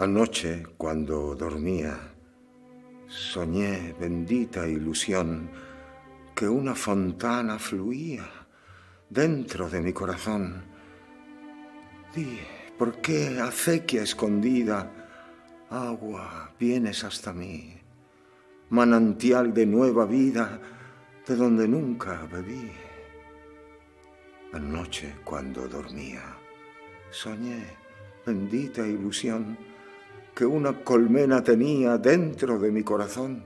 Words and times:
Anoche, 0.00 0.64
cuando 0.76 1.34
dormía, 1.34 1.98
soñé, 3.08 3.96
bendita 3.98 4.64
ilusión, 4.64 5.50
que 6.36 6.48
una 6.48 6.76
fontana 6.76 7.58
fluía 7.58 8.24
dentro 9.10 9.68
de 9.68 9.80
mi 9.80 9.92
corazón. 9.92 10.62
Di, 12.14 12.38
¿por 12.78 13.00
qué, 13.00 13.40
acequia 13.40 14.04
escondida, 14.04 14.88
agua, 15.68 16.54
vienes 16.60 17.02
hasta 17.02 17.32
mí? 17.32 17.76
Manantial 18.70 19.52
de 19.52 19.66
nueva 19.66 20.06
vida, 20.06 20.60
de 21.26 21.34
donde 21.34 21.66
nunca 21.66 22.24
bebí. 22.30 22.70
Anoche, 24.52 25.16
cuando 25.24 25.66
dormía, 25.66 26.22
soñé, 27.10 27.64
bendita 28.24 28.86
ilusión, 28.86 29.58
que 30.38 30.46
una 30.46 30.84
colmena 30.84 31.42
tenía 31.42 31.98
dentro 31.98 32.60
de 32.60 32.70
mi 32.70 32.84
corazón 32.84 33.44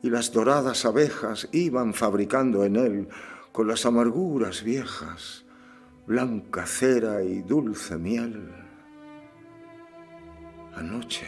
y 0.00 0.10
las 0.10 0.30
doradas 0.30 0.84
abejas 0.84 1.48
iban 1.50 1.92
fabricando 1.92 2.64
en 2.64 2.76
él 2.76 3.08
con 3.50 3.66
las 3.66 3.84
amarguras 3.84 4.62
viejas 4.62 5.44
blanca 6.06 6.66
cera 6.66 7.20
y 7.24 7.42
dulce 7.42 7.98
miel. 7.98 8.48
Anoche, 10.76 11.26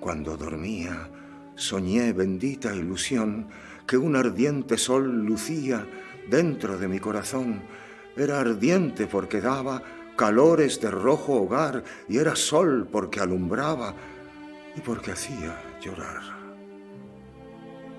cuando 0.00 0.36
dormía, 0.36 1.08
soñé 1.54 2.12
bendita 2.12 2.74
ilusión 2.74 3.46
que 3.86 3.98
un 3.98 4.16
ardiente 4.16 4.78
sol 4.78 5.24
lucía 5.24 5.86
dentro 6.28 6.76
de 6.76 6.88
mi 6.88 6.98
corazón. 6.98 7.62
Era 8.16 8.40
ardiente 8.40 9.06
porque 9.06 9.40
daba 9.40 9.80
calores 10.18 10.80
de 10.80 10.90
rojo 10.90 11.42
hogar 11.42 11.84
y 12.08 12.18
era 12.18 12.34
sol 12.34 12.88
porque 12.90 13.20
alumbraba 13.20 13.94
y 14.74 14.80
porque 14.80 15.12
hacía 15.12 15.78
llorar. 15.80 16.20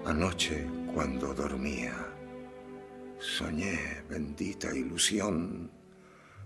Anoche, 0.05 0.67
cuando 0.94 1.33
dormía, 1.33 1.95
soñé, 3.19 4.03
bendita 4.09 4.75
ilusión, 4.75 5.71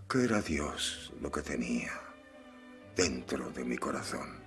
que 0.08 0.26
era 0.26 0.42
Dios 0.42 1.12
lo 1.20 1.32
que 1.32 1.42
tenía 1.42 1.92
dentro 2.96 3.50
de 3.50 3.64
mi 3.66 3.78
corazón. 3.78 4.44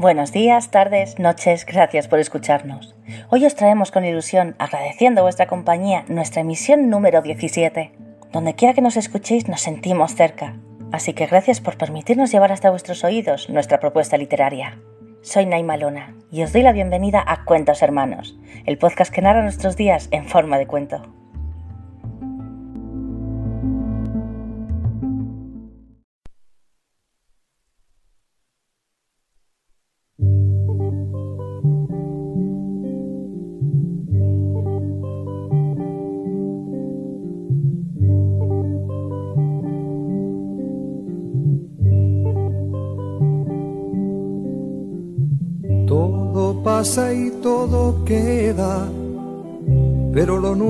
Buenos 0.00 0.32
días, 0.32 0.70
tardes, 0.70 1.18
noches, 1.18 1.66
gracias 1.66 2.08
por 2.08 2.20
escucharnos. 2.20 2.94
Hoy 3.28 3.44
os 3.44 3.54
traemos 3.54 3.90
con 3.90 4.06
ilusión, 4.06 4.56
agradeciendo 4.58 5.20
vuestra 5.20 5.46
compañía, 5.46 6.06
nuestra 6.08 6.40
emisión 6.40 6.88
número 6.88 7.20
17. 7.20 7.92
Donde 8.32 8.54
quiera 8.54 8.72
que 8.72 8.80
nos 8.80 8.96
escuchéis 8.96 9.46
nos 9.46 9.60
sentimos 9.60 10.14
cerca, 10.14 10.56
así 10.90 11.12
que 11.12 11.26
gracias 11.26 11.60
por 11.60 11.76
permitirnos 11.76 12.32
llevar 12.32 12.50
hasta 12.50 12.70
vuestros 12.70 13.04
oídos 13.04 13.50
nuestra 13.50 13.78
propuesta 13.78 14.16
literaria. 14.16 14.80
Soy 15.20 15.44
Naima 15.44 15.76
Lona 15.76 16.16
y 16.32 16.44
os 16.44 16.54
doy 16.54 16.62
la 16.62 16.72
bienvenida 16.72 17.22
a 17.26 17.44
Cuentos 17.44 17.82
Hermanos, 17.82 18.38
el 18.64 18.78
podcast 18.78 19.12
que 19.12 19.20
narra 19.20 19.42
nuestros 19.42 19.76
días 19.76 20.08
en 20.12 20.24
forma 20.24 20.56
de 20.56 20.66
cuento. 20.66 21.19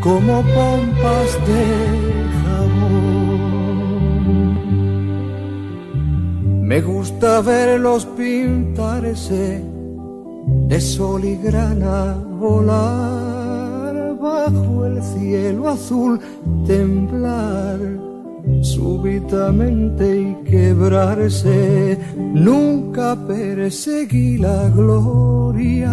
como 0.00 0.42
pompas 0.42 1.38
de 1.46 1.64
jabón. 2.40 3.34
Me 6.66 6.80
gusta 6.80 7.40
verlos 7.40 8.06
pintarse 8.16 9.62
de 10.68 10.80
sol 10.80 11.24
y 11.24 11.36
grana 11.36 12.14
volar 12.38 14.16
bajo 14.20 14.86
el 14.86 15.02
cielo 15.02 15.68
azul, 15.68 16.20
temblar 16.66 17.78
súbitamente 18.62 20.20
y 20.20 20.34
quebrarse. 20.44 21.98
Nunca 22.16 23.16
perseguí 23.26 24.38
la 24.38 24.68
gloria 24.70 25.92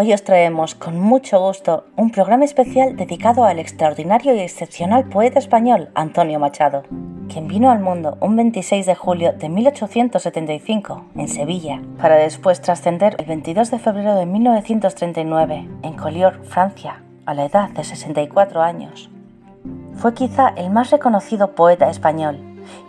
Hoy 0.00 0.14
os 0.14 0.24
traemos 0.24 0.74
con 0.74 0.98
mucho 0.98 1.38
gusto 1.38 1.84
un 1.94 2.10
programa 2.10 2.46
especial 2.46 2.96
dedicado 2.96 3.44
al 3.44 3.58
extraordinario 3.58 4.34
y 4.34 4.40
excepcional 4.40 5.04
poeta 5.10 5.38
español 5.38 5.90
Antonio 5.94 6.38
Machado, 6.38 6.84
quien 7.28 7.48
vino 7.48 7.70
al 7.70 7.80
mundo 7.80 8.16
un 8.22 8.34
26 8.34 8.86
de 8.86 8.94
julio 8.94 9.34
de 9.34 9.50
1875 9.50 11.04
en 11.16 11.28
Sevilla, 11.28 11.82
para 12.00 12.14
después 12.14 12.62
trascender 12.62 13.14
el 13.18 13.26
22 13.26 13.70
de 13.70 13.78
febrero 13.78 14.14
de 14.14 14.24
1939 14.24 15.68
en 15.82 15.92
Collioure, 15.98 16.44
Francia, 16.44 17.02
a 17.26 17.34
la 17.34 17.44
edad 17.44 17.68
de 17.68 17.84
64 17.84 18.62
años. 18.62 19.10
Fue 19.96 20.14
quizá 20.14 20.48
el 20.56 20.70
más 20.70 20.90
reconocido 20.92 21.54
poeta 21.54 21.90
español 21.90 22.38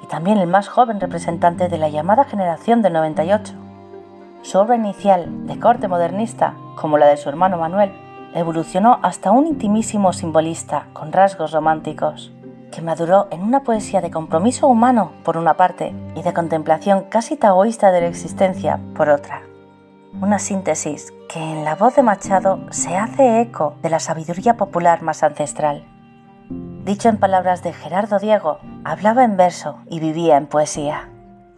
y 0.01 0.07
también 0.07 0.37
el 0.37 0.47
más 0.47 0.69
joven 0.69 1.01
representante 1.01 1.67
de 1.67 1.77
la 1.77 1.89
llamada 1.89 2.23
generación 2.23 2.81
del 2.81 2.93
98 2.93 3.53
su 4.41 4.57
obra 4.57 4.75
inicial, 4.75 5.47
de 5.47 5.59
corte 5.59 5.87
modernista, 5.87 6.55
como 6.75 6.97
la 6.97 7.07
de 7.07 7.17
su 7.17 7.29
hermano 7.29 7.57
Manuel, 7.57 7.91
evolucionó 8.33 8.99
hasta 9.03 9.31
un 9.31 9.45
intimísimo 9.45 10.13
simbolista 10.13 10.87
con 10.93 11.11
rasgos 11.11 11.51
románticos, 11.51 12.31
que 12.71 12.81
maduró 12.81 13.27
en 13.31 13.41
una 13.43 13.63
poesía 13.63 14.01
de 14.01 14.09
compromiso 14.09 14.67
humano 14.67 15.11
por 15.23 15.37
una 15.37 15.55
parte 15.55 15.93
y 16.15 16.21
de 16.21 16.33
contemplación 16.33 17.05
casi 17.09 17.35
taoísta 17.35 17.91
de 17.91 18.01
la 18.01 18.07
existencia 18.07 18.79
por 18.95 19.09
otra. 19.09 19.41
Una 20.19 20.39
síntesis 20.39 21.13
que 21.29 21.39
en 21.39 21.63
la 21.63 21.75
voz 21.75 21.95
de 21.95 22.03
Machado 22.03 22.59
se 22.69 22.97
hace 22.97 23.41
eco 23.41 23.75
de 23.81 23.89
la 23.89 23.99
sabiduría 23.99 24.57
popular 24.57 25.01
más 25.01 25.23
ancestral. 25.23 25.85
Dicho 26.83 27.09
en 27.09 27.17
palabras 27.17 27.63
de 27.63 27.73
Gerardo 27.73 28.19
Diego, 28.19 28.59
hablaba 28.83 29.23
en 29.23 29.37
verso 29.37 29.77
y 29.89 29.99
vivía 29.99 30.37
en 30.37 30.47
poesía. 30.47 31.09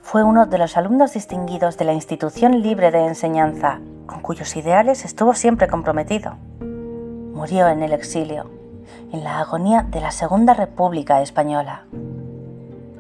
Fue 0.04 0.22
uno 0.22 0.46
de 0.46 0.58
los 0.58 0.76
alumnos 0.76 1.14
distinguidos 1.14 1.78
de 1.78 1.86
la 1.86 1.94
Institución 1.94 2.62
Libre 2.62 2.92
de 2.92 3.08
Enseñanza, 3.08 3.80
con 4.06 4.20
cuyos 4.20 4.56
ideales 4.58 5.06
estuvo 5.06 5.34
siempre 5.34 5.68
comprometido. 5.68 6.36
Murió 6.60 7.70
en 7.70 7.82
el 7.82 7.94
exilio, 7.94 8.52
en 9.14 9.24
la 9.24 9.40
agonía 9.40 9.82
de 9.84 10.02
la 10.02 10.12
Segunda 10.12 10.54
República 10.54 11.22
Española. 11.22 11.86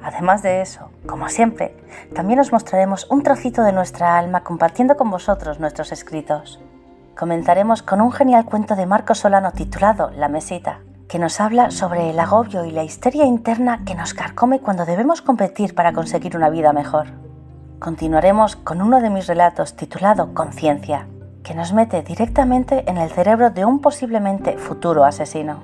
Además 0.02 0.42
de 0.44 0.62
eso, 0.62 0.90
como 1.06 1.28
siempre, 1.28 1.76
también 2.16 2.40
os 2.40 2.54
mostraremos 2.54 3.06
un 3.12 3.22
trocito 3.22 3.64
de 3.64 3.74
nuestra 3.74 4.18
alma 4.18 4.44
compartiendo 4.44 4.96
con 4.96 5.12
vosotros 5.12 5.60
nuestros 5.60 5.92
escritos. 5.92 6.62
Comenzaremos 7.18 7.84
con 7.84 8.00
un 8.00 8.14
genial 8.14 8.46
cuento 8.46 8.78
de 8.78 8.86
Marco 8.86 9.14
Solano 9.14 9.52
titulado 9.52 10.10
La 10.12 10.30
Mesita, 10.30 10.80
que 11.08 11.20
nos 11.20 11.40
habla 11.40 11.72
sobre 11.72 12.10
el 12.10 12.20
agobio 12.20 12.66
y 12.66 12.72
la 12.72 12.84
histeria 12.84 13.26
interna 13.26 13.84
que 13.86 13.96
nos 13.96 14.14
carcome 14.14 14.60
cuando 14.60 14.86
debemos 14.86 15.22
competir 15.22 15.76
para 15.76 15.94
conseguir 15.94 16.36
una 16.36 16.50
vida 16.50 16.74
mejor. 16.74 17.08
Continuaremos 17.80 18.56
con 18.56 18.82
uno 18.82 19.02
de 19.02 19.10
mis 19.10 19.28
relatos 19.28 19.76
titulado 19.76 20.34
Conciencia, 20.34 21.08
que 21.44 21.54
nos 21.54 21.74
mete 21.74 22.02
directamente 22.02 22.90
en 22.90 22.98
el 22.98 23.10
cerebro 23.10 23.50
de 23.50 23.66
un 23.66 23.80
posiblemente 23.80 24.58
futuro 24.58 25.04
asesino. 25.04 25.60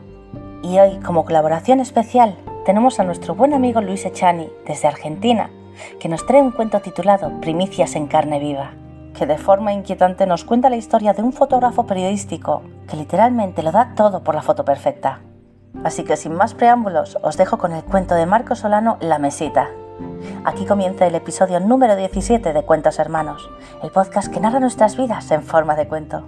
Y 0.62 0.78
hoy, 0.80 1.00
como 1.00 1.24
colaboración 1.24 1.80
especial, 1.80 2.36
tenemos 2.66 3.00
a 3.00 3.04
nuestro 3.06 3.36
buen 3.36 3.54
amigo 3.54 3.82
Luis 3.82 4.06
Echani, 4.06 4.50
desde 4.68 4.90
Argentina, 4.90 5.50
que 6.00 6.10
nos 6.10 6.26
trae 6.26 6.42
un 6.42 6.52
cuento 6.52 6.82
titulado 6.82 7.40
Primicias 7.40 7.96
en 7.96 8.08
carne 8.08 8.40
viva, 8.40 8.72
que 9.18 9.26
de 9.26 9.38
forma 9.38 9.74
inquietante 9.74 10.26
nos 10.26 10.44
cuenta 10.44 10.70
la 10.70 10.76
historia 10.76 11.14
de 11.14 11.24
un 11.24 11.32
fotógrafo 11.32 11.86
periodístico 11.86 12.62
que 12.88 12.98
literalmente 12.98 13.64
lo 13.64 13.72
da 13.72 13.94
todo 13.96 14.24
por 14.24 14.36
la 14.36 14.42
foto 14.42 14.66
perfecta. 14.66 15.22
Así 15.84 16.04
que 16.04 16.18
sin 16.18 16.34
más 16.34 16.54
preámbulos, 16.54 17.18
os 17.22 17.38
dejo 17.38 17.58
con 17.58 17.74
el 17.74 17.84
cuento 17.84 18.16
de 18.16 18.26
Marco 18.26 18.56
Solano 18.56 18.98
La 19.00 19.20
Mesita. 19.20 19.70
Aquí 20.46 20.66
comienza 20.66 21.06
el 21.08 21.16
episodio 21.16 21.60
número 21.60 21.96
17 21.96 22.54
de 22.54 22.64
Cuentos 22.64 23.00
Hermanos, 23.00 23.50
el 23.84 23.92
podcast 23.92 24.32
que 24.32 24.40
narra 24.40 24.60
nuestras 24.60 24.98
vidas 24.98 25.30
en 25.32 25.44
forma 25.44 25.76
de 25.76 25.88
cuento. 25.88 26.26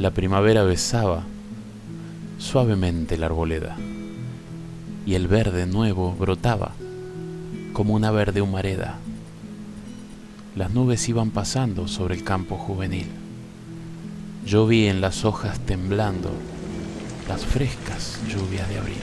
La 0.00 0.12
primavera 0.12 0.62
besaba 0.62 1.24
suavemente 2.38 3.18
la 3.18 3.26
arboleda 3.26 3.76
y 5.04 5.12
el 5.12 5.28
verde 5.28 5.66
nuevo 5.66 6.12
brotaba 6.18 6.72
como 7.74 7.92
una 7.92 8.10
verde 8.10 8.40
humareda. 8.40 8.96
Las 10.56 10.70
nubes 10.70 11.06
iban 11.10 11.32
pasando 11.32 11.86
sobre 11.86 12.14
el 12.14 12.24
campo 12.24 12.56
juvenil. 12.56 13.08
Yo 14.46 14.66
vi 14.66 14.86
en 14.86 15.02
las 15.02 15.26
hojas 15.26 15.60
temblando 15.66 16.30
las 17.28 17.44
frescas 17.44 18.20
lluvias 18.26 18.70
de 18.70 18.78
abril. 18.78 19.02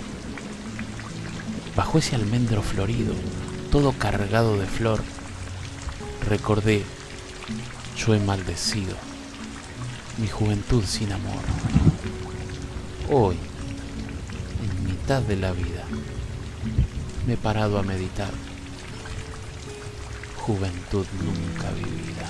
Bajo 1.76 2.00
ese 2.00 2.16
almendro 2.16 2.64
florido, 2.64 3.14
todo 3.72 3.92
cargado 3.92 4.58
de 4.58 4.66
flor, 4.66 5.04
recordé, 6.28 6.82
yo 7.96 8.16
he 8.16 8.20
maldecido 8.20 9.07
mi 10.18 10.28
juventud 10.28 10.84
sin 10.84 11.12
amor. 11.12 11.42
Hoy, 13.10 13.38
en 14.64 14.86
mitad 14.86 15.22
de 15.22 15.36
la 15.36 15.52
vida, 15.52 15.84
me 17.26 17.34
he 17.34 17.38
parado 17.38 17.78
a 17.78 17.84
meditar. 17.84 18.32
Juventud 20.38 21.06
nunca 21.24 21.72
vivida. 21.72 22.28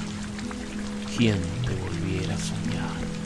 ¿Quién 1.15 1.39
te 1.65 1.75
volviera 1.75 2.35
a 2.35 2.37
soñar? 2.37 3.16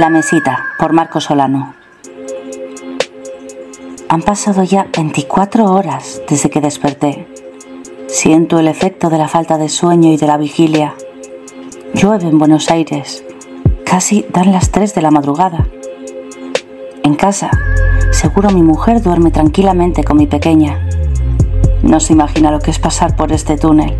La 0.00 0.08
mesita, 0.08 0.64
por 0.78 0.94
Marco 0.94 1.20
Solano. 1.20 1.74
Han 4.08 4.22
pasado 4.22 4.64
ya 4.64 4.86
24 4.96 5.70
horas 5.70 6.22
desde 6.26 6.48
que 6.48 6.62
desperté. 6.62 7.28
Siento 8.06 8.58
el 8.58 8.68
efecto 8.68 9.10
de 9.10 9.18
la 9.18 9.28
falta 9.28 9.58
de 9.58 9.68
sueño 9.68 10.10
y 10.10 10.16
de 10.16 10.26
la 10.26 10.38
vigilia. 10.38 10.94
Llueve 11.92 12.28
en 12.28 12.38
Buenos 12.38 12.70
Aires. 12.70 13.22
Casi 13.84 14.24
dan 14.32 14.52
las 14.52 14.70
3 14.70 14.94
de 14.94 15.02
la 15.02 15.10
madrugada. 15.10 15.66
En 17.02 17.14
casa, 17.14 17.50
seguro 18.10 18.48
mi 18.48 18.62
mujer 18.62 19.02
duerme 19.02 19.30
tranquilamente 19.30 20.02
con 20.02 20.16
mi 20.16 20.26
pequeña. 20.26 20.80
No 21.82 22.00
se 22.00 22.14
imagina 22.14 22.50
lo 22.50 22.60
que 22.60 22.70
es 22.70 22.78
pasar 22.78 23.16
por 23.16 23.32
este 23.32 23.58
túnel. 23.58 23.94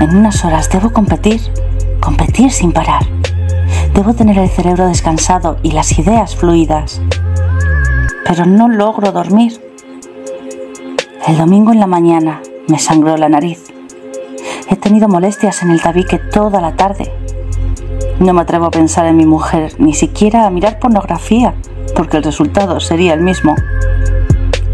En 0.00 0.14
unas 0.14 0.44
horas 0.44 0.68
debo 0.68 0.92
competir, 0.92 1.40
competir 1.98 2.50
sin 2.50 2.72
parar. 2.72 3.17
Debo 3.98 4.14
tener 4.14 4.38
el 4.38 4.48
cerebro 4.48 4.86
descansado 4.86 5.56
y 5.64 5.72
las 5.72 5.98
ideas 5.98 6.36
fluidas. 6.36 7.00
Pero 8.24 8.46
no 8.46 8.68
logro 8.68 9.10
dormir. 9.10 9.60
El 11.26 11.36
domingo 11.36 11.72
en 11.72 11.80
la 11.80 11.88
mañana 11.88 12.40
me 12.68 12.78
sangró 12.78 13.16
la 13.16 13.28
nariz. 13.28 13.64
He 14.70 14.76
tenido 14.76 15.08
molestias 15.08 15.64
en 15.64 15.72
el 15.72 15.82
tabique 15.82 16.18
toda 16.18 16.60
la 16.60 16.76
tarde. 16.76 17.12
No 18.20 18.32
me 18.34 18.42
atrevo 18.42 18.66
a 18.66 18.70
pensar 18.70 19.04
en 19.06 19.16
mi 19.16 19.26
mujer, 19.26 19.74
ni 19.80 19.94
siquiera 19.94 20.46
a 20.46 20.50
mirar 20.50 20.78
pornografía, 20.78 21.56
porque 21.96 22.18
el 22.18 22.22
resultado 22.22 22.78
sería 22.78 23.14
el 23.14 23.22
mismo. 23.22 23.56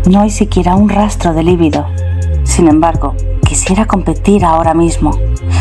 No 0.05 0.21
hay 0.21 0.29
siquiera 0.29 0.77
un 0.77 0.91
rastro 0.91 1.33
de 1.33 1.45
líbido. 1.45 1.87
Sin 2.43 2.69
embargo, 2.69 3.15
quisiera 3.55 3.87
competir 3.87 4.45
ahora 4.45 4.75
mismo, 4.75 5.13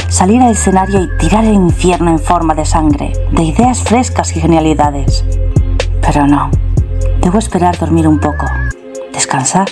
salir 0.09 0.41
al 0.41 0.53
escenario 0.53 1.03
y 1.03 1.17
tirar 1.19 1.45
el 1.45 1.53
infierno 1.53 2.09
en 2.09 2.17
forma 2.17 2.55
de 2.55 2.65
sangre, 2.65 3.13
de 3.31 3.43
ideas 3.43 3.83
frescas 3.83 4.35
y 4.35 4.41
genialidades. 4.41 5.23
Pero 6.01 6.25
no, 6.25 6.49
debo 7.21 7.37
esperar 7.37 7.77
dormir 7.77 8.07
un 8.07 8.19
poco, 8.19 8.47
descansar, 9.13 9.67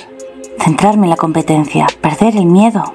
centrarme 0.59 1.07
en 1.07 1.09
la 1.09 1.15
competencia, 1.15 1.87
perder 1.99 2.37
el 2.37 2.45
miedo. 2.45 2.93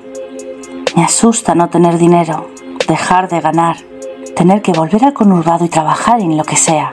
Me 0.95 1.03
asusta 1.03 1.57
no 1.57 1.71
tener 1.71 1.99
dinero, 1.99 2.49
dejar 2.87 3.29
de 3.29 3.41
ganar, 3.41 3.79
tener 4.37 4.63
que 4.63 4.71
volver 4.71 5.07
al 5.07 5.13
conurbado 5.13 5.65
y 5.65 5.69
trabajar 5.69 6.21
en 6.21 6.37
lo 6.37 6.45
que 6.45 6.55
sea. 6.55 6.93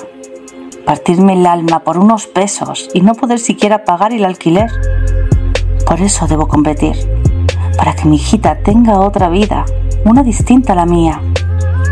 Partirme 0.87 1.33
el 1.33 1.45
alma 1.45 1.81
por 1.81 1.99
unos 1.99 2.25
pesos 2.25 2.89
y 2.95 3.01
no 3.01 3.13
poder 3.13 3.37
siquiera 3.37 3.85
pagar 3.85 4.11
el 4.11 4.25
alquiler. 4.25 4.71
Por 5.85 6.01
eso 6.01 6.25
debo 6.25 6.47
competir, 6.47 6.95
para 7.77 7.95
que 7.95 8.05
mi 8.05 8.15
hijita 8.17 8.55
tenga 8.55 8.99
otra 8.99 9.29
vida, 9.29 9.65
una 10.05 10.23
distinta 10.23 10.73
a 10.73 10.75
la 10.75 10.85
mía, 10.85 11.21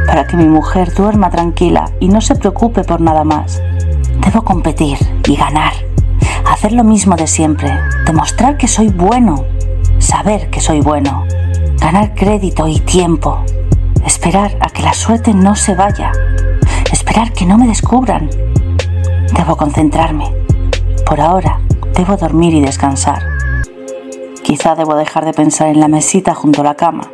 para 0.05 0.27
que 0.27 0.37
mi 0.37 0.45
mujer 0.45 0.93
duerma 0.93 1.29
tranquila 1.29 1.91
y 1.99 2.07
no 2.07 2.21
se 2.21 2.35
preocupe 2.35 2.83
por 2.83 3.01
nada 3.01 3.23
más. 3.23 3.61
Debo 4.25 4.43
competir 4.43 4.97
y 5.27 5.35
ganar, 5.35 5.73
hacer 6.49 6.71
lo 6.73 6.83
mismo 6.83 7.15
de 7.15 7.27
siempre, 7.27 7.71
demostrar 8.05 8.57
que 8.57 8.67
soy 8.67 8.89
bueno, 8.89 9.45
saber 9.99 10.49
que 10.49 10.61
soy 10.61 10.81
bueno, 10.81 11.25
ganar 11.79 12.13
crédito 12.13 12.67
y 12.67 12.79
tiempo, 12.79 13.43
Esperar 14.05 14.57
a 14.59 14.69
que 14.69 14.81
la 14.81 14.93
suerte 14.93 15.33
no 15.33 15.55
se 15.55 15.75
vaya. 15.75 16.11
Esperar 16.91 17.33
que 17.33 17.45
no 17.45 17.57
me 17.57 17.67
descubran. 17.67 18.29
Debo 19.35 19.55
concentrarme. 19.55 20.25
Por 21.05 21.21
ahora, 21.21 21.59
debo 21.95 22.17
dormir 22.17 22.53
y 22.53 22.61
descansar. 22.61 23.30
Quizá 24.51 24.75
debo 24.75 24.95
dejar 24.95 25.23
de 25.23 25.31
pensar 25.31 25.69
en 25.69 25.79
la 25.79 25.87
mesita 25.87 26.35
junto 26.35 26.59
a 26.59 26.65
la 26.65 26.75
cama. 26.75 27.09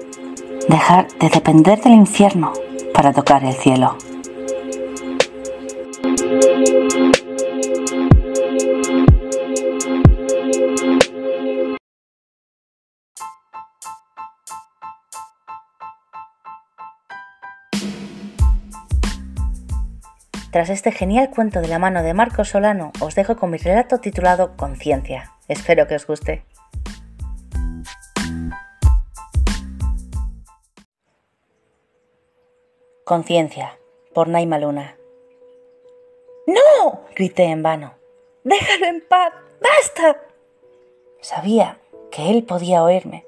Dejar 0.70 1.08
de 1.20 1.30
depender 1.30 1.80
del 1.80 1.94
infierno 1.94 2.52
para 2.96 3.14
tocar 3.14 3.46
el 3.46 3.54
cielo. 3.54 3.96
Tras 20.50 20.72
este 20.72 20.92
genial 20.92 21.30
cuento 21.30 21.62
de 21.62 21.68
la 21.68 21.78
mano 21.78 22.02
de 22.02 22.16
Marco 22.16 22.44
Solano, 22.44 22.92
os 23.00 23.14
dejo 23.14 23.36
con 23.36 23.52
mi 23.52 23.60
relato 23.60 24.00
titulado 24.00 24.58
Conciencia. 24.58 25.34
Espero 25.48 25.86
que 25.86 25.94
os 25.94 26.08
guste. 26.08 26.44
Conciencia, 33.08 33.80
por 34.14 34.28
Naima 34.28 34.60
Luna. 34.60 34.98
¡No! 36.46 37.04
grité 37.16 37.44
en 37.44 37.64
vano. 37.64 37.94
¡Déjalo 38.44 38.86
en 38.86 39.00
paz! 39.00 39.32
¡Basta! 39.62 40.26
Sabía 41.22 41.80
que 42.12 42.30
él 42.30 42.44
podía 42.44 42.84
oírme, 42.84 43.26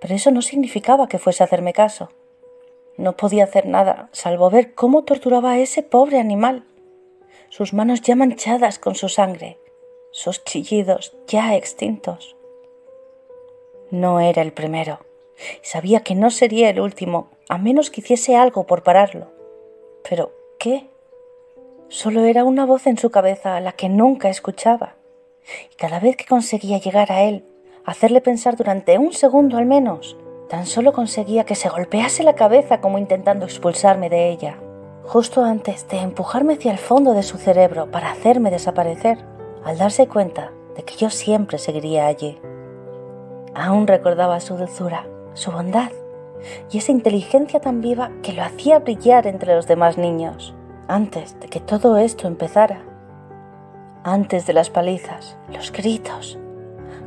pero 0.00 0.16
eso 0.16 0.32
no 0.32 0.42
significaba 0.42 1.06
que 1.06 1.20
fuese 1.20 1.44
a 1.44 1.46
hacerme 1.46 1.72
caso. 1.72 2.08
No 2.96 3.16
podía 3.16 3.44
hacer 3.44 3.66
nada, 3.66 4.08
salvo 4.10 4.50
ver 4.50 4.74
cómo 4.74 5.04
torturaba 5.04 5.52
a 5.52 5.58
ese 5.60 5.84
pobre 5.84 6.18
animal. 6.18 6.64
Sus 7.48 7.72
manos 7.72 8.00
ya 8.00 8.16
manchadas 8.16 8.80
con 8.80 8.96
su 8.96 9.08
sangre, 9.08 9.56
sus 10.10 10.42
chillidos 10.42 11.16
ya 11.28 11.54
extintos. 11.54 12.34
No 13.88 14.18
era 14.18 14.42
el 14.42 14.52
primero. 14.52 15.11
Sabía 15.62 16.00
que 16.00 16.14
no 16.14 16.30
sería 16.30 16.70
el 16.70 16.80
último, 16.80 17.30
a 17.48 17.58
menos 17.58 17.90
que 17.90 18.00
hiciese 18.00 18.36
algo 18.36 18.66
por 18.66 18.82
pararlo. 18.82 19.32
Pero, 20.08 20.32
¿qué? 20.58 20.88
Solo 21.88 22.24
era 22.24 22.44
una 22.44 22.64
voz 22.64 22.86
en 22.86 22.98
su 22.98 23.10
cabeza 23.10 23.60
la 23.60 23.72
que 23.72 23.88
nunca 23.88 24.28
escuchaba. 24.28 24.96
Y 25.72 25.74
cada 25.76 26.00
vez 26.00 26.16
que 26.16 26.24
conseguía 26.24 26.78
llegar 26.78 27.12
a 27.12 27.22
él, 27.22 27.44
hacerle 27.84 28.20
pensar 28.20 28.56
durante 28.56 28.98
un 28.98 29.12
segundo 29.12 29.58
al 29.58 29.66
menos, 29.66 30.16
Tan 30.52 30.66
solo 30.66 30.92
conseguía 30.92 31.44
que 31.44 31.54
se 31.54 31.70
golpease 31.70 32.24
la 32.24 32.34
cabeza 32.34 32.82
como 32.82 32.98
intentando 32.98 33.46
expulsarme 33.46 34.10
de 34.10 34.28
ella, 34.28 34.58
justo 35.02 35.42
antes 35.42 35.88
de 35.88 35.96
empujarme 35.96 36.52
hacia 36.52 36.72
el 36.72 36.76
fondo 36.76 37.14
de 37.14 37.22
su 37.22 37.38
cerebro 37.38 37.90
para 37.90 38.10
hacerme 38.10 38.50
desaparecer, 38.50 39.16
al 39.64 39.78
darse 39.78 40.08
cuenta 40.08 40.52
de 40.76 40.82
que 40.82 40.94
yo 40.96 41.08
siempre 41.08 41.56
seguiría 41.56 42.06
allí. 42.06 42.38
Aún 43.54 43.86
recordaba 43.86 44.40
su 44.40 44.58
dulzura, 44.58 45.06
su 45.34 45.50
bondad 45.50 45.90
y 46.70 46.78
esa 46.78 46.92
inteligencia 46.92 47.60
tan 47.60 47.80
viva 47.80 48.10
que 48.22 48.32
lo 48.32 48.42
hacía 48.42 48.80
brillar 48.80 49.26
entre 49.26 49.54
los 49.54 49.66
demás 49.66 49.98
niños, 49.98 50.54
antes 50.88 51.38
de 51.40 51.48
que 51.48 51.60
todo 51.60 51.96
esto 51.96 52.26
empezara, 52.26 52.82
antes 54.04 54.46
de 54.46 54.52
las 54.52 54.70
palizas, 54.70 55.36
los 55.52 55.70
gritos, 55.72 56.38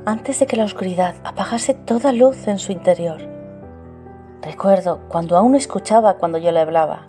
antes 0.06 0.40
de 0.40 0.48
que 0.48 0.56
la 0.56 0.64
oscuridad 0.64 1.16
apagase 1.24 1.74
toda 1.74 2.14
luz 2.14 2.48
en 2.48 2.60
su 2.60 2.72
interior. 2.72 3.22
Recuerdo 4.42 5.02
cuando 5.10 5.38
aún 5.38 5.56
escuchaba 5.56 6.16
cuando 6.16 6.38
yo 6.38 6.52
le 6.52 6.60
hablaba 6.60 7.08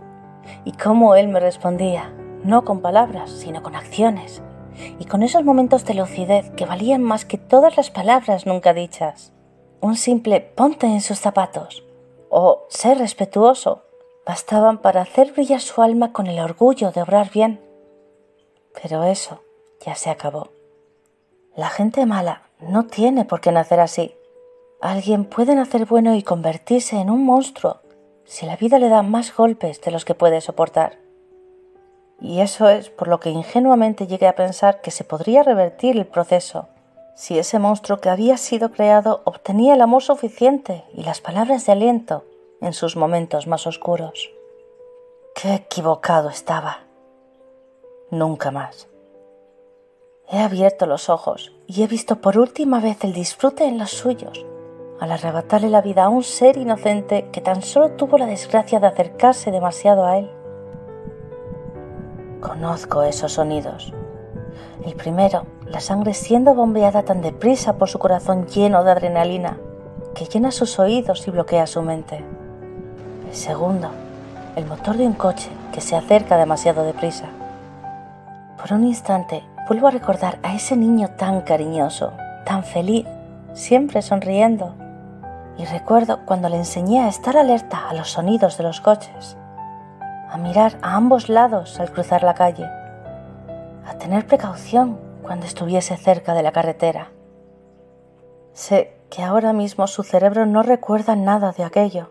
y 0.64 0.72
cómo 0.72 1.14
él 1.14 1.28
me 1.28 1.40
respondía, 1.40 2.12
no 2.42 2.64
con 2.64 2.80
palabras, 2.80 3.30
sino 3.30 3.62
con 3.62 3.76
acciones, 3.76 4.42
y 4.98 5.04
con 5.04 5.22
esos 5.22 5.44
momentos 5.44 5.84
de 5.84 5.94
lucidez 5.94 6.50
que 6.50 6.66
valían 6.66 7.02
más 7.02 7.24
que 7.24 7.38
todas 7.38 7.76
las 7.76 7.90
palabras 7.90 8.46
nunca 8.46 8.72
dichas. 8.72 9.35
Un 9.86 9.94
simple 9.94 10.40
ponte 10.40 10.88
en 10.88 11.00
sus 11.00 11.20
zapatos 11.20 11.84
o 12.28 12.64
ser 12.68 12.98
respetuoso 12.98 13.84
bastaban 14.26 14.78
para 14.78 15.02
hacer 15.02 15.30
brillar 15.30 15.60
su 15.60 15.80
alma 15.80 16.12
con 16.12 16.26
el 16.26 16.40
orgullo 16.40 16.90
de 16.90 17.02
obrar 17.02 17.30
bien. 17.30 17.60
Pero 18.82 19.04
eso 19.04 19.44
ya 19.78 19.94
se 19.94 20.10
acabó. 20.10 20.48
La 21.54 21.68
gente 21.68 22.04
mala 22.04 22.42
no 22.58 22.86
tiene 22.86 23.24
por 23.24 23.40
qué 23.40 23.52
nacer 23.52 23.78
así. 23.78 24.12
Alguien 24.80 25.24
puede 25.24 25.54
nacer 25.54 25.86
bueno 25.86 26.16
y 26.16 26.24
convertirse 26.24 26.96
en 26.96 27.08
un 27.08 27.24
monstruo 27.24 27.78
si 28.24 28.44
la 28.44 28.56
vida 28.56 28.80
le 28.80 28.88
da 28.88 29.02
más 29.02 29.32
golpes 29.36 29.80
de 29.82 29.92
los 29.92 30.04
que 30.04 30.16
puede 30.16 30.40
soportar. 30.40 30.98
Y 32.20 32.40
eso 32.40 32.68
es 32.68 32.90
por 32.90 33.06
lo 33.06 33.20
que 33.20 33.30
ingenuamente 33.30 34.08
llegué 34.08 34.26
a 34.26 34.34
pensar 34.34 34.80
que 34.80 34.90
se 34.90 35.04
podría 35.04 35.44
revertir 35.44 35.96
el 35.96 36.06
proceso 36.06 36.70
si 37.16 37.38
ese 37.38 37.58
monstruo 37.58 37.98
que 37.98 38.10
había 38.10 38.36
sido 38.36 38.70
creado 38.70 39.22
obtenía 39.24 39.74
el 39.74 39.80
amor 39.80 40.02
suficiente 40.02 40.84
y 40.92 41.02
las 41.02 41.22
palabras 41.22 41.64
de 41.64 41.72
aliento 41.72 42.24
en 42.60 42.74
sus 42.74 42.94
momentos 42.94 43.46
más 43.46 43.66
oscuros. 43.66 44.30
Qué 45.34 45.54
equivocado 45.54 46.28
estaba. 46.28 46.80
Nunca 48.10 48.50
más. 48.50 48.86
He 50.30 50.38
abierto 50.38 50.86
los 50.86 51.08
ojos 51.08 51.52
y 51.66 51.82
he 51.82 51.86
visto 51.86 52.20
por 52.20 52.38
última 52.38 52.80
vez 52.80 53.02
el 53.02 53.14
disfrute 53.14 53.64
en 53.64 53.78
los 53.78 53.90
suyos 53.90 54.44
al 55.00 55.12
arrebatarle 55.12 55.70
la 55.70 55.82
vida 55.82 56.04
a 56.04 56.08
un 56.08 56.22
ser 56.22 56.56
inocente 56.56 57.28
que 57.32 57.40
tan 57.40 57.62
solo 57.62 57.92
tuvo 57.92 58.18
la 58.18 58.26
desgracia 58.26 58.80
de 58.80 58.86
acercarse 58.86 59.50
demasiado 59.50 60.06
a 60.06 60.18
él. 60.18 60.30
Conozco 62.40 63.02
esos 63.02 63.32
sonidos. 63.32 63.92
El 64.84 64.94
primero, 64.94 65.46
la 65.66 65.80
sangre 65.80 66.14
siendo 66.14 66.54
bombeada 66.54 67.02
tan 67.02 67.22
deprisa 67.22 67.76
por 67.76 67.88
su 67.88 67.98
corazón 67.98 68.46
lleno 68.46 68.84
de 68.84 68.90
adrenalina, 68.90 69.58
que 70.14 70.26
llena 70.26 70.52
sus 70.52 70.78
oídos 70.78 71.26
y 71.26 71.30
bloquea 71.30 71.66
su 71.66 71.82
mente. 71.82 72.24
El 73.28 73.34
segundo, 73.34 73.90
el 74.54 74.66
motor 74.66 74.96
de 74.96 75.06
un 75.06 75.14
coche 75.14 75.50
que 75.72 75.80
se 75.80 75.96
acerca 75.96 76.36
demasiado 76.36 76.84
deprisa. 76.84 77.26
Por 78.58 78.72
un 78.72 78.84
instante 78.84 79.42
vuelvo 79.68 79.88
a 79.88 79.90
recordar 79.90 80.38
a 80.42 80.54
ese 80.54 80.76
niño 80.76 81.08
tan 81.16 81.40
cariñoso, 81.42 82.12
tan 82.44 82.64
feliz, 82.64 83.06
siempre 83.52 84.02
sonriendo 84.02 84.74
y 85.58 85.64
recuerdo 85.64 86.20
cuando 86.24 86.48
le 86.48 86.56
enseñé 86.56 87.00
a 87.00 87.08
estar 87.08 87.36
alerta 87.36 87.88
a 87.88 87.94
los 87.94 88.10
sonidos 88.10 88.58
de 88.58 88.64
los 88.64 88.80
coches, 88.80 89.36
a 90.30 90.36
mirar 90.38 90.78
a 90.82 90.96
ambos 90.96 91.28
lados 91.28 91.80
al 91.80 91.90
cruzar 91.90 92.22
la 92.22 92.34
calle, 92.34 92.68
a 93.86 93.98
tener 93.98 94.26
precaución 94.26 95.00
cuando 95.22 95.46
estuviese 95.46 95.96
cerca 95.96 96.34
de 96.34 96.42
la 96.42 96.52
carretera. 96.52 97.12
Sé 98.52 98.96
que 99.10 99.22
ahora 99.22 99.52
mismo 99.52 99.86
su 99.86 100.02
cerebro 100.02 100.44
no 100.44 100.62
recuerda 100.62 101.14
nada 101.14 101.52
de 101.52 101.62
aquello 101.62 102.10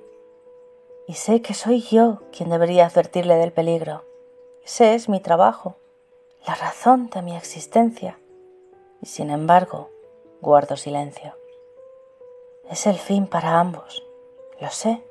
y 1.08 1.14
sé 1.14 1.42
que 1.42 1.54
soy 1.54 1.82
yo 1.82 2.22
quien 2.32 2.50
debería 2.50 2.86
advertirle 2.86 3.36
del 3.36 3.52
peligro. 3.52 4.06
Ese 4.64 4.96
es 4.96 5.10
mi 5.10 5.20
trabajo, 5.20 5.78
la 6.48 6.56
razón 6.56 7.10
de 7.10 7.22
mi 7.22 7.36
existencia 7.36 8.20
y 9.02 9.08
sin 9.08 9.30
embargo 9.30 9.90
guardo 10.42 10.78
silencio. 10.78 11.36
Es 12.70 12.88
el 12.88 12.96
fin 12.96 13.28
para 13.28 13.60
ambos, 13.60 14.04
lo 14.60 14.70
sé, 14.70 15.04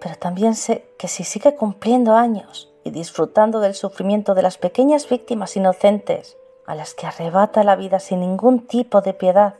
pero 0.00 0.16
también 0.16 0.54
sé 0.54 0.88
que 0.98 1.08
si 1.08 1.24
sigue 1.24 1.56
cumpliendo 1.56 2.14
años 2.14 2.67
y 2.88 2.90
disfrutando 2.90 3.60
del 3.60 3.74
sufrimiento 3.74 4.34
de 4.34 4.42
las 4.42 4.58
pequeñas 4.58 5.08
víctimas 5.08 5.56
inocentes 5.56 6.36
a 6.66 6.74
las 6.74 6.94
que 6.94 7.06
arrebata 7.06 7.62
la 7.62 7.76
vida 7.76 8.00
sin 8.00 8.20
ningún 8.20 8.66
tipo 8.66 9.00
de 9.00 9.14
piedad, 9.14 9.54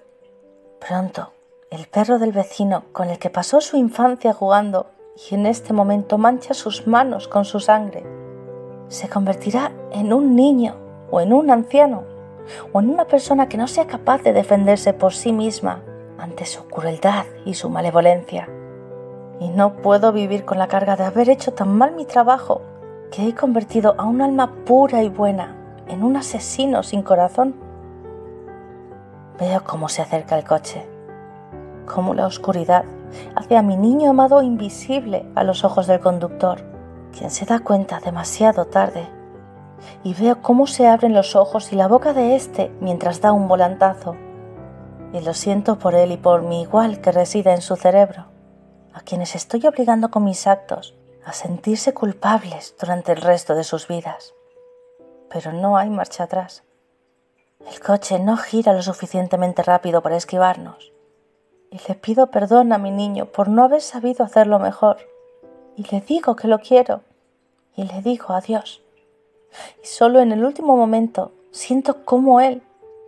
Pronto, 0.80 1.32
el 1.70 1.86
perro 1.86 2.18
del 2.18 2.32
vecino 2.32 2.84
con 2.92 3.10
el 3.10 3.18
que 3.18 3.30
pasó 3.30 3.60
su 3.60 3.76
infancia 3.76 4.32
jugando 4.32 4.86
y 5.28 5.34
en 5.34 5.46
este 5.46 5.72
momento 5.72 6.16
mancha 6.16 6.54
sus 6.54 6.86
manos 6.86 7.26
con 7.26 7.44
su 7.44 7.58
sangre, 7.58 8.04
se 8.88 9.08
convertirá 9.08 9.72
en 9.90 10.12
un 10.12 10.36
niño 10.36 10.76
o 11.10 11.20
en 11.20 11.32
un 11.32 11.50
anciano 11.50 12.04
o 12.72 12.80
en 12.80 12.90
una 12.90 13.06
persona 13.06 13.48
que 13.48 13.58
no 13.58 13.66
sea 13.66 13.86
capaz 13.86 14.22
de 14.22 14.32
defenderse 14.32 14.94
por 14.94 15.12
sí 15.12 15.32
misma 15.32 15.82
ante 16.16 16.46
su 16.46 16.66
crueldad 16.68 17.26
y 17.44 17.54
su 17.54 17.68
malevolencia. 17.68 18.48
Y 19.40 19.48
no 19.48 19.76
puedo 19.76 20.12
vivir 20.12 20.44
con 20.44 20.58
la 20.58 20.68
carga 20.68 20.96
de 20.96 21.04
haber 21.04 21.28
hecho 21.28 21.52
tan 21.52 21.76
mal 21.76 21.94
mi 21.94 22.04
trabajo 22.04 22.62
que 23.10 23.28
he 23.28 23.34
convertido 23.34 23.94
a 23.98 24.04
un 24.04 24.20
alma 24.20 24.52
pura 24.64 25.02
y 25.02 25.08
buena 25.08 25.54
en 25.88 26.02
un 26.02 26.16
asesino 26.16 26.82
sin 26.82 27.02
corazón. 27.02 27.54
Veo 29.38 29.64
cómo 29.64 29.88
se 29.88 30.02
acerca 30.02 30.36
el 30.36 30.44
coche, 30.44 30.86
cómo 31.86 32.14
la 32.14 32.26
oscuridad 32.26 32.84
hace 33.34 33.56
a 33.56 33.62
mi 33.62 33.76
niño 33.76 34.10
amado 34.10 34.42
invisible 34.42 35.24
a 35.34 35.44
los 35.44 35.64
ojos 35.64 35.86
del 35.86 36.00
conductor, 36.00 36.60
quien 37.16 37.30
se 37.30 37.46
da 37.46 37.60
cuenta 37.60 38.00
demasiado 38.00 38.66
tarde. 38.66 39.08
Y 40.02 40.12
veo 40.14 40.42
cómo 40.42 40.66
se 40.66 40.88
abren 40.88 41.14
los 41.14 41.36
ojos 41.36 41.72
y 41.72 41.76
la 41.76 41.88
boca 41.88 42.12
de 42.12 42.34
éste 42.34 42.70
mientras 42.80 43.20
da 43.20 43.32
un 43.32 43.48
volantazo. 43.48 44.16
Y 45.12 45.20
lo 45.20 45.32
siento 45.32 45.78
por 45.78 45.94
él 45.94 46.12
y 46.12 46.16
por 46.16 46.42
mi 46.42 46.62
igual 46.62 47.00
que 47.00 47.12
reside 47.12 47.54
en 47.54 47.62
su 47.62 47.76
cerebro, 47.76 48.26
a 48.92 49.00
quienes 49.00 49.34
estoy 49.34 49.66
obligando 49.66 50.10
con 50.10 50.24
mis 50.24 50.46
actos 50.46 50.97
a 51.28 51.32
sentirse 51.34 51.92
culpables 51.92 52.74
durante 52.80 53.12
el 53.12 53.20
resto 53.20 53.54
de 53.54 53.62
sus 53.62 53.86
vidas. 53.86 54.34
Pero 55.28 55.52
no 55.52 55.76
hay 55.76 55.90
marcha 55.90 56.24
atrás. 56.24 56.62
El 57.70 57.80
coche 57.80 58.18
no 58.18 58.38
gira 58.38 58.72
lo 58.72 58.80
suficientemente 58.80 59.62
rápido 59.62 60.00
para 60.02 60.16
esquivarnos. 60.16 60.90
Y 61.70 61.78
le 61.86 61.94
pido 61.96 62.30
perdón 62.30 62.72
a 62.72 62.78
mi 62.78 62.90
niño 62.90 63.26
por 63.26 63.48
no 63.48 63.62
haber 63.62 63.82
sabido 63.82 64.24
hacerlo 64.24 64.58
mejor. 64.58 64.96
Y 65.76 65.82
le 65.90 66.00
digo 66.00 66.34
que 66.34 66.48
lo 66.48 66.60
quiero. 66.60 67.02
Y 67.76 67.84
le 67.84 68.00
digo 68.00 68.32
adiós. 68.32 68.80
Y 69.82 69.86
solo 69.86 70.20
en 70.20 70.32
el 70.32 70.42
último 70.42 70.78
momento 70.78 71.32
siento 71.50 72.06
cómo 72.06 72.40
él, 72.40 72.62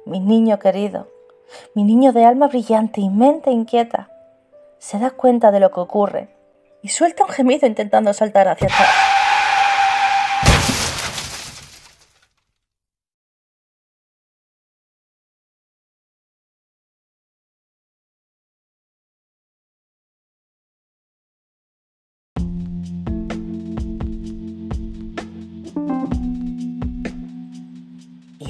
mi 0.05 0.21
niño 0.21 0.59
querido, 0.59 1.09
mi 1.75 1.85
niño 1.85 2.13
de 2.13 2.27
alma 2.27 2.49
brillante 2.49 3.01
y 3.01 3.09
mente 3.09 3.51
inquieta, 3.51 4.11
se 4.79 4.99
da 4.99 5.11
cuenta 5.11 5.51
de 5.51 5.61
lo 5.61 5.71
que 5.71 5.81
ocurre 5.81 6.40
y 6.83 6.89
suelta 6.89 7.25
un 7.25 7.31
gemido 7.31 7.67
intentando 7.67 8.13
saltar 8.13 8.49
hacia 8.49 8.67
atrás. 8.69 9.11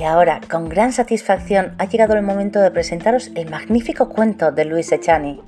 Y 0.00 0.04
ahora, 0.04 0.40
con 0.50 0.70
gran 0.70 0.94
satisfacción, 0.94 1.74
ha 1.76 1.84
llegado 1.84 2.14
el 2.14 2.22
momento 2.22 2.58
de 2.58 2.70
presentaros 2.70 3.30
el 3.34 3.50
magnífico 3.50 4.08
cuento 4.08 4.50
de 4.50 4.64
Luis 4.64 4.90
Echani, 4.92 5.42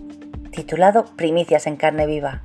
titulado 0.53 1.07
Primicias 1.17 1.67
en 1.67 1.77
carne 1.77 2.07
viva, 2.07 2.41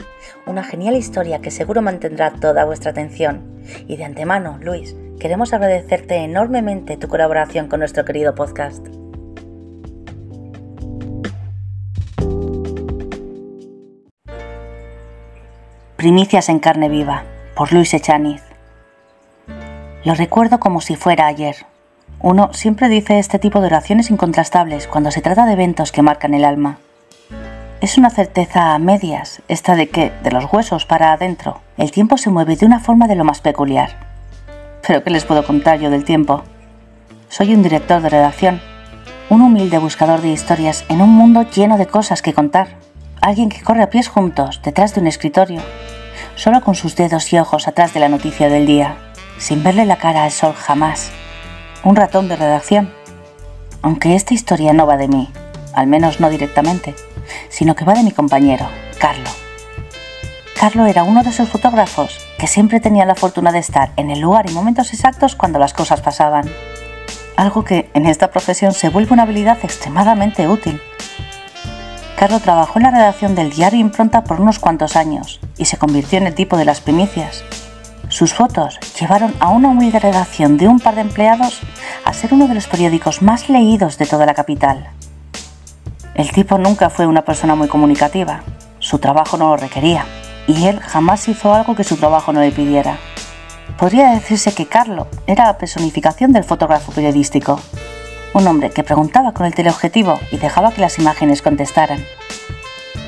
una 0.47 0.63
genial 0.63 0.95
historia 0.95 1.39
que 1.39 1.51
seguro 1.51 1.83
mantendrá 1.83 2.31
toda 2.31 2.65
vuestra 2.65 2.91
atención. 2.91 3.61
Y 3.87 3.97
de 3.97 4.05
antemano, 4.05 4.57
Luis, 4.61 4.95
queremos 5.19 5.53
agradecerte 5.53 6.15
enormemente 6.15 6.97
tu 6.97 7.07
colaboración 7.07 7.67
con 7.67 7.81
nuestro 7.81 8.05
querido 8.05 8.33
podcast. 8.33 8.87
Primicias 15.97 16.49
en 16.49 16.59
carne 16.59 16.89
viva, 16.89 17.25
por 17.55 17.73
Luis 17.73 17.93
Echaniz. 17.93 18.41
Lo 20.03 20.15
recuerdo 20.15 20.59
como 20.59 20.79
si 20.79 20.95
fuera 20.95 21.27
ayer, 21.27 21.55
uno 22.19 22.51
siempre 22.53 22.89
dice 22.89 23.19
este 23.19 23.37
tipo 23.37 23.61
de 23.61 23.67
oraciones 23.67 24.09
incontrastables 24.09 24.87
cuando 24.87 25.11
se 25.11 25.21
trata 25.21 25.45
de 25.45 25.53
eventos 25.53 25.91
que 25.91 26.01
marcan 26.01 26.33
el 26.33 26.45
alma. 26.45 26.79
Es 27.79 27.97
una 27.97 28.09
certeza 28.09 28.73
a 28.73 28.79
medias, 28.79 29.41
esta 29.47 29.75
de 29.75 29.89
que, 29.89 30.11
de 30.23 30.31
los 30.31 30.51
huesos 30.51 30.85
para 30.85 31.11
adentro, 31.11 31.61
el 31.77 31.91
tiempo 31.91 32.17
se 32.17 32.29
mueve 32.29 32.55
de 32.55 32.65
una 32.65 32.79
forma 32.79 33.07
de 33.07 33.15
lo 33.15 33.23
más 33.23 33.41
peculiar. 33.41 33.91
Pero 34.85 35.03
¿qué 35.03 35.09
les 35.11 35.25
puedo 35.25 35.45
contar 35.45 35.79
yo 35.79 35.89
del 35.89 36.03
tiempo? 36.03 36.43
Soy 37.29 37.53
un 37.53 37.61
director 37.61 38.01
de 38.01 38.09
redacción, 38.09 38.61
un 39.29 39.41
humilde 39.41 39.77
buscador 39.77 40.21
de 40.21 40.29
historias 40.29 40.85
en 40.89 41.01
un 41.01 41.09
mundo 41.09 41.43
lleno 41.43 41.77
de 41.77 41.85
cosas 41.85 42.21
que 42.21 42.33
contar, 42.33 42.77
alguien 43.21 43.49
que 43.49 43.61
corre 43.61 43.83
a 43.83 43.89
pies 43.89 44.07
juntos 44.07 44.61
detrás 44.63 44.95
de 44.95 45.01
un 45.01 45.07
escritorio, 45.07 45.61
solo 46.35 46.61
con 46.61 46.73
sus 46.73 46.95
dedos 46.95 47.31
y 47.31 47.37
ojos 47.37 47.67
atrás 47.67 47.93
de 47.93 47.99
la 47.99 48.09
noticia 48.09 48.49
del 48.49 48.65
día, 48.65 48.97
sin 49.37 49.63
verle 49.63 49.85
la 49.85 49.97
cara 49.97 50.23
al 50.23 50.31
sol 50.31 50.53
jamás 50.53 51.11
un 51.83 51.95
ratón 51.95 52.27
de 52.27 52.35
redacción. 52.35 52.91
Aunque 53.81 54.15
esta 54.15 54.33
historia 54.33 54.73
no 54.73 54.85
va 54.85 54.97
de 54.97 55.07
mí, 55.07 55.29
al 55.73 55.87
menos 55.87 56.19
no 56.19 56.29
directamente, 56.29 56.95
sino 57.49 57.75
que 57.75 57.85
va 57.85 57.93
de 57.93 58.03
mi 58.03 58.11
compañero, 58.11 58.67
Carlo. 58.99 59.29
Carlo 60.59 60.85
era 60.85 61.03
uno 61.03 61.23
de 61.23 61.29
esos 61.29 61.49
fotógrafos 61.49 62.19
que 62.37 62.47
siempre 62.47 62.79
tenía 62.79 63.05
la 63.05 63.15
fortuna 63.15 63.51
de 63.51 63.59
estar 63.59 63.91
en 63.95 64.09
el 64.09 64.19
lugar 64.19 64.49
y 64.49 64.53
momentos 64.53 64.93
exactos 64.93 65.35
cuando 65.35 65.59
las 65.59 65.73
cosas 65.73 66.01
pasaban. 66.01 66.49
Algo 67.35 67.63
que 67.63 67.89
en 67.93 68.05
esta 68.05 68.31
profesión 68.31 68.73
se 68.73 68.89
vuelve 68.89 69.13
una 69.13 69.23
habilidad 69.23 69.59
extremadamente 69.63 70.47
útil. 70.47 70.81
Carlo 72.17 72.39
trabajó 72.39 72.79
en 72.79 72.83
la 72.83 72.91
redacción 72.91 73.35
del 73.35 73.51
diario 73.51 73.79
Impronta 73.79 74.23
por 74.23 74.41
unos 74.41 74.57
cuantos 74.57 74.95
años 74.95 75.39
y 75.57 75.65
se 75.65 75.77
convirtió 75.77 76.17
en 76.17 76.25
el 76.25 76.33
tipo 76.33 76.57
de 76.57 76.65
las 76.65 76.81
primicias, 76.81 77.43
sus 78.09 78.33
fotos 78.33 78.79
llevaron 78.99 79.33
a 79.39 79.49
una 79.49 79.67
humilde 79.67 79.99
redacción 79.99 80.57
de 80.57 80.67
un 80.67 80.79
par 80.79 80.95
de 80.95 81.01
empleados 81.01 81.59
a 82.05 82.13
ser 82.13 82.33
uno 82.33 82.47
de 82.47 82.55
los 82.55 82.67
periódicos 82.67 83.21
más 83.21 83.49
leídos 83.49 83.97
de 83.97 84.05
toda 84.05 84.25
la 84.25 84.33
capital. 84.33 84.89
El 86.17 86.31
tipo 86.31 86.57
nunca 86.57 86.89
fue 86.89 87.05
una 87.05 87.21
persona 87.21 87.53
muy 87.53 87.67
comunicativa, 87.67 88.41
su 88.79 88.97
trabajo 88.97 89.37
no 89.37 89.49
lo 89.49 89.57
requería, 89.57 90.03
y 90.47 90.65
él 90.65 90.79
jamás 90.79 91.27
hizo 91.27 91.53
algo 91.53 91.75
que 91.75 91.83
su 91.83 91.95
trabajo 91.95 92.33
no 92.33 92.41
le 92.41 92.51
pidiera. 92.51 92.97
Podría 93.77 94.09
decirse 94.09 94.51
que 94.51 94.65
Carlo 94.65 95.07
era 95.27 95.45
la 95.45 95.59
personificación 95.59 96.31
del 96.31 96.43
fotógrafo 96.43 96.91
periodístico, 96.91 97.59
un 98.33 98.47
hombre 98.47 98.71
que 98.71 98.83
preguntaba 98.83 99.31
con 99.33 99.45
el 99.45 99.53
teleobjetivo 99.53 100.19
y 100.31 100.37
dejaba 100.37 100.71
que 100.71 100.81
las 100.81 100.97
imágenes 100.97 101.43
contestaran. 101.43 102.03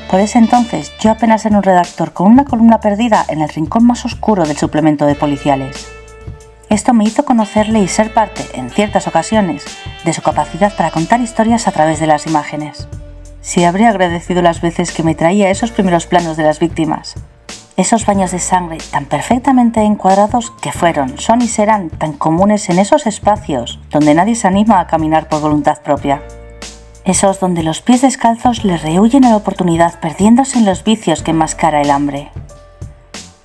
Por 0.08 0.20
ese 0.20 0.38
entonces 0.38 0.92
yo 1.00 1.10
apenas 1.10 1.44
era 1.44 1.56
un 1.56 1.64
redactor 1.64 2.12
con 2.12 2.28
una 2.28 2.44
columna 2.44 2.78
perdida 2.78 3.24
en 3.26 3.40
el 3.40 3.48
rincón 3.48 3.86
más 3.86 4.04
oscuro 4.04 4.44
del 4.44 4.56
suplemento 4.56 5.06
de 5.06 5.16
policiales. 5.16 5.88
Esto 6.68 6.94
me 6.94 7.02
hizo 7.02 7.24
conocerle 7.24 7.80
y 7.80 7.88
ser 7.88 8.14
parte, 8.14 8.46
en 8.54 8.70
ciertas 8.70 9.08
ocasiones, 9.08 9.64
de 10.04 10.12
su 10.12 10.22
capacidad 10.22 10.72
para 10.76 10.92
contar 10.92 11.20
historias 11.20 11.66
a 11.66 11.72
través 11.72 11.98
de 11.98 12.06
las 12.06 12.28
imágenes. 12.28 12.86
Si 13.40 13.64
habría 13.64 13.88
agradecido 13.88 14.42
las 14.42 14.60
veces 14.60 14.92
que 14.92 15.02
me 15.02 15.14
traía 15.14 15.50
esos 15.50 15.70
primeros 15.70 16.06
planos 16.06 16.36
de 16.36 16.44
las 16.44 16.58
víctimas, 16.58 17.14
esos 17.76 18.04
baños 18.04 18.30
de 18.30 18.38
sangre 18.38 18.78
tan 18.90 19.06
perfectamente 19.06 19.80
encuadrados 19.80 20.50
que 20.60 20.72
fueron, 20.72 21.18
son 21.18 21.42
y 21.42 21.48
serán 21.48 21.88
tan 21.90 22.12
comunes 22.12 22.68
en 22.68 22.78
esos 22.78 23.06
espacios 23.06 23.80
donde 23.90 24.14
nadie 24.14 24.34
se 24.34 24.48
anima 24.48 24.80
a 24.80 24.86
caminar 24.86 25.28
por 25.28 25.40
voluntad 25.40 25.80
propia 25.82 26.20
esos 27.04 27.40
donde 27.40 27.62
los 27.62 27.80
pies 27.80 28.02
descalzos 28.02 28.64
le 28.64 28.76
rehuyen 28.76 29.24
a 29.24 29.30
la 29.30 29.36
oportunidad 29.36 29.98
perdiéndose 30.00 30.58
en 30.58 30.66
los 30.66 30.84
vicios 30.84 31.22
que 31.22 31.32
enmascara 31.32 31.80
el 31.80 31.90
hambre. 31.90 32.30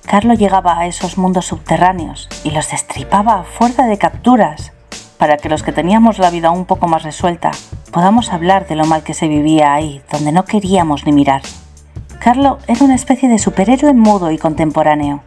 Carlo 0.04 0.34
llegaba 0.34 0.78
a 0.78 0.86
esos 0.86 1.18
mundos 1.18 1.46
subterráneos 1.46 2.28
y 2.44 2.50
los 2.50 2.70
destripaba 2.70 3.40
a 3.40 3.44
fuerza 3.44 3.86
de 3.86 3.98
capturas 3.98 4.72
para 5.18 5.36
que 5.36 5.48
los 5.48 5.62
que 5.62 5.72
teníamos 5.72 6.18
la 6.18 6.30
vida 6.30 6.50
un 6.50 6.66
poco 6.66 6.88
más 6.88 7.02
resuelta 7.02 7.50
podamos 7.90 8.32
hablar 8.32 8.66
de 8.66 8.76
lo 8.76 8.84
mal 8.84 9.02
que 9.02 9.14
se 9.14 9.28
vivía 9.28 9.74
ahí, 9.74 10.02
donde 10.10 10.32
no 10.32 10.44
queríamos 10.44 11.06
ni 11.06 11.12
mirar. 11.12 11.42
Carlo 12.18 12.58
era 12.66 12.84
una 12.84 12.94
especie 12.94 13.28
de 13.28 13.38
superhéroe 13.38 13.94
mudo 13.94 14.30
y 14.30 14.38
contemporáneo, 14.38 15.22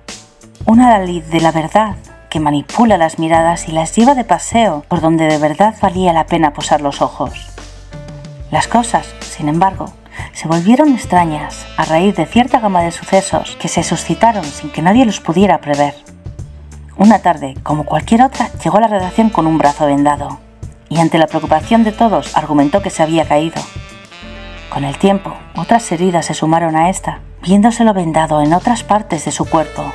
un 0.66 0.82
adalid 0.82 1.24
de 1.24 1.42
la 1.42 1.52
verdad 1.52 1.96
que 2.30 2.40
manipula 2.40 2.98
las 2.98 3.20
miradas 3.20 3.68
y 3.68 3.72
las 3.72 3.96
lleva 3.96 4.14
de 4.14 4.24
paseo 4.24 4.84
por 4.88 5.02
donde 5.02 5.26
de 5.26 5.38
verdad 5.38 5.76
valía 5.82 6.14
la 6.14 6.26
pena 6.26 6.54
posar 6.54 6.82
los 6.82 7.02
ojos. 7.02 7.50
Las 8.52 8.68
cosas, 8.68 9.08
sin 9.22 9.50
embargo, 9.50 9.94
se 10.34 10.48
volvieron 10.48 10.94
extrañas 10.94 11.66
a 11.78 11.86
raíz 11.86 12.16
de 12.16 12.26
cierta 12.26 12.60
gama 12.60 12.82
de 12.82 12.92
sucesos 12.92 13.56
que 13.60 13.68
se 13.68 13.84
suscitaron 13.84 14.44
sin 14.44 14.70
que 14.72 14.82
nadie 14.82 15.06
los 15.06 15.20
pudiera 15.20 15.60
prever. 15.60 15.96
Una 17.00 17.20
tarde, 17.20 17.56
como 17.64 17.86
cualquier 17.86 18.24
otra, 18.24 18.50
llegó 18.62 18.78
a 18.78 18.82
la 18.82 18.88
redacción 18.90 19.30
con 19.30 19.48
un 19.48 19.58
brazo 19.58 19.86
vendado 19.86 20.38
y 20.90 21.00
ante 21.00 21.18
la 21.18 21.28
preocupación 21.28 21.86
de 21.86 21.94
todos 21.94 22.36
argumentó 22.36 22.82
que 22.82 22.90
se 22.90 23.02
había 23.02 23.26
caído. 23.26 23.62
Con 24.70 24.84
el 24.84 24.98
tiempo, 24.98 25.34
otras 25.56 25.90
heridas 25.94 26.26
se 26.26 26.34
sumaron 26.34 26.76
a 26.76 26.90
esta, 26.90 27.22
viéndoselo 27.42 27.94
vendado 27.94 28.42
en 28.42 28.52
otras 28.52 28.84
partes 28.84 29.24
de 29.24 29.32
su 29.32 29.46
cuerpo. 29.46 29.94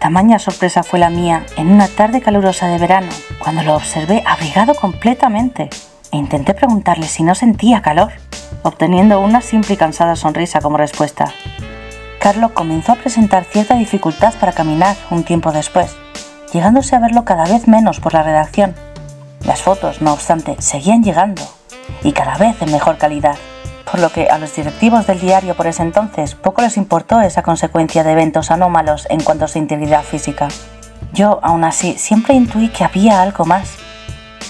Tamaña 0.00 0.40
sorpresa 0.40 0.82
fue 0.82 0.98
la 0.98 1.10
mía 1.10 1.46
en 1.56 1.70
una 1.70 1.86
tarde 1.86 2.20
calurosa 2.20 2.66
de 2.66 2.78
verano, 2.78 3.12
cuando 3.38 3.62
lo 3.62 3.76
observé 3.76 4.24
abrigado 4.26 4.74
completamente 4.74 5.70
e 6.10 6.16
intenté 6.16 6.54
preguntarle 6.54 7.06
si 7.06 7.22
no 7.22 7.36
sentía 7.36 7.82
calor. 7.82 8.10
obteniendo 8.62 9.20
una 9.20 9.40
simple 9.40 9.74
y 9.74 9.76
cansada 9.76 10.16
sonrisa 10.16 10.60
como 10.60 10.76
respuesta. 10.76 11.32
Carlo 12.20 12.52
comenzó 12.52 12.92
a 12.92 12.96
presentar 12.96 13.44
cierta 13.44 13.76
dificultad 13.76 14.34
para 14.34 14.52
caminar 14.52 14.94
un 15.10 15.24
tiempo 15.24 15.52
después, 15.52 15.96
llegándose 16.52 16.94
a 16.94 16.98
verlo 16.98 17.24
cada 17.24 17.44
vez 17.44 17.66
menos 17.66 17.98
por 17.98 18.12
la 18.12 18.22
redacción. 18.22 18.74
Las 19.46 19.62
fotos, 19.62 20.02
no 20.02 20.12
obstante, 20.12 20.54
seguían 20.58 21.02
llegando, 21.02 21.42
y 22.04 22.12
cada 22.12 22.36
vez 22.36 22.60
de 22.60 22.66
mejor 22.66 22.98
calidad, 22.98 23.36
por 23.90 24.00
lo 24.00 24.10
que 24.10 24.28
a 24.28 24.36
los 24.36 24.54
directivos 24.54 25.06
del 25.06 25.18
diario 25.18 25.54
por 25.54 25.66
ese 25.66 25.82
entonces 25.82 26.34
poco 26.34 26.60
les 26.60 26.76
importó 26.76 27.22
esa 27.22 27.42
consecuencia 27.42 28.04
de 28.04 28.12
eventos 28.12 28.50
anómalos 28.50 29.06
en 29.08 29.22
cuanto 29.22 29.46
a 29.46 29.48
su 29.48 29.56
integridad 29.56 30.02
física. 30.02 30.48
Yo, 31.14 31.40
aún 31.42 31.64
así, 31.64 31.96
siempre 31.96 32.34
intuí 32.34 32.68
que 32.68 32.84
había 32.84 33.22
algo 33.22 33.46
más. 33.46 33.76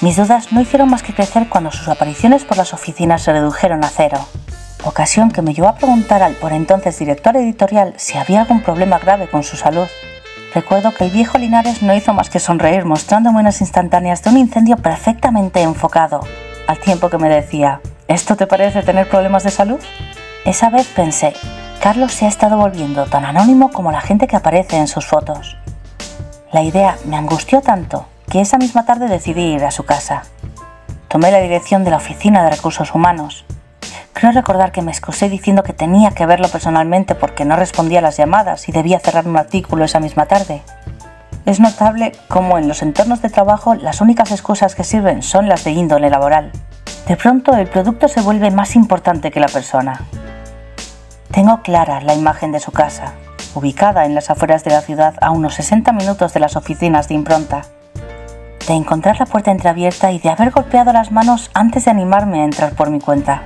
Mis 0.01 0.17
dudas 0.17 0.51
no 0.51 0.61
hicieron 0.61 0.91
más 0.91 1.05
que 1.05 1.15
crecer 1.15 1.49
cuando 1.49 1.71
sus 1.71 1.87
apariciones 1.87 2.45
por 2.45 2.57
las 2.57 2.75
oficinas 2.75 3.23
se 3.23 3.33
redujeron 3.33 3.85
a 3.85 3.89
cero, 3.89 4.19
ocasión 4.85 5.31
que 5.31 5.43
me 5.43 5.55
llevó 5.55 5.69
a 5.69 5.77
preguntar 5.77 6.23
al 6.23 6.35
por 6.35 6.53
entonces 6.53 6.99
director 6.99 7.37
editorial 7.37 7.95
si 7.97 8.19
había 8.19 8.43
algún 8.43 8.63
problema 8.63 8.99
grave 8.99 9.29
con 9.29 9.43
su 9.43 9.57
salud. 9.57 9.87
Recuerdo 10.55 10.93
que 10.93 11.05
el 11.05 11.11
viejo 11.11 11.39
Linares 11.39 11.83
no 11.83 11.95
hizo 11.95 12.13
más 12.13 12.31
que 12.31 12.41
sonreír 12.41 12.85
mostrándome 12.85 13.41
unas 13.41 13.61
instantáneas 13.61 14.23
de 14.23 14.31
un 14.31 14.39
incendio 14.39 14.77
perfectamente 14.77 15.63
enfocado, 15.63 16.21
al 16.67 16.79
tiempo 16.79 17.09
que 17.09 17.19
me 17.19 17.29
decía, 17.29 17.81
¿esto 18.09 18.37
te 18.37 18.47
parece 18.47 18.83
tener 18.83 19.09
problemas 19.09 19.45
de 19.45 19.51
salud? 19.51 19.81
Esa 20.45 20.71
vez 20.71 20.87
pensé, 20.89 21.35
Carlos 21.81 22.13
se 22.13 22.27
ha 22.27 22.29
estado 22.29 22.57
volviendo 22.57 23.07
tan 23.07 23.25
anónimo 23.25 23.71
como 23.71 23.93
la 23.93 24.01
gente 24.01 24.27
que 24.27 24.37
aparece 24.37 24.77
en 24.77 24.89
sus 24.89 25.07
fotos. 25.07 25.57
La 26.53 26.63
idea 26.63 26.97
me 27.05 27.17
angustió 27.17 27.61
tanto 27.61 28.07
que 28.29 28.41
esa 28.41 28.59
misma 28.59 28.85
tarde 28.85 29.09
decidí 29.09 29.55
ir 29.55 29.65
a 29.65 29.71
su 29.71 29.85
casa. 29.85 30.25
Tomé 31.09 31.31
la 31.31 31.41
dirección 31.41 31.85
de 31.85 31.91
la 31.91 31.97
Oficina 31.97 32.43
de 32.43 32.51
Recursos 32.51 32.95
Humanos. 32.95 33.45
Creo 34.21 34.33
recordar 34.33 34.71
que 34.71 34.83
me 34.83 34.91
excusé 34.91 35.31
diciendo 35.31 35.63
que 35.63 35.73
tenía 35.73 36.11
que 36.11 36.27
verlo 36.27 36.49
personalmente 36.49 37.15
porque 37.15 37.47
no 37.47 37.57
respondía 37.57 38.01
a 38.01 38.03
las 38.03 38.19
llamadas 38.19 38.69
y 38.69 38.73
debía 38.73 39.01
cerrar 39.01 39.27
un 39.27 39.39
artículo 39.39 39.83
esa 39.87 39.99
misma 39.99 40.27
tarde. 40.27 40.61
Es 41.47 41.59
notable 41.59 42.13
cómo 42.29 42.59
en 42.59 42.69
los 42.69 42.83
entornos 42.83 43.23
de 43.23 43.31
trabajo 43.31 43.75
las 43.77 44.03
únicas 44.03 44.31
excusas 44.31 44.75
que 44.75 44.85
sirven 44.85 45.23
son 45.23 45.49
las 45.49 45.65
de 45.65 45.71
índole 45.71 46.11
laboral. 46.11 46.53
De 47.09 47.17
pronto 47.17 47.57
el 47.57 47.67
producto 47.67 48.09
se 48.09 48.21
vuelve 48.21 48.51
más 48.51 48.77
importante 48.77 49.31
que 49.31 49.41
la 49.41 49.49
persona. 49.49 50.03
Tengo 51.31 51.63
clara 51.63 52.03
la 52.03 52.13
imagen 52.13 52.53
de 52.53 52.61
su 52.61 52.73
casa, 52.73 53.15
ubicada 53.55 54.05
en 54.05 54.15
las 54.15 54.29
afueras 54.29 54.65
de 54.65 54.73
la 54.73 54.83
ciudad 54.83 55.15
a 55.23 55.31
unos 55.31 55.55
60 55.55 55.93
minutos 55.93 56.35
de 56.35 56.41
las 56.41 56.57
oficinas 56.57 57.09
de 57.09 57.15
impronta, 57.15 57.63
de 58.69 58.75
encontrar 58.75 59.19
la 59.19 59.25
puerta 59.25 59.51
entreabierta 59.51 60.13
y 60.13 60.19
de 60.19 60.29
haber 60.29 60.51
golpeado 60.51 60.93
las 60.93 61.11
manos 61.11 61.51
antes 61.55 61.87
de 61.87 61.91
animarme 61.91 62.43
a 62.43 62.45
entrar 62.45 62.75
por 62.75 62.91
mi 62.91 63.01
cuenta, 63.01 63.45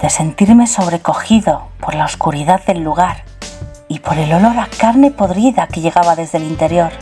de 0.00 0.10
sentirme 0.10 0.66
sobrecogido 0.66 1.68
por 1.80 1.94
la 1.94 2.04
oscuridad 2.04 2.64
del 2.64 2.82
lugar 2.82 3.24
y 3.88 4.00
por 4.00 4.18
el 4.18 4.32
olor 4.32 4.58
a 4.58 4.66
carne 4.66 5.10
podrida 5.10 5.66
que 5.66 5.80
llegaba 5.80 6.16
desde 6.16 6.38
el 6.38 6.44
interior, 6.44 6.92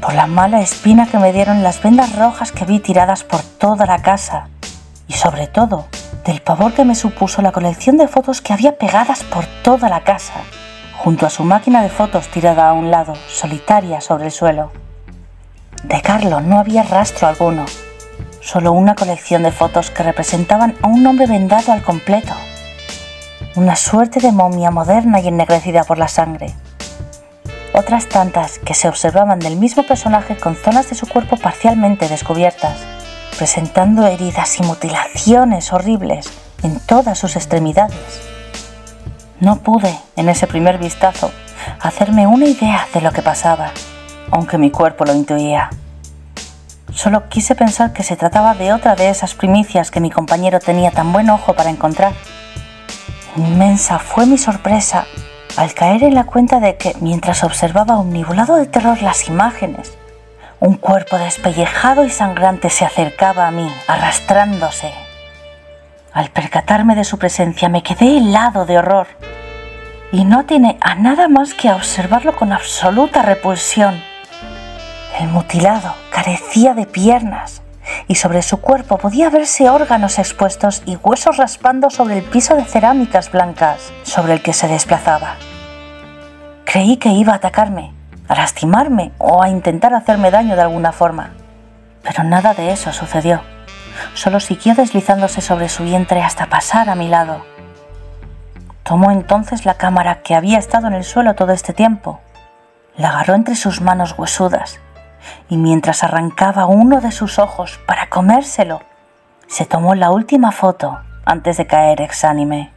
por 0.00 0.14
la 0.14 0.26
mala 0.26 0.60
espina 0.60 1.06
que 1.06 1.18
me 1.18 1.32
dieron 1.32 1.62
las 1.62 1.82
vendas 1.82 2.14
rojas 2.16 2.52
que 2.52 2.64
vi 2.64 2.80
tiradas 2.80 3.24
por 3.24 3.42
toda 3.42 3.86
la 3.86 4.02
casa 4.02 4.48
y 5.08 5.14
sobre 5.14 5.46
todo 5.46 5.86
del 6.24 6.42
pavor 6.42 6.74
que 6.74 6.84
me 6.84 6.94
supuso 6.94 7.42
la 7.42 7.52
colección 7.52 7.96
de 7.96 8.08
fotos 8.08 8.40
que 8.40 8.52
había 8.52 8.78
pegadas 8.78 9.24
por 9.24 9.46
toda 9.62 9.88
la 9.88 10.02
casa 10.02 10.34
junto 11.06 11.24
a 11.24 11.30
su 11.30 11.44
máquina 11.44 11.82
de 11.82 11.88
fotos 11.88 12.28
tirada 12.28 12.68
a 12.68 12.72
un 12.72 12.90
lado, 12.90 13.14
solitaria 13.28 14.00
sobre 14.00 14.24
el 14.24 14.32
suelo. 14.32 14.72
De 15.84 16.02
Carlo 16.02 16.40
no 16.40 16.58
había 16.58 16.82
rastro 16.82 17.28
alguno, 17.28 17.64
solo 18.46 18.72
una 18.72 18.94
colección 18.94 19.42
de 19.42 19.50
fotos 19.50 19.90
que 19.90 20.04
representaban 20.04 20.76
a 20.80 20.86
un 20.86 21.04
hombre 21.04 21.26
vendado 21.26 21.72
al 21.72 21.82
completo, 21.82 22.32
una 23.56 23.74
suerte 23.74 24.20
de 24.20 24.30
momia 24.30 24.70
moderna 24.70 25.18
y 25.18 25.26
ennegrecida 25.26 25.82
por 25.82 25.98
la 25.98 26.06
sangre. 26.06 26.54
Otras 27.74 28.08
tantas 28.08 28.60
que 28.60 28.74
se 28.74 28.88
observaban 28.88 29.40
del 29.40 29.56
mismo 29.56 29.82
personaje 29.82 30.36
con 30.36 30.54
zonas 30.54 30.88
de 30.88 30.94
su 30.94 31.08
cuerpo 31.08 31.36
parcialmente 31.36 32.08
descubiertas, 32.08 32.78
presentando 33.36 34.06
heridas 34.06 34.60
y 34.60 34.62
mutilaciones 34.62 35.72
horribles 35.72 36.30
en 36.62 36.78
todas 36.78 37.18
sus 37.18 37.34
extremidades. 37.34 38.22
No 39.40 39.56
pude, 39.56 39.98
en 40.14 40.28
ese 40.28 40.46
primer 40.46 40.78
vistazo, 40.78 41.32
hacerme 41.80 42.28
una 42.28 42.46
idea 42.46 42.86
de 42.94 43.00
lo 43.00 43.10
que 43.10 43.22
pasaba, 43.22 43.72
aunque 44.30 44.56
mi 44.56 44.70
cuerpo 44.70 45.04
lo 45.04 45.14
intuía. 45.14 45.68
Solo 46.96 47.28
quise 47.28 47.54
pensar 47.54 47.92
que 47.92 48.02
se 48.02 48.16
trataba 48.16 48.54
de 48.54 48.72
otra 48.72 48.96
de 48.96 49.10
esas 49.10 49.34
primicias 49.34 49.90
que 49.90 50.00
mi 50.00 50.10
compañero 50.10 50.60
tenía 50.60 50.90
tan 50.90 51.12
buen 51.12 51.28
ojo 51.28 51.54
para 51.54 51.70
encontrar. 51.70 52.14
Inmensa 53.36 53.98
fue 53.98 54.24
mi 54.24 54.38
sorpresa 54.38 55.06
al 55.56 55.74
caer 55.74 56.02
en 56.02 56.14
la 56.14 56.24
cuenta 56.24 56.58
de 56.58 56.76
que, 56.76 56.94
mientras 57.00 57.44
observaba 57.44 57.98
omnibulado 57.98 58.56
de 58.56 58.66
terror 58.66 59.02
las 59.02 59.28
imágenes, 59.28 59.92
un 60.58 60.74
cuerpo 60.76 61.18
despellejado 61.18 62.04
y 62.04 62.10
sangrante 62.10 62.70
se 62.70 62.86
acercaba 62.86 63.46
a 63.46 63.50
mí, 63.50 63.70
arrastrándose 63.86 64.90
al 66.16 66.30
percatarme 66.30 66.94
de 66.94 67.04
su 67.04 67.18
presencia 67.18 67.68
me 67.68 67.82
quedé 67.82 68.16
helado 68.16 68.64
de 68.64 68.78
horror 68.78 69.06
y 70.12 70.24
no 70.24 70.46
tiene 70.46 70.78
a 70.80 70.94
nada 70.94 71.28
más 71.28 71.52
que 71.52 71.68
a 71.68 71.76
observarlo 71.76 72.34
con 72.34 72.54
absoluta 72.54 73.20
repulsión. 73.20 74.02
El 75.18 75.28
mutilado 75.28 75.94
carecía 76.10 76.74
de 76.74 76.86
piernas 76.86 77.62
y 78.08 78.16
sobre 78.16 78.42
su 78.42 78.60
cuerpo 78.60 78.98
podía 78.98 79.30
verse 79.30 79.70
órganos 79.70 80.18
expuestos 80.18 80.82
y 80.84 80.96
huesos 80.96 81.36
raspando 81.36 81.90
sobre 81.90 82.18
el 82.18 82.24
piso 82.24 82.54
de 82.54 82.64
cerámicas 82.64 83.30
blancas 83.30 83.92
sobre 84.02 84.34
el 84.34 84.42
que 84.42 84.52
se 84.52 84.68
desplazaba. 84.68 85.36
Creí 86.64 86.96
que 86.96 87.10
iba 87.10 87.32
a 87.32 87.36
atacarme, 87.36 87.92
a 88.28 88.34
lastimarme 88.34 89.12
o 89.18 89.42
a 89.42 89.48
intentar 89.48 89.94
hacerme 89.94 90.30
daño 90.30 90.56
de 90.56 90.62
alguna 90.62 90.92
forma, 90.92 91.30
pero 92.02 92.24
nada 92.24 92.54
de 92.54 92.72
eso 92.72 92.92
sucedió 92.92 93.40
solo 94.14 94.40
siguió 94.40 94.74
deslizándose 94.74 95.40
sobre 95.40 95.68
su 95.68 95.84
vientre 95.84 96.22
hasta 96.22 96.46
pasar 96.46 96.88
a 96.90 96.94
mi 96.94 97.08
lado. 97.08 97.44
Tomó 98.82 99.10
entonces 99.10 99.64
la 99.64 99.74
cámara 99.74 100.22
que 100.22 100.34
había 100.34 100.58
estado 100.58 100.86
en 100.86 100.94
el 100.94 101.04
suelo 101.04 101.34
todo 101.34 101.52
este 101.52 101.72
tiempo, 101.72 102.20
la 102.96 103.10
agarró 103.10 103.34
entre 103.34 103.56
sus 103.56 103.80
manos 103.80 104.14
huesudas 104.16 104.80
y 105.48 105.56
mientras 105.56 106.04
arrancaba 106.04 106.66
uno 106.66 107.00
de 107.00 107.12
sus 107.12 107.38
ojos 107.38 107.78
para 107.86 108.08
comérselo, 108.08 108.80
se 109.46 109.64
tomó 109.64 109.94
la 109.94 110.10
última 110.10 110.52
foto 110.52 110.98
antes 111.24 111.56
de 111.56 111.66
caer 111.66 112.00
exánime. 112.00 112.72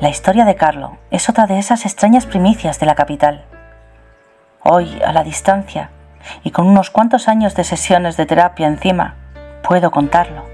La 0.00 0.08
historia 0.08 0.44
de 0.44 0.56
Carlo 0.56 0.98
es 1.10 1.28
otra 1.28 1.46
de 1.46 1.58
esas 1.58 1.84
extrañas 1.86 2.26
primicias 2.26 2.80
de 2.80 2.86
la 2.86 2.94
capital. 2.94 3.44
Hoy, 4.64 5.00
a 5.04 5.12
la 5.12 5.22
distancia, 5.22 5.90
y 6.44 6.50
con 6.50 6.66
unos 6.66 6.90
cuantos 6.90 7.28
años 7.28 7.54
de 7.54 7.64
sesiones 7.64 8.16
de 8.16 8.26
terapia 8.26 8.66
encima, 8.66 9.14
puedo 9.62 9.90
contarlo. 9.90 10.44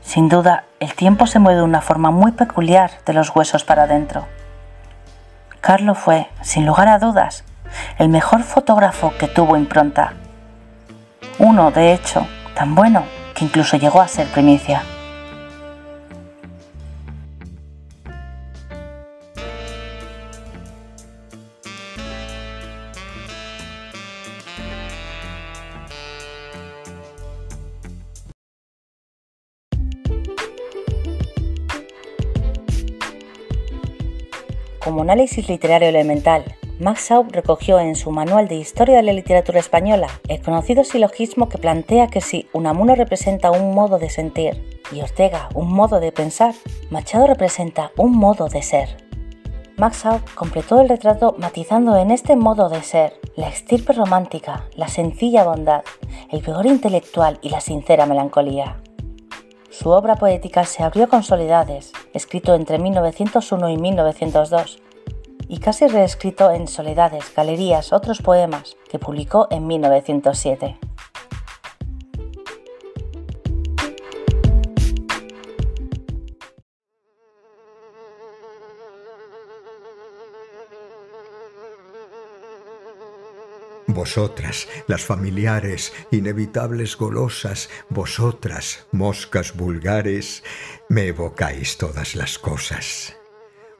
Sin 0.00 0.28
duda, 0.28 0.64
el 0.80 0.94
tiempo 0.94 1.26
se 1.26 1.38
mueve 1.38 1.58
de 1.58 1.64
una 1.64 1.80
forma 1.80 2.10
muy 2.10 2.32
peculiar 2.32 2.90
de 3.06 3.12
los 3.12 3.34
huesos 3.34 3.64
para 3.64 3.84
adentro. 3.84 4.26
Carlo 5.60 5.94
fue, 5.94 6.28
sin 6.40 6.66
lugar 6.66 6.88
a 6.88 6.98
dudas, 6.98 7.44
el 7.98 8.08
mejor 8.08 8.42
fotógrafo 8.42 9.12
que 9.18 9.28
tuvo 9.28 9.56
impronta. 9.56 10.14
Uno, 11.38 11.70
de 11.70 11.92
hecho, 11.92 12.26
tan 12.54 12.74
bueno 12.74 13.04
que 13.34 13.44
incluso 13.44 13.76
llegó 13.76 14.00
a 14.00 14.08
ser 14.08 14.26
primicia. 14.26 14.82
Como 34.78 35.02
análisis 35.02 35.48
literario 35.48 35.88
elemental, 35.88 36.42
Max 36.80 37.08
Schaub 37.08 37.30
recogió 37.30 37.78
en 37.78 37.94
su 37.94 38.10
Manual 38.10 38.48
de 38.48 38.54
Historia 38.54 38.96
de 38.96 39.02
la 39.02 39.12
Literatura 39.12 39.60
Española 39.60 40.08
el 40.28 40.40
conocido 40.40 40.82
silogismo 40.82 41.50
que 41.50 41.58
plantea 41.58 42.06
que 42.06 42.22
si 42.22 42.48
Unamuno 42.54 42.94
representa 42.94 43.50
un 43.50 43.74
modo 43.74 43.98
de 43.98 44.08
sentir 44.08 44.80
y 44.90 45.02
Ortega 45.02 45.50
un 45.54 45.70
modo 45.70 46.00
de 46.00 46.10
pensar, 46.10 46.54
Machado 46.88 47.26
representa 47.26 47.92
un 47.98 48.16
modo 48.16 48.48
de 48.48 48.62
ser. 48.62 48.96
Max 49.76 49.98
Schaub 49.98 50.22
completó 50.34 50.80
el 50.80 50.88
retrato 50.88 51.36
matizando 51.36 51.98
en 51.98 52.10
este 52.10 52.34
modo 52.34 52.70
de 52.70 52.82
ser 52.82 53.20
la 53.36 53.50
estirpe 53.50 53.92
romántica, 53.92 54.64
la 54.74 54.88
sencilla 54.88 55.44
bondad, 55.44 55.82
el 56.30 56.40
vigor 56.40 56.64
intelectual 56.64 57.38
y 57.42 57.50
la 57.50 57.60
sincera 57.60 58.06
melancolía. 58.06 58.80
Su 59.68 59.90
obra 59.90 60.16
poética 60.16 60.64
se 60.64 60.82
abrió 60.82 61.10
con 61.10 61.24
Soledades, 61.24 61.92
escrito 62.14 62.54
entre 62.54 62.78
1901 62.78 63.68
y 63.68 63.76
1902, 63.76 64.82
y 65.50 65.58
casi 65.58 65.88
reescrito 65.88 66.52
en 66.52 66.68
Soledades, 66.68 67.34
Galerías, 67.34 67.92
otros 67.92 68.22
poemas, 68.22 68.76
que 68.88 69.00
publicó 69.00 69.48
en 69.50 69.66
1907. 69.66 70.78
Vosotras, 83.88 84.68
las 84.86 85.02
familiares, 85.04 85.92
inevitables 86.12 86.96
golosas, 86.96 87.68
vosotras, 87.88 88.86
moscas 88.92 89.56
vulgares, 89.56 90.44
me 90.88 91.08
evocáis 91.08 91.76
todas 91.76 92.14
las 92.14 92.38
cosas. 92.38 93.19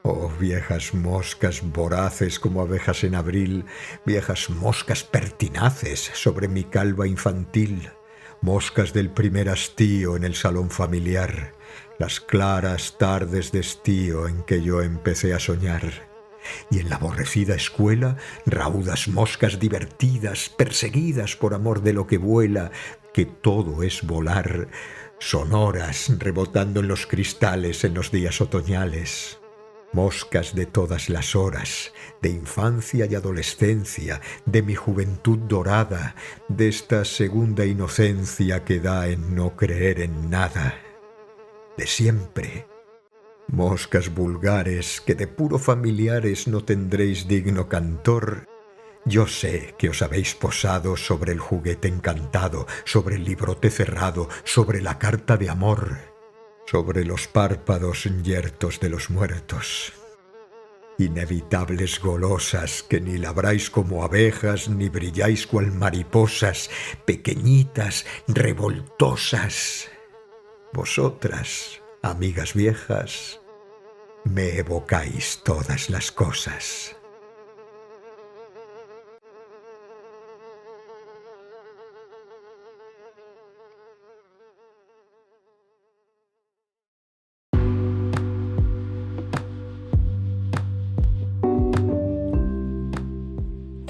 Oh 0.03 0.31
viejas 0.39 0.95
moscas 0.95 1.63
voraces 1.63 2.39
como 2.39 2.63
abejas 2.63 3.05
en 3.05 3.15
abril, 3.15 3.65
viejas 4.07 4.49
moscas 4.49 5.05
pertinaces 5.05 6.11
sobre 6.15 6.49
mi 6.49 6.65
calva 6.65 7.07
infantil, 7.07 7.91
moscas 8.41 8.93
del 8.93 9.11
primer 9.11 9.49
hastío 9.51 10.17
en 10.17 10.25
el 10.25 10.35
salón 10.35 10.71
familiar, 10.71 11.55
las 11.99 12.21
claras 12.21 12.97
tardes 12.99 13.53
de 13.53 13.61
estío 13.61 14.27
en 14.27 14.43
que 14.45 14.63
yo 14.63 14.81
empecé 14.81 15.35
a 15.35 15.39
soñar 15.39 16.11
y 16.71 16.79
en 16.79 16.89
la 16.89 16.97
aborrecida 16.97 17.55
escuela 17.55 18.17
raudas 18.47 19.09
moscas 19.09 19.59
divertidas, 19.59 20.49
perseguidas 20.49 21.37
por 21.37 21.55
amor 21.55 21.83
de 21.83 21.93
lo 21.93 22.07
que 22.07 22.19
vuela, 22.19 22.71
que 23.13 23.27
todo 23.27 23.83
es 23.83 24.03
volar, 24.03 24.69
sonoras 25.19 26.11
rebotando 26.19 26.81
en 26.81 26.89
los 26.89 27.07
cristales 27.07 27.85
en 27.85 27.95
los 27.95 28.11
días 28.11 28.41
otoñales. 28.41 29.40
Moscas 29.93 30.55
de 30.55 30.67
todas 30.67 31.09
las 31.09 31.35
horas, 31.35 31.93
de 32.23 32.29
infancia 32.31 33.07
y 33.07 33.15
adolescencia, 33.17 34.21
de 34.47 34.63
mi 34.63 34.77
juventud 34.77 35.39
dorada, 35.39 36.15
de 36.49 36.69
esta 36.69 37.05
segunda 37.05 37.67
inocencia 37.67 38.65
que 38.65 38.79
da 38.79 39.09
en 39.09 39.35
no 39.35 39.57
creer 39.57 40.01
en 40.01 40.31
nada, 40.31 40.75
de 41.77 41.87
siempre, 41.87 42.67
Moscas 43.49 44.15
vulgares 44.15 45.01
que 45.01 45.17
de 45.17 45.27
puro 45.27 45.59
familiares 45.59 46.47
no 46.47 46.63
tendréis 46.63 47.27
digno 47.27 47.69
cantor, 47.69 48.47
yo 49.05 49.27
sé 49.27 49.75
que 49.77 49.89
os 49.89 50.03
habéis 50.03 50.35
posado 50.35 50.97
sobre 50.97 51.33
el 51.33 51.41
juguete 51.41 51.89
encantado, 51.89 52.67
sobre 52.85 53.17
el 53.17 53.25
librote 53.25 53.71
cerrado, 53.71 54.29
sobre 54.45 54.83
la 54.83 54.99
carta 54.99 55.37
de 55.37 55.49
amor, 55.49 56.10
sobre 56.71 57.05
los 57.05 57.27
párpados 57.27 58.05
yertos 58.23 58.79
de 58.79 58.91
los 58.91 59.11
muertos. 59.11 59.93
Inevitables 60.99 61.99
golosas 61.99 62.85
que 62.85 63.01
ni 63.01 63.19
labráis 63.19 63.71
como 63.71 64.05
abejas, 64.05 64.69
ni 64.69 64.89
brilláis 64.89 65.49
cual 65.49 65.73
mariposas, 65.73 66.71
pequeñitas, 67.05 68.07
revoltosas. 68.29 69.89
Vosotras, 70.73 71.83
amigas 72.03 72.55
viejas, 72.55 73.41
me 74.23 74.57
evocáis 74.57 75.41
todas 75.43 75.91
las 75.91 76.13
cosas. 76.13 77.00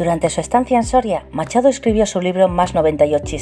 Durante 0.01 0.31
su 0.31 0.41
estancia 0.41 0.79
en 0.79 0.85
Soria, 0.85 1.27
Machado 1.31 1.69
escribió 1.69 2.07
su 2.07 2.23
libro 2.23 2.49
más 2.49 2.75
98 2.75 3.37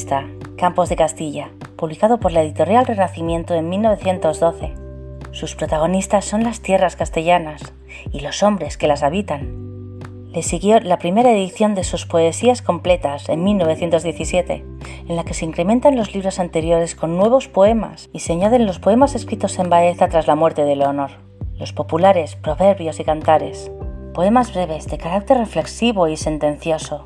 Campos 0.57 0.89
de 0.89 0.97
Castilla, 0.97 1.53
publicado 1.77 2.19
por 2.19 2.33
la 2.33 2.43
editorial 2.43 2.85
Renacimiento 2.85 3.55
en 3.55 3.69
1912 3.69 4.89
sus 5.31 5.55
protagonistas 5.55 6.25
son 6.25 6.43
las 6.43 6.63
tierras 6.63 6.97
castellanas 6.97 7.63
y 8.11 8.19
los 8.19 8.43
hombres 8.43 8.77
que 8.77 8.89
las 8.89 9.05
habitan. 9.05 10.01
Le 10.33 10.43
siguió 10.43 10.81
la 10.81 10.99
primera 10.99 11.31
edición 11.31 11.77
de 11.77 11.85
sus 11.85 12.07
poesías 12.07 12.61
completas 12.61 13.29
en 13.29 13.45
1917, 13.45 14.65
en 15.09 15.15
la 15.15 15.23
que 15.23 15.35
se 15.35 15.45
incrementan 15.45 15.95
los 15.95 16.13
libros 16.13 16.41
anteriores 16.41 16.97
con 16.97 17.17
nuevos 17.17 17.47
poemas 17.47 18.11
y 18.13 18.19
se 18.19 18.33
añaden 18.33 18.67
los 18.67 18.81
poemas 18.81 19.15
escritos 19.15 19.61
en 19.61 19.71
Baeza 19.71 20.09
tras 20.09 20.27
la 20.27 20.35
muerte 20.35 20.65
de 20.65 20.75
Leonor, 20.75 21.13
los 21.57 21.73
populares, 21.73 22.35
proverbios 22.35 22.99
y 22.99 23.05
cantares, 23.05 23.71
poemas 24.19 24.53
breves 24.53 24.89
de 24.89 24.99
carácter 24.99 25.39
reflexivo 25.39 26.09
y 26.09 26.17
sentencioso, 26.17 27.05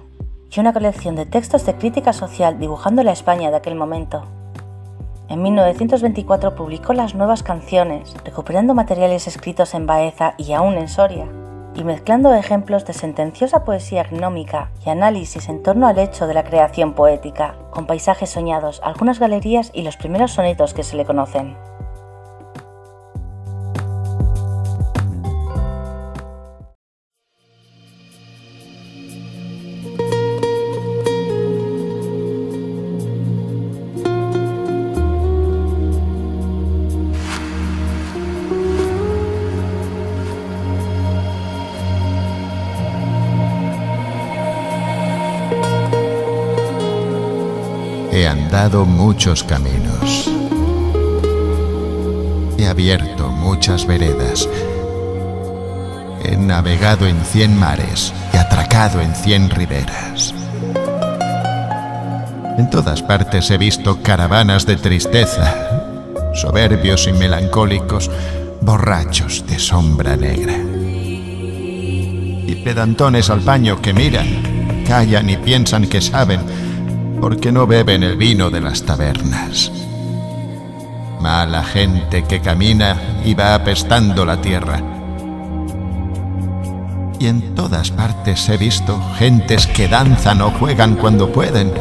y 0.51 0.59
una 0.61 0.73
colección 0.73 1.15
de 1.15 1.27
textos 1.27 1.67
de 1.67 1.75
crítica 1.75 2.15
social 2.15 2.59
dibujando 2.59 3.03
la 3.03 3.13
España 3.13 3.51
de 3.51 3.59
aquel 3.59 3.75
momento, 3.75 4.23
en 5.29 5.43
1924 5.43 6.55
publicó 6.55 6.95
las 6.95 7.15
nuevas 7.15 7.43
canciones, 7.43 8.15
recuperando 8.25 8.73
materiales 8.73 9.27
escritos 9.27 9.75
en 9.75 9.85
Baeza 9.85 10.33
y 10.39 10.55
aún 10.55 10.79
en 10.79 10.89
Soria, 10.89 11.27
y 11.75 11.85
mezclando 11.85 12.33
ejemplos 12.33 12.87
de 12.87 12.95
sentenciosa 12.95 13.63
poesía 13.63 14.05
gnómica 14.05 14.71
y 14.87 14.89
análisis 14.89 15.51
en 15.51 15.63
torno 15.63 15.89
al 15.89 15.99
hecho 15.99 16.27
de 16.27 16.33
la 16.33 16.45
creación 16.45 16.95
poética, 16.95 17.57
con 17.73 17.85
paisajes 17.85 18.31
soñados, 18.31 18.81
algunas 18.83 19.19
galerías 19.19 19.71
y 19.75 19.83
los 19.83 19.99
primeros 19.99 20.33
sonetos 20.33 20.73
que 20.73 20.83
se 20.83 20.97
le 20.97 21.05
conocen. 21.05 21.59
Andado 48.63 48.87
muchos 48.87 49.43
caminos. 49.43 50.31
He 52.57 52.69
abierto 52.69 53.29
muchas 53.29 53.85
veredas. 53.85 54.49
He 56.23 56.37
navegado 56.37 57.09
en 57.09 57.21
cien 57.25 57.59
mares 57.59 58.13
y 58.33 58.37
atracado 58.37 59.01
en 59.01 59.17
cien 59.17 59.51
riberas. 59.51 60.33
En 62.57 62.71
todas 62.71 63.03
partes 63.03 63.51
he 63.51 63.59
visto 63.59 64.01
caravanas 64.01 64.65
de 64.65 64.77
tristeza, 64.77 65.53
soberbios 66.33 67.09
y 67.09 67.13
melancólicos, 67.15 68.13
borrachos 68.61 69.45
de 69.45 69.59
sombra 69.59 70.15
negra. 70.15 70.55
Y 72.47 72.63
pedantones 72.65 73.29
al 73.29 73.41
paño 73.41 73.83
que 73.83 73.93
miran, 73.93 74.85
callan 74.87 75.29
y 75.31 75.37
piensan 75.37 75.89
que 75.89 76.01
saben, 76.01 76.62
porque 77.23 77.53
no 77.53 77.69
beben 77.69 78.03
el 78.03 78.17
vino 78.17 78.51
de 78.51 78.61
las 78.61 78.83
tabernas. 78.83 79.71
Mala 81.21 81.63
gente 81.63 82.25
que 82.25 82.41
camina 82.41 83.01
y 83.25 83.35
va 83.35 83.55
apestando 83.55 84.25
la 84.25 84.41
tierra. 84.41 84.83
Y 87.21 87.29
en 87.29 87.55
todas 87.55 87.93
partes 87.93 88.49
he 88.49 88.57
visto 88.57 89.01
gentes 89.19 89.69
que 89.69 89.87
danzan 89.87 90.43
o 90.43 90.51
juegan 90.51 90.97
cuando 90.97 91.31
pueden 91.31 91.73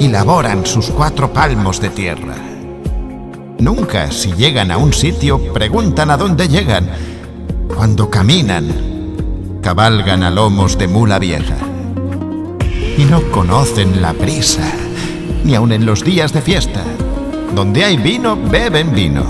y 0.00 0.08
laboran 0.08 0.64
sus 0.64 0.86
cuatro 0.86 1.30
palmos 1.30 1.78
de 1.82 1.90
tierra. 1.90 2.34
Nunca, 3.58 4.10
si 4.12 4.32
llegan 4.32 4.70
a 4.70 4.78
un 4.78 4.94
sitio, 4.94 5.52
preguntan 5.52 6.10
a 6.10 6.16
dónde 6.16 6.48
llegan. 6.48 6.88
Cuando 7.68 8.08
caminan, 8.08 9.60
cabalgan 9.60 10.22
a 10.22 10.30
lomos 10.30 10.78
de 10.78 10.88
mula 10.88 11.18
vieja 11.18 11.73
y 12.96 13.04
no 13.04 13.22
conocen 13.30 14.00
la 14.00 14.12
prisa, 14.12 14.62
ni 15.44 15.54
aun 15.54 15.72
en 15.72 15.84
los 15.84 16.04
días 16.04 16.32
de 16.32 16.40
fiesta. 16.40 16.82
Donde 17.54 17.84
hay 17.84 17.96
vino, 17.96 18.36
beben 18.36 18.92
vino. 18.94 19.24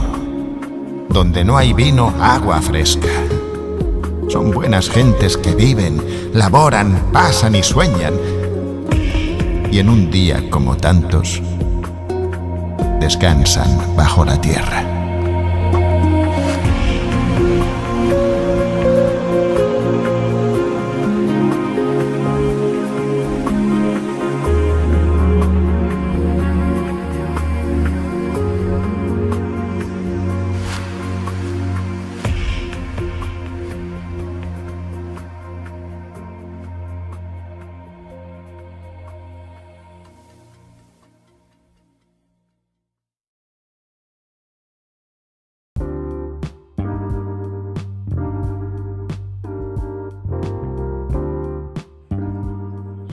Donde 1.08 1.44
no 1.44 1.56
hay 1.56 1.72
vino, 1.72 2.12
agua 2.20 2.60
fresca. 2.60 3.08
Son 4.28 4.50
buenas 4.50 4.88
gentes 4.88 5.36
que 5.36 5.54
viven, 5.54 6.00
laboran, 6.32 7.10
pasan 7.12 7.54
y 7.54 7.62
sueñan. 7.62 8.14
Y 9.70 9.78
en 9.78 9.88
un 9.88 10.10
día 10.10 10.48
como 10.50 10.76
tantos, 10.76 11.42
descansan 13.00 13.96
bajo 13.96 14.24
la 14.24 14.40
tierra. 14.40 14.93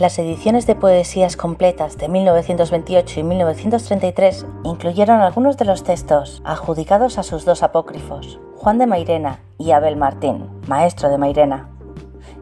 Las 0.01 0.17
ediciones 0.17 0.65
de 0.65 0.73
poesías 0.73 1.37
completas 1.37 1.95
de 1.99 2.09
1928 2.09 3.19
y 3.19 3.23
1933 3.23 4.47
incluyeron 4.63 5.21
algunos 5.21 5.57
de 5.57 5.65
los 5.65 5.83
textos 5.83 6.41
adjudicados 6.43 7.19
a 7.19 7.23
sus 7.23 7.45
dos 7.45 7.61
apócrifos, 7.61 8.39
Juan 8.55 8.79
de 8.79 8.87
Mairena 8.87 9.41
y 9.59 9.69
Abel 9.69 9.97
Martín, 9.97 10.49
maestro 10.67 11.07
de 11.09 11.19
Mairena, 11.19 11.69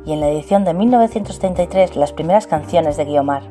y 0.05 0.13
en 0.13 0.21
la 0.21 0.29
edición 0.29 0.63
de 0.63 0.73
1933 0.73 1.97
las 1.97 2.13
primeras 2.13 2.47
canciones 2.47 2.95
de 2.95 3.03
Guiomar. 3.03 3.43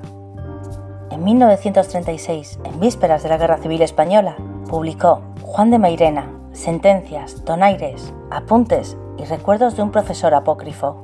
En 1.11 1.23
1936, 1.23 2.61
en 2.65 2.81
vísperas 2.81 3.23
de 3.23 3.29
la 3.29 3.37
Guerra 3.37 3.59
Civil 3.59 3.83
Española, 3.83 4.37
publicó 4.71 5.21
Juan 5.43 5.71
de 5.71 5.79
Mairena, 5.79 6.33
Sentencias, 6.53 7.45
Donaires, 7.45 8.15
Apuntes 8.31 8.97
y 9.19 9.25
Recuerdos 9.27 9.77
de 9.77 9.83
un 9.83 9.91
profesor 9.91 10.33
apócrifo. 10.33 11.03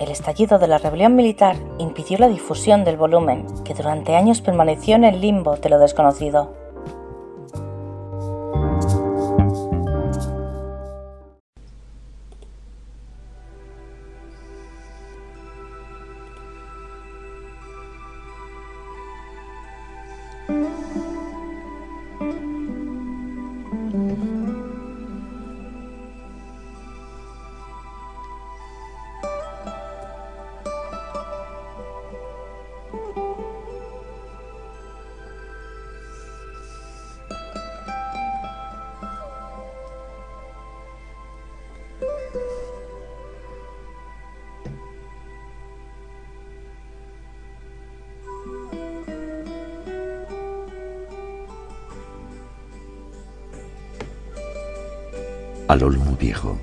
El 0.00 0.10
estallido 0.10 0.58
de 0.58 0.66
la 0.66 0.78
rebelión 0.78 1.14
militar 1.14 1.56
impidió 1.78 2.18
la 2.18 2.28
difusión 2.28 2.84
del 2.84 2.96
volumen, 2.96 3.46
que 3.64 3.74
durante 3.74 4.16
años 4.16 4.40
permaneció 4.40 4.96
en 4.96 5.04
el 5.04 5.20
limbo 5.20 5.56
de 5.56 5.68
lo 5.68 5.78
desconocido. 5.78 6.63
Al 55.74 55.82
olmo 55.82 56.16
viejo, 56.16 56.56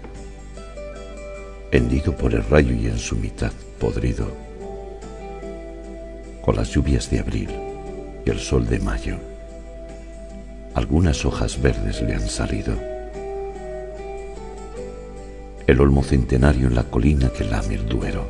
hendido 1.69 2.15
por 2.15 2.33
el 2.33 2.45
rayo 2.45 2.73
y 2.73 2.85
en 2.85 2.97
su 2.97 3.17
mitad 3.17 3.51
podrido, 3.77 4.31
con 6.41 6.55
las 6.55 6.69
lluvias 6.69 7.09
de 7.09 7.19
abril 7.19 7.49
y 8.25 8.29
el 8.29 8.39
sol 8.39 8.65
de 8.69 8.79
mayo, 8.79 9.17
algunas 10.75 11.25
hojas 11.25 11.61
verdes 11.61 12.01
le 12.01 12.15
han 12.15 12.29
salido. 12.29 12.73
El 15.67 15.81
olmo 15.81 16.03
centenario 16.03 16.67
en 16.67 16.75
la 16.75 16.83
colina 16.83 17.27
que 17.31 17.43
lame 17.43 17.75
el 17.75 17.89
duero. 17.89 18.29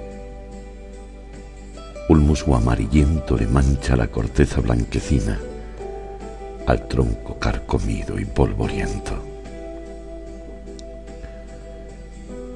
Un 2.10 2.26
musgo 2.26 2.56
amarillento 2.56 3.38
le 3.38 3.46
mancha 3.46 3.96
la 3.96 4.08
corteza 4.08 4.62
blanquecina 4.62 5.39
al 6.65 6.88
tronco 6.88 7.38
carcomido 7.38 8.20
y 8.20 8.26
polvoriento. 8.26 9.31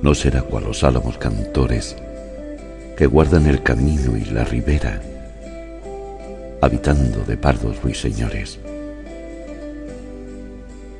No 0.06 0.14
será 0.14 0.44
cual 0.44 0.66
los 0.66 0.84
álamos 0.84 1.18
cantores 1.18 1.96
que 2.96 3.08
guardan 3.08 3.48
el 3.48 3.64
camino 3.64 4.16
y 4.16 4.26
la 4.26 4.44
ribera, 4.44 5.02
habitando 6.62 7.24
de 7.24 7.36
pardos 7.38 7.82
ruiseñores. 7.82 8.60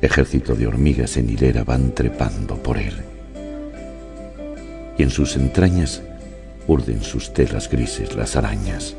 Ejército 0.02 0.56
de 0.56 0.66
hormigas 0.66 1.16
en 1.18 1.30
hilera 1.30 1.62
van 1.62 1.94
trepando 1.94 2.56
por 2.56 2.78
él, 2.78 2.94
y 4.98 5.04
en 5.04 5.10
sus 5.10 5.36
entrañas 5.36 6.02
urden 6.66 7.00
sus 7.00 7.32
telas 7.32 7.70
grises 7.70 8.16
las 8.16 8.34
arañas. 8.34 8.96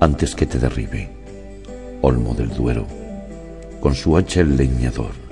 Antes 0.00 0.34
que 0.34 0.46
te 0.46 0.58
derribe, 0.58 1.10
olmo 2.00 2.34
del 2.34 2.48
duero, 2.48 2.88
con 3.80 3.94
su 3.94 4.16
hacha 4.16 4.40
el 4.40 4.56
leñador, 4.56 5.22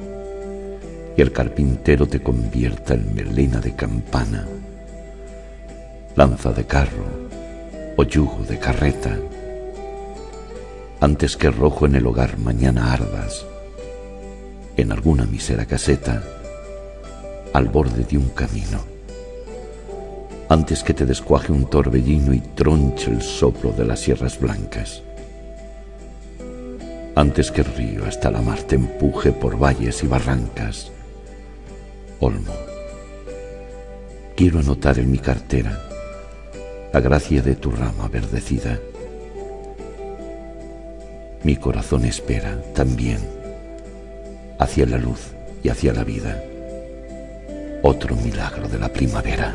y 1.21 1.23
el 1.23 1.33
carpintero 1.33 2.09
te 2.09 2.23
convierta 2.23 2.95
en 2.95 3.15
melena 3.15 3.61
de 3.61 3.75
campana, 3.75 4.49
lanza 6.17 6.51
de 6.51 6.65
carro 6.65 7.05
o 7.99 8.05
yugo 8.05 8.43
de 8.49 8.59
carreta, 8.59 9.19
antes 10.99 11.37
que 11.37 11.51
rojo 11.51 11.85
en 11.85 11.97
el 11.97 12.07
hogar 12.07 12.39
mañana 12.39 12.95
ardas, 12.95 13.45
en 14.79 14.93
alguna 14.93 15.27
misera 15.27 15.67
caseta, 15.67 16.23
al 17.53 17.69
borde 17.69 18.05
de 18.05 18.17
un 18.17 18.31
camino, 18.31 18.81
antes 20.49 20.83
que 20.83 20.95
te 20.95 21.05
descuaje 21.05 21.53
un 21.53 21.69
torbellino 21.69 22.33
y 22.33 22.41
tronche 22.41 23.11
el 23.11 23.21
soplo 23.21 23.73
de 23.73 23.85
las 23.85 24.01
sierras 24.01 24.41
blancas 24.41 25.03
antes 27.15 27.51
que 27.51 27.61
el 27.61 27.67
río 27.75 28.07
hasta 28.07 28.31
la 28.31 28.41
mar 28.41 28.63
te 28.63 28.77
empuje 28.77 29.33
por 29.33 29.59
valles 29.59 30.03
y 30.03 30.07
barrancas, 30.07 30.91
Olmo. 32.21 32.53
Quiero 34.37 34.61
anotar 34.61 34.99
en 34.99 35.11
mi 35.11 35.19
cartera 35.19 35.79
la 36.93 37.01
gracia 37.01 37.43
de 37.43 37.57
tu 37.57 37.71
rama 37.71 38.09
verdecida. 38.09 38.79
Mi 41.43 41.57
corazón 41.57 42.05
espera 42.05 42.61
también 42.75 43.19
hacia 44.59 44.87
la 44.87 44.99
luz 44.99 45.33
y 45.63 45.69
hacia 45.69 45.93
la 45.93 46.05
vida 46.05 46.43
otro 47.83 48.15
milagro 48.17 48.69
de 48.69 48.79
la 48.79 48.89
primavera. 48.89 49.55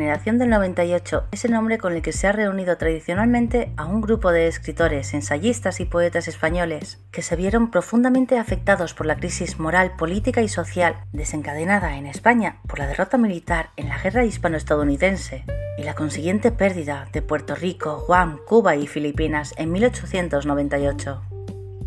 Generación 0.00 0.38
del 0.38 0.48
98 0.48 1.24
es 1.30 1.44
el 1.44 1.50
nombre 1.50 1.76
con 1.76 1.92
el 1.92 2.00
que 2.00 2.12
se 2.12 2.26
ha 2.26 2.32
reunido 2.32 2.78
tradicionalmente 2.78 3.70
a 3.76 3.84
un 3.84 4.00
grupo 4.00 4.32
de 4.32 4.46
escritores, 4.46 5.12
ensayistas 5.12 5.78
y 5.78 5.84
poetas 5.84 6.26
españoles 6.26 6.98
que 7.10 7.20
se 7.20 7.36
vieron 7.36 7.70
profundamente 7.70 8.38
afectados 8.38 8.94
por 8.94 9.04
la 9.04 9.16
crisis 9.16 9.58
moral, 9.58 9.96
política 9.98 10.40
y 10.40 10.48
social 10.48 11.04
desencadenada 11.12 11.98
en 11.98 12.06
España 12.06 12.62
por 12.66 12.78
la 12.78 12.86
derrota 12.86 13.18
militar 13.18 13.72
en 13.76 13.90
la 13.90 13.98
guerra 13.98 14.24
hispano-estadounidense 14.24 15.44
y 15.76 15.82
la 15.82 15.94
consiguiente 15.94 16.50
pérdida 16.50 17.06
de 17.12 17.20
Puerto 17.20 17.54
Rico, 17.54 18.02
Guam, 18.06 18.38
Cuba 18.46 18.76
y 18.76 18.86
Filipinas 18.86 19.52
en 19.58 19.70
1898. 19.70 21.20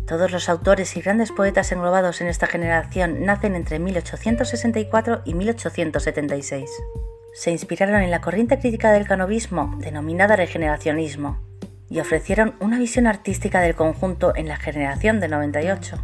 Todos 0.06 0.30
los 0.30 0.48
autores 0.48 0.96
y 0.96 1.00
grandes 1.00 1.32
poetas 1.32 1.72
englobados 1.72 2.20
en 2.20 2.28
esta 2.28 2.46
generación 2.46 3.24
nacen 3.24 3.56
entre 3.56 3.80
1864 3.80 5.22
y 5.24 5.34
1876 5.34 6.70
se 7.34 7.50
inspiraron 7.50 8.00
en 8.00 8.12
la 8.12 8.20
corriente 8.20 8.60
crítica 8.60 8.92
del 8.92 9.08
canovismo 9.08 9.74
denominada 9.80 10.36
regeneracionismo 10.36 11.40
y 11.90 11.98
ofrecieron 11.98 12.54
una 12.60 12.78
visión 12.78 13.08
artística 13.08 13.60
del 13.60 13.74
conjunto 13.74 14.34
en 14.36 14.46
la 14.46 14.56
generación 14.56 15.18
del 15.18 15.32
98. 15.32 15.96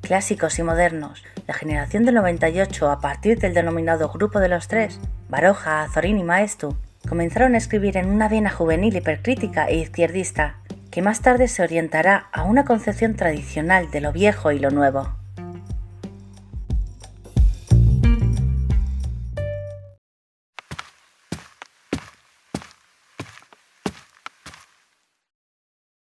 Clásicos 0.00 0.58
y 0.58 0.64
modernos, 0.64 1.22
la 1.46 1.54
generación 1.54 2.04
del 2.04 2.16
98 2.16 2.90
a 2.90 3.00
partir 3.00 3.38
del 3.38 3.54
denominado 3.54 4.08
Grupo 4.08 4.40
de 4.40 4.48
los 4.48 4.66
Tres, 4.66 4.98
Baroja, 5.28 5.84
Azorín 5.84 6.18
y 6.18 6.24
Maestu, 6.24 6.76
comenzaron 7.08 7.54
a 7.54 7.58
escribir 7.58 7.96
en 7.96 8.08
una 8.08 8.28
vena 8.28 8.50
juvenil 8.50 8.96
hipercrítica 8.96 9.66
e 9.68 9.76
izquierdista, 9.76 10.56
que 10.90 11.02
más 11.02 11.20
tarde 11.20 11.46
se 11.46 11.62
orientará 11.62 12.26
a 12.32 12.42
una 12.42 12.64
concepción 12.64 13.14
tradicional 13.14 13.92
de 13.92 14.00
lo 14.00 14.12
viejo 14.12 14.50
y 14.50 14.58
lo 14.58 14.70
nuevo. 14.70 15.21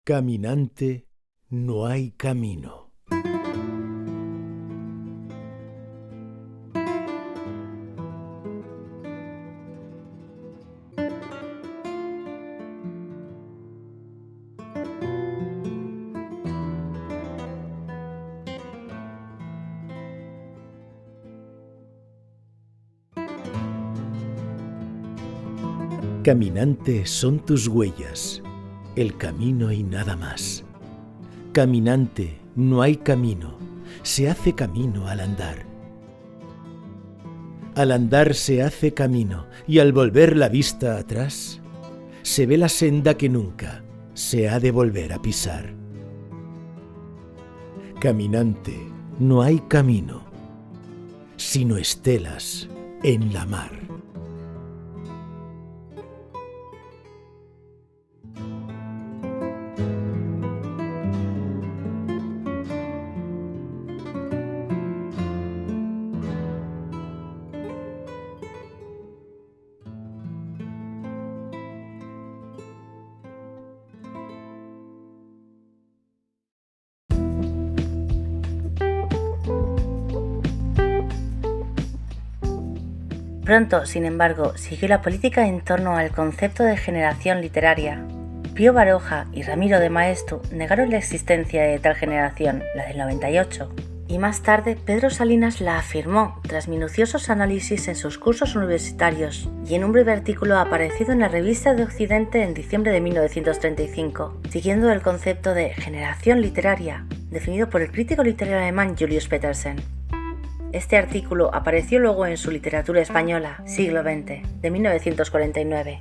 Caminante, 0.08 1.06
no 1.50 1.84
hay 1.84 2.12
camino. 2.12 2.94
Caminante 26.24 27.04
son 27.04 27.44
tus 27.44 27.68
huellas, 27.68 28.42
el 29.00 29.16
camino 29.16 29.70
y 29.70 29.84
nada 29.84 30.16
más. 30.16 30.64
Caminante, 31.52 32.40
no 32.56 32.82
hay 32.82 32.96
camino, 32.96 33.56
se 34.02 34.28
hace 34.28 34.54
camino 34.54 35.06
al 35.06 35.20
andar. 35.20 35.66
Al 37.76 37.92
andar 37.92 38.34
se 38.34 38.60
hace 38.60 38.92
camino 38.94 39.46
y 39.68 39.78
al 39.78 39.92
volver 39.92 40.36
la 40.36 40.48
vista 40.48 40.98
atrás, 40.98 41.60
se 42.22 42.46
ve 42.46 42.58
la 42.58 42.68
senda 42.68 43.14
que 43.14 43.28
nunca 43.28 43.84
se 44.14 44.48
ha 44.48 44.58
de 44.58 44.72
volver 44.72 45.12
a 45.12 45.22
pisar. 45.22 45.74
Caminante, 48.00 48.76
no 49.20 49.42
hay 49.42 49.60
camino, 49.68 50.22
sino 51.36 51.76
estelas 51.76 52.68
en 53.04 53.32
la 53.32 53.46
mar. 53.46 53.87
Pronto, 83.48 83.86
sin 83.86 84.04
embargo, 84.04 84.52
siguió 84.58 84.88
la 84.88 85.00
política 85.00 85.48
en 85.48 85.62
torno 85.62 85.96
al 85.96 86.10
concepto 86.10 86.64
de 86.64 86.76
generación 86.76 87.40
literaria. 87.40 88.04
Pío 88.52 88.74
Baroja 88.74 89.26
y 89.32 89.40
Ramiro 89.40 89.80
de 89.80 89.88
Maestu 89.88 90.42
negaron 90.52 90.90
la 90.90 90.98
existencia 90.98 91.62
de 91.62 91.78
tal 91.78 91.94
generación, 91.94 92.62
la 92.74 92.84
del 92.86 92.98
98, 92.98 93.70
y 94.06 94.18
más 94.18 94.42
tarde 94.42 94.76
Pedro 94.76 95.08
Salinas 95.08 95.62
la 95.62 95.78
afirmó 95.78 96.38
tras 96.46 96.68
minuciosos 96.68 97.30
análisis 97.30 97.88
en 97.88 97.96
sus 97.96 98.18
cursos 98.18 98.54
universitarios 98.54 99.48
y 99.66 99.76
en 99.76 99.84
un 99.84 99.92
breve 99.92 100.12
artículo 100.12 100.58
aparecido 100.58 101.12
en 101.12 101.20
la 101.20 101.28
Revista 101.28 101.72
de 101.72 101.84
Occidente 101.84 102.42
en 102.42 102.52
diciembre 102.52 102.92
de 102.92 103.00
1935, 103.00 104.42
siguiendo 104.50 104.92
el 104.92 105.00
concepto 105.00 105.54
de 105.54 105.70
generación 105.70 106.42
literaria, 106.42 107.06
definido 107.30 107.70
por 107.70 107.80
el 107.80 107.92
crítico 107.92 108.22
literario 108.22 108.58
alemán 108.58 108.94
Julius 108.94 109.26
Petersen. 109.26 109.97
Este 110.72 110.98
artículo 110.98 111.50
apareció 111.54 111.98
luego 111.98 112.26
en 112.26 112.36
su 112.36 112.50
Literatura 112.50 113.00
Española, 113.00 113.62
siglo 113.64 114.02
XX, 114.02 114.42
de 114.60 114.70
1949. 114.70 116.00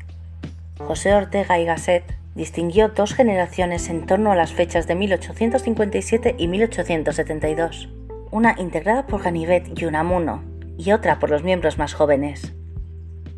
José 0.80 1.14
Ortega 1.14 1.58
y 1.58 1.64
Gasset 1.64 2.04
distinguió 2.36 2.90
dos 2.90 3.14
generaciones 3.14 3.88
en 3.88 4.06
torno 4.06 4.30
a 4.30 4.36
las 4.36 4.52
fechas 4.52 4.86
de 4.86 4.96
1857 4.96 6.36
y 6.38 6.50
1872, 6.50 7.88
una 8.30 8.56
integrada 8.58 9.08
por 9.08 9.24
Ganivet 9.24 9.80
y 9.80 9.86
Unamuno 9.86 10.44
y 10.78 10.92
otra 10.92 11.18
por 11.18 11.30
los 11.30 11.44
miembros 11.44 11.78
más 11.78 11.94
jóvenes. 11.94 12.54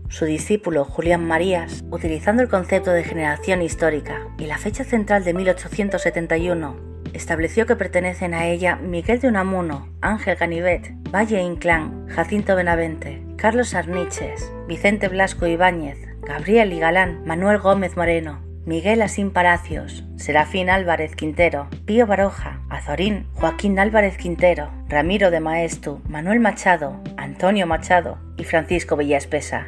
Su 0.09 0.25
discípulo 0.25 0.83
Julián 0.83 1.23
Marías, 1.27 1.85
utilizando 1.91 2.41
el 2.41 2.49
concepto 2.49 2.91
de 2.91 3.03
generación 3.03 3.61
histórica 3.61 4.27
y 4.39 4.47
la 4.47 4.57
fecha 4.57 4.83
central 4.83 5.23
de 5.23 5.35
1871, 5.35 6.88
estableció 7.13 7.65
que 7.65 7.75
pertenecen 7.75 8.33
a 8.33 8.45
ella 8.47 8.75
Miguel 8.75 9.19
de 9.19 9.27
Unamuno, 9.27 9.89
Ángel 10.01 10.35
Ganivet, 10.35 10.91
Valle 11.11 11.41
Inclán, 11.41 12.07
Jacinto 12.07 12.55
Benavente, 12.55 13.21
Carlos 13.37 13.73
Arniches, 13.73 14.51
Vicente 14.67 15.07
Blasco 15.07 15.47
Ibáñez, 15.47 15.97
Gabriel 16.21 16.73
y 16.73 16.79
Galán, 16.79 17.23
Manuel 17.25 17.59
Gómez 17.59 17.95
Moreno, 17.97 18.39
Miguel 18.65 19.01
Asín 19.01 19.31
Palacios, 19.31 20.05
Serafín 20.17 20.69
Álvarez 20.69 21.15
Quintero, 21.15 21.67
Pío 21.85 22.05
Baroja, 22.05 22.61
Azorín, 22.69 23.25
Joaquín 23.33 23.79
Álvarez 23.79 24.17
Quintero, 24.17 24.69
Ramiro 24.87 25.31
de 25.31 25.39
Maestu, 25.39 26.01
Manuel 26.07 26.39
Machado, 26.39 27.01
Antonio 27.17 27.65
Machado 27.65 28.19
y 28.37 28.43
Francisco 28.43 28.95
Villaespesa. 28.95 29.67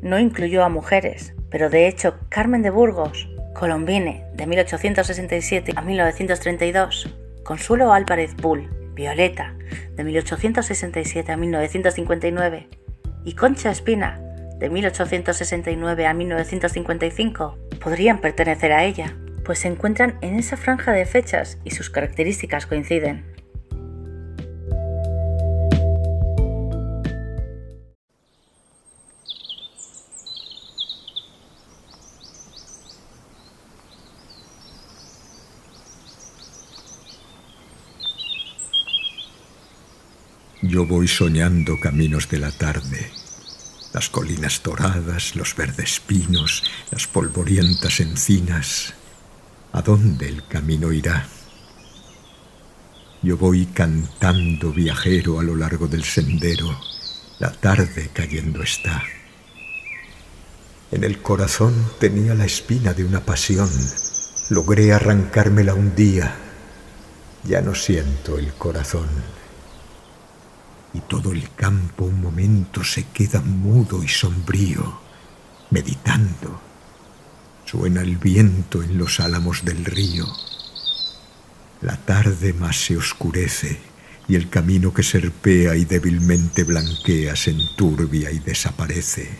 No 0.00 0.18
incluyó 0.18 0.64
a 0.64 0.68
mujeres, 0.68 1.34
pero 1.48 1.70
de 1.70 1.86
hecho 1.86 2.18
Carmen 2.28 2.62
de 2.62 2.70
Burgos, 2.70 3.28
Colombine, 3.54 4.24
de 4.34 4.46
1867 4.46 5.72
a 5.76 5.82
1932, 5.82 7.08
Consuelo 7.44 7.92
Álvarez 7.92 8.34
Bull, 8.36 8.70
Violeta, 8.94 9.54
de 9.94 10.04
1867 10.04 11.32
a 11.32 11.36
1959, 11.36 12.68
y 13.24 13.34
Concha 13.34 13.70
Espina, 13.70 14.20
de 14.58 14.70
1869 14.70 16.06
a 16.06 16.14
1955, 16.14 17.58
podrían 17.82 18.20
pertenecer 18.20 18.72
a 18.72 18.84
ella, 18.84 19.16
pues 19.44 19.60
se 19.60 19.68
encuentran 19.68 20.18
en 20.22 20.38
esa 20.38 20.56
franja 20.56 20.92
de 20.92 21.04
fechas 21.04 21.58
y 21.64 21.72
sus 21.72 21.90
características 21.90 22.66
coinciden. 22.66 23.24
Voy 40.88 41.06
soñando 41.06 41.78
caminos 41.78 42.28
de 42.28 42.38
la 42.38 42.50
tarde, 42.50 43.10
las 43.94 44.10
colinas 44.10 44.60
doradas, 44.62 45.36
los 45.36 45.54
verdes 45.54 46.00
pinos, 46.00 46.64
las 46.90 47.06
polvorientas 47.06 48.00
encinas. 48.00 48.92
¿A 49.72 49.80
dónde 49.80 50.28
el 50.28 50.46
camino 50.46 50.92
irá? 50.92 51.26
Yo 53.22 53.36
voy 53.36 53.66
cantando 53.66 54.72
viajero 54.72 55.38
a 55.38 55.44
lo 55.44 55.56
largo 55.56 55.86
del 55.86 56.04
sendero, 56.04 56.78
la 57.38 57.52
tarde 57.52 58.10
cayendo 58.12 58.62
está. 58.62 59.02
En 60.90 61.04
el 61.04 61.22
corazón 61.22 61.74
tenía 62.00 62.34
la 62.34 62.44
espina 62.44 62.92
de 62.92 63.04
una 63.04 63.24
pasión, 63.24 63.70
logré 64.50 64.92
arrancármela 64.92 65.74
un 65.74 65.94
día, 65.94 66.34
ya 67.44 67.60
no 67.60 67.74
siento 67.74 68.36
el 68.36 68.52
corazón 68.54 69.08
y 70.94 71.00
todo 71.00 71.32
el 71.32 71.50
campo 71.54 72.04
un 72.04 72.20
momento 72.20 72.84
se 72.84 73.04
queda 73.04 73.40
mudo 73.40 74.02
y 74.02 74.08
sombrío, 74.08 75.00
meditando. 75.70 76.60
Suena 77.64 78.02
el 78.02 78.18
viento 78.18 78.82
en 78.82 78.98
los 78.98 79.20
álamos 79.20 79.64
del 79.64 79.84
río. 79.84 80.26
La 81.80 81.96
tarde 81.96 82.52
más 82.52 82.76
se 82.76 82.96
oscurece 82.96 83.80
y 84.28 84.34
el 84.34 84.50
camino 84.50 84.92
que 84.92 85.02
serpea 85.02 85.74
y 85.76 85.84
débilmente 85.84 86.64
blanquea 86.64 87.34
se 87.34 87.52
enturbia 87.52 88.30
y 88.30 88.38
desaparece. 88.38 89.30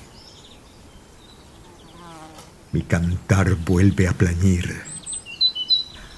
Mi 2.72 2.82
cantar 2.82 3.54
vuelve 3.56 4.08
a 4.08 4.12
plañir. 4.12 4.82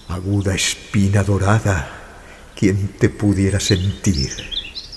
Aguda 0.09 0.55
espina 0.55 1.25
dorada, 1.25 1.91
¿quién 2.55 2.89
te 2.99 3.09
pudiera 3.09 3.59
sentir? 3.59 4.54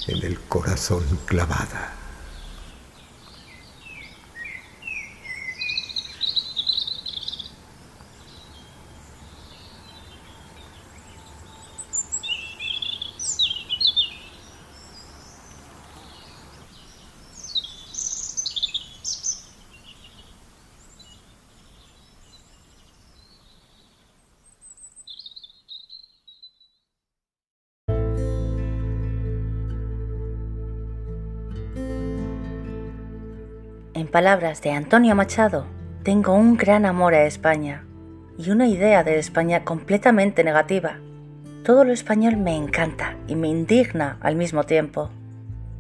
En 0.07 0.23
el 0.23 0.39
corazón 0.41 1.03
clavada. 1.25 1.96
En 34.07 34.11
palabras 34.11 34.61
de 34.61 34.71
Antonio 34.71 35.15
Machado, 35.15 35.65
tengo 36.03 36.33
un 36.33 36.55
gran 36.55 36.85
amor 36.85 37.13
a 37.13 37.25
España. 37.25 37.83
y 38.37 38.51
una 38.51 38.65
idea 38.65 39.03
de 39.03 39.19
España 39.19 39.65
completamente 39.65 40.45
negativa. 40.45 41.01
Todo 41.65 41.83
lo 41.83 41.91
español 41.91 42.37
me 42.37 42.55
encanta 42.55 43.17
y 43.27 43.35
me 43.35 43.49
indigna 43.49 44.17
al 44.21 44.37
mismo 44.37 44.63
tiempo. 44.63 45.09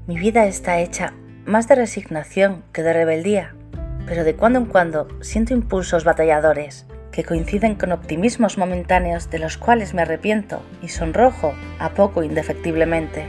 Mi 0.07 0.17
vida 0.17 0.45
está 0.45 0.79
hecha 0.79 1.13
más 1.45 1.69
de 1.69 1.75
resignación 1.75 2.65
que 2.73 2.83
de 2.83 2.91
rebeldía, 2.91 3.55
pero 4.05 4.25
de 4.25 4.35
cuando 4.35 4.59
en 4.59 4.65
cuando 4.65 5.07
siento 5.21 5.53
impulsos 5.53 6.03
batalladores 6.03 6.85
que 7.13 7.23
coinciden 7.23 7.75
con 7.75 7.93
optimismos 7.93 8.57
momentáneos 8.57 9.29
de 9.29 9.39
los 9.39 9.57
cuales 9.57 9.93
me 9.93 10.01
arrepiento 10.01 10.61
y 10.81 10.89
sonrojo 10.89 11.53
a 11.79 11.91
poco 11.91 12.23
indefectiblemente. 12.23 13.25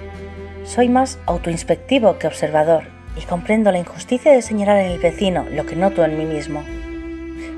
Soy 0.65 0.89
más 0.89 1.21
autoinspectivo 1.27 2.19
que 2.19 2.27
observador 2.27 2.98
y 3.17 3.23
comprendo 3.23 3.73
la 3.73 3.79
injusticia 3.79 4.33
de 4.33 4.43
señalar 4.43 4.79
en 4.79 4.93
el 4.93 4.99
vecino 4.99 5.45
lo 5.51 5.67
que 5.67 5.77
noto 5.77 6.05
en 6.05 6.19
mí 6.19 6.25
mismo. 6.25 6.63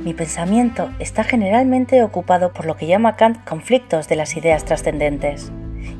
Mi 0.04 0.14
pensamiento 0.14 0.90
está 0.98 1.24
generalmente 1.24 2.02
ocupado 2.02 2.52
por 2.52 2.64
lo 2.64 2.76
que 2.76 2.86
llama 2.86 3.16
Kant 3.16 3.44
conflictos 3.44 4.08
de 4.08 4.16
las 4.16 4.36
ideas 4.36 4.64
trascendentes 4.64 5.52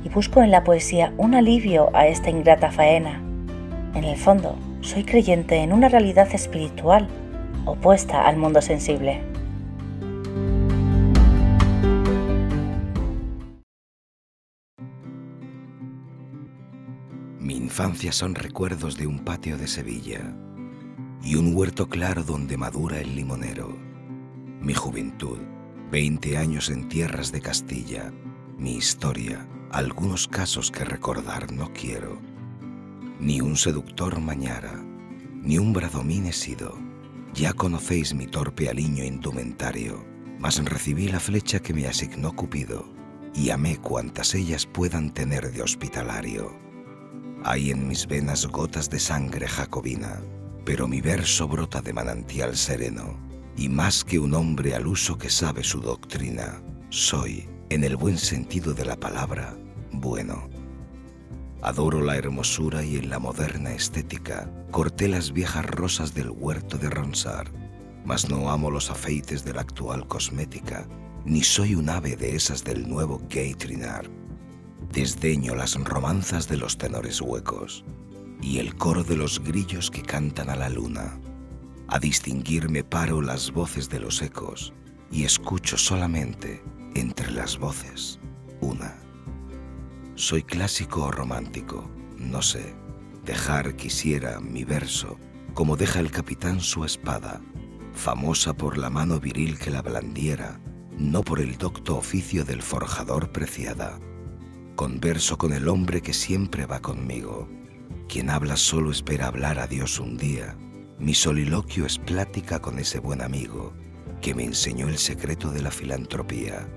y 0.05 0.09
busco 0.09 0.43
en 0.43 0.51
la 0.51 0.65
poesía 0.65 1.13
un 1.19 1.35
alivio 1.35 1.91
a 1.95 2.07
esta 2.07 2.31
ingrata 2.31 2.71
faena. 2.71 3.21
En 3.95 4.05
el 4.05 4.17
fondo, 4.17 4.57
soy 4.81 5.05
creyente 5.05 5.57
en 5.57 5.73
una 5.73 5.89
realidad 5.89 6.29
espiritual 6.33 7.09
opuesta 7.67 8.27
al 8.27 8.37
mundo 8.37 8.63
sensible. 8.63 9.30
Infancia 17.71 18.11
son 18.11 18.35
recuerdos 18.35 18.97
de 18.97 19.07
un 19.07 19.21
patio 19.21 19.57
de 19.57 19.69
Sevilla 19.69 20.35
y 21.23 21.37
un 21.37 21.55
huerto 21.55 21.89
claro 21.89 22.25
donde 22.25 22.57
madura 22.57 22.99
el 22.99 23.15
limonero. 23.15 23.79
Mi 24.61 24.75
juventud, 24.75 25.39
20 25.93 26.37
años 26.37 26.69
en 26.69 26.89
tierras 26.89 27.31
de 27.31 27.41
Castilla, 27.41 28.13
mi 28.59 28.75
historia, 28.75 29.49
algunos 29.71 30.27
casos 30.27 30.73
que 30.73 30.85
recordar 30.85 31.53
no 31.53 31.73
quiero. 31.73 32.21
Ni 33.21 33.41
un 33.41 33.57
seductor 33.57 34.19
mañara, 34.19 34.75
ni 35.41 35.57
un 35.59 35.73
bradomín 35.73 36.27
he 36.27 36.33
sido. 36.33 36.77
Ya 37.35 37.53
conocéis 37.53 38.15
mi 38.15 38.27
torpe 38.27 38.69
aliño 38.69 39.05
indumentario, 39.05 40.05
mas 40.41 40.59
recibí 40.65 41.07
la 41.07 41.21
flecha 41.21 41.61
que 41.61 41.73
me 41.73 41.87
asignó 41.87 42.35
Cupido 42.35 42.93
y 43.33 43.51
amé 43.51 43.77
cuantas 43.77 44.35
ellas 44.35 44.67
puedan 44.67 45.15
tener 45.15 45.53
de 45.53 45.63
hospitalario. 45.63 46.70
Hay 47.43 47.71
en 47.71 47.89
mis 47.89 48.07
venas 48.07 48.47
gotas 48.47 48.91
de 48.91 48.99
sangre 48.99 49.49
jacobina, 49.49 50.21
pero 50.67 50.87
mi 50.87 51.01
verso 51.01 51.49
brota 51.49 51.81
de 51.81 51.95
manantial 51.95 52.55
sereno, 52.55 53.19
y 53.57 53.69
más 53.71 54.05
que 54.05 54.19
un 54.19 54.35
hombre 54.35 54.75
al 54.75 54.87
uso 54.87 55.17
que 55.17 55.31
sabe 55.31 55.65
su 55.65 55.81
doctrina, 55.81 56.63
soy, 56.91 57.49
en 57.71 57.83
el 57.85 57.97
buen 57.97 58.19
sentido 58.19 58.75
de 58.75 58.85
la 58.85 58.97
palabra, 58.97 59.57
bueno. 59.91 60.51
Adoro 61.63 62.03
la 62.03 62.17
hermosura 62.17 62.85
y 62.85 62.97
en 62.97 63.09
la 63.09 63.19
moderna 63.19 63.73
estética 63.73 64.51
corté 64.71 65.09
las 65.09 65.33
viejas 65.33 65.65
rosas 65.65 66.15
del 66.15 66.31
huerto 66.31 66.77
de 66.77 66.91
Ronsard, 66.91 67.53
mas 68.05 68.29
no 68.29 68.51
amo 68.51 68.71
los 68.71 68.91
afeites 68.91 69.45
de 69.45 69.55
la 69.55 69.63
actual 69.63 70.07
cosmética, 70.07 70.87
ni 71.25 71.43
soy 71.43 71.75
un 71.75 71.89
ave 71.89 72.17
de 72.17 72.37
esas 72.37 72.65
del 72.65 72.87
nuevo 72.87 73.23
Gay 73.31 73.55
Trinar 73.55 74.20
Desdeño 74.93 75.55
las 75.55 75.77
romanzas 75.77 76.49
de 76.49 76.57
los 76.57 76.77
tenores 76.77 77.21
huecos 77.21 77.85
y 78.43 78.59
el 78.59 78.75
coro 78.75 79.05
de 79.05 79.17
los 79.17 79.39
grillos 79.39 79.89
que 79.89 80.03
cantan 80.03 80.51
a 80.51 80.57
la 80.57 80.69
luna. 80.69 81.21
A 81.87 82.01
distinguirme 82.01 82.83
paro 82.83 83.23
las 83.23 83.53
voces 83.53 83.89
de 83.89 84.01
los 84.01 84.21
ecos 84.21 84.73
y 85.09 85.23
escucho 85.23 85.79
solamente 85.79 86.61
entre 86.97 87.31
las 87.31 87.57
voces 87.57 88.19
una. 88.61 88.97
Soy 90.17 90.43
clásico 90.43 91.05
o 91.05 91.13
romántico, 91.13 91.89
no 92.19 92.43
sé. 92.43 92.75
Dejar 93.25 93.77
quisiera 93.77 94.41
mi 94.41 94.65
verso 94.65 95.21
como 95.55 95.77
deja 95.77 96.01
el 96.01 96.11
capitán 96.11 96.61
su 96.61 96.85
espada, 96.85 97.41
famosa 97.93 98.55
por 98.55 98.77
la 98.77 98.91
mano 98.91 99.21
viril 99.21 99.57
que 99.57 99.71
la 99.71 99.83
blandiera, 99.83 100.61
no 100.99 101.23
por 101.23 101.41
el 101.41 101.59
docto 101.59 101.97
oficio 101.97 102.45
del 102.45 102.61
forjador 102.61 103.31
preciada 103.31 104.01
converso 104.75 105.39
con 105.39 105.53
el 105.53 105.69
hombre 105.69 106.01
que 106.01 106.13
siempre 106.13 106.67
va 106.67 106.81
conmigo. 106.81 107.49
Quien 108.09 108.31
habla 108.31 108.57
solo 108.57 108.91
espera 108.91 109.27
hablar 109.27 109.59
a 109.59 109.67
Dios 109.67 110.01
un 110.01 110.17
día. 110.17 110.57
Mi 110.99 111.15
soliloquio 111.15 111.87
es 111.87 111.99
plática 111.99 112.61
con 112.61 112.79
ese 112.79 112.99
buen 112.99 113.23
amigo 113.23 113.73
que 114.21 114.35
me 114.35 114.45
enseñó 114.45 114.89
el 114.89 114.99
secreto 114.99 115.51
de 115.51 115.63
la 115.63 115.71
filantropía. 115.71 116.69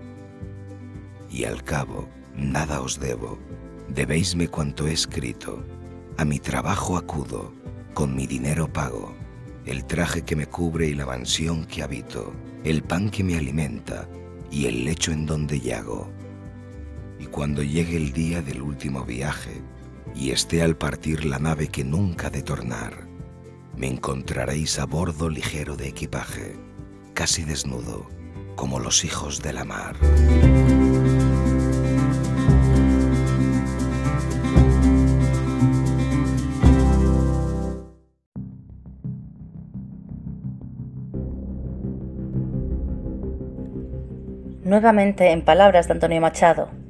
Y 1.30 1.44
al 1.44 1.64
cabo, 1.64 2.08
nada 2.36 2.82
os 2.82 3.00
debo. 3.00 3.40
Debéisme 3.90 4.48
cuanto 4.48 4.88
he 4.88 4.94
escrito. 4.94 5.64
A 6.18 6.24
mi 6.24 6.40
trabajo 6.40 6.96
acudo, 6.96 7.54
con 7.94 8.16
mi 8.16 8.28
dinero 8.28 8.72
pago, 8.72 9.14
el 9.66 9.86
traje 9.86 10.22
que 10.22 10.36
me 10.36 10.46
cubre 10.46 10.88
y 10.88 10.94
la 10.94 11.06
mansión 11.06 11.66
que 11.66 11.84
habito, 11.84 12.34
el 12.64 12.84
pan 12.84 13.10
que 13.10 13.24
me 13.24 13.38
alimenta 13.38 14.08
y 14.52 14.68
el 14.68 14.86
lecho 14.86 15.12
en 15.12 15.26
donde 15.26 15.60
yago 15.60 16.13
y 17.24 17.28
cuando 17.28 17.64
llegue 17.64 17.96
el 17.96 18.12
día 18.12 18.42
del 18.42 18.62
último 18.62 19.06
viaje 19.06 19.62
y 20.14 20.32
esté 20.32 20.62
al 20.62 20.76
partir 20.76 21.24
la 21.24 21.40
nave 21.40 21.70
que 21.70 21.86
nunca 21.86 22.30
de 22.30 22.42
tornar, 22.42 23.08
me 23.78 23.88
encontraréis 23.88 24.78
a 24.78 24.86
bordo 24.86 25.30
ligero 25.30 25.78
de 25.78 25.88
equipaje, 25.88 26.58
casi 27.14 27.46
desnudo, 27.46 28.10
como 28.58 28.80
los 28.80 29.06
hijos 29.06 29.42
de 29.42 29.54
la 29.54 29.64
mar. 29.64 29.96
Nuevamente 44.66 45.32
en 45.32 45.46
palabras 45.46 45.88
de 45.88 45.94
Antonio 45.94 46.20
Machado, 46.20 46.83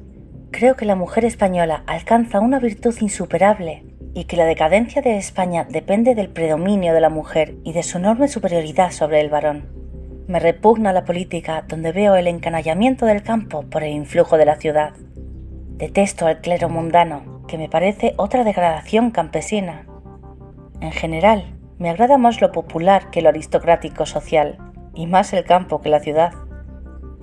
Creo 0.53 0.75
que 0.75 0.85
la 0.85 0.95
mujer 0.95 1.25
española 1.25 1.81
alcanza 1.87 2.39
una 2.39 2.59
virtud 2.59 2.95
insuperable 3.01 3.83
y 4.13 4.25
que 4.25 4.37
la 4.37 4.45
decadencia 4.45 5.01
de 5.01 5.17
España 5.17 5.65
depende 5.67 6.13
del 6.13 6.29
predominio 6.29 6.93
de 6.93 7.01
la 7.01 7.09
mujer 7.09 7.55
y 7.63 7.73
de 7.73 7.81
su 7.81 7.97
enorme 7.97 8.27
superioridad 8.27 8.91
sobre 8.91 9.19
el 9.19 9.31
varón. 9.31 9.65
Me 10.27 10.39
repugna 10.39 10.93
la 10.93 11.05
política 11.05 11.65
donde 11.67 11.91
veo 11.91 12.15
el 12.15 12.27
encanallamiento 12.27 13.07
del 13.07 13.23
campo 13.23 13.63
por 13.63 13.81
el 13.81 13.93
influjo 13.93 14.37
de 14.37 14.45
la 14.45 14.55
ciudad. 14.57 14.93
Detesto 15.77 16.27
al 16.27 16.39
clero 16.39 16.69
mundano, 16.69 17.41
que 17.47 17.57
me 17.57 17.67
parece 17.67 18.13
otra 18.17 18.43
degradación 18.43 19.09
campesina. 19.09 19.87
En 20.81 20.91
general, 20.91 21.45
me 21.79 21.89
agrada 21.89 22.19
más 22.19 22.41
lo 22.41 22.51
popular 22.51 23.09
que 23.09 23.23
lo 23.23 23.29
aristocrático 23.29 24.05
social, 24.05 24.59
y 24.93 25.07
más 25.07 25.33
el 25.33 25.45
campo 25.45 25.81
que 25.81 25.89
la 25.89 25.99
ciudad. 25.99 26.31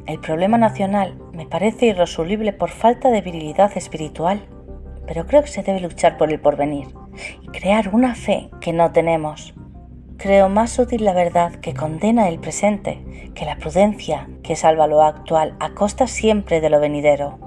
El 0.07 0.19
problema 0.19 0.59
nacional 0.59 1.15
me 1.41 1.47
parece 1.47 1.87
irresoluble 1.87 2.53
por 2.53 2.69
falta 2.69 3.11
de 3.11 3.23
virilidad 3.23 3.75
espiritual, 3.75 4.47
pero 5.07 5.27
creo 5.27 5.41
que 5.41 5.49
se 5.49 5.63
debe 5.63 5.81
luchar 5.81 6.19
por 6.19 6.31
el 6.31 6.39
porvenir 6.39 6.89
y 7.41 7.47
crear 7.47 7.95
una 7.95 8.15
fe 8.15 8.51
que 8.61 8.75
no 8.75 8.93
tenemos. 8.93 9.55
Creo 10.19 10.51
más 10.51 10.79
útil 10.79 11.03
la 11.03 11.15
verdad 11.15 11.55
que 11.55 11.73
condena 11.73 12.29
el 12.29 12.41
presente 12.41 13.31
que 13.35 13.47
la 13.47 13.57
prudencia 13.57 14.29
que 14.43 14.55
salva 14.55 14.87
lo 14.87 15.01
actual 15.01 15.57
a 15.61 15.71
costa 15.71 16.07
siempre 16.07 16.61
de 16.61 16.69
lo 16.69 16.79
venidero. 16.79 17.39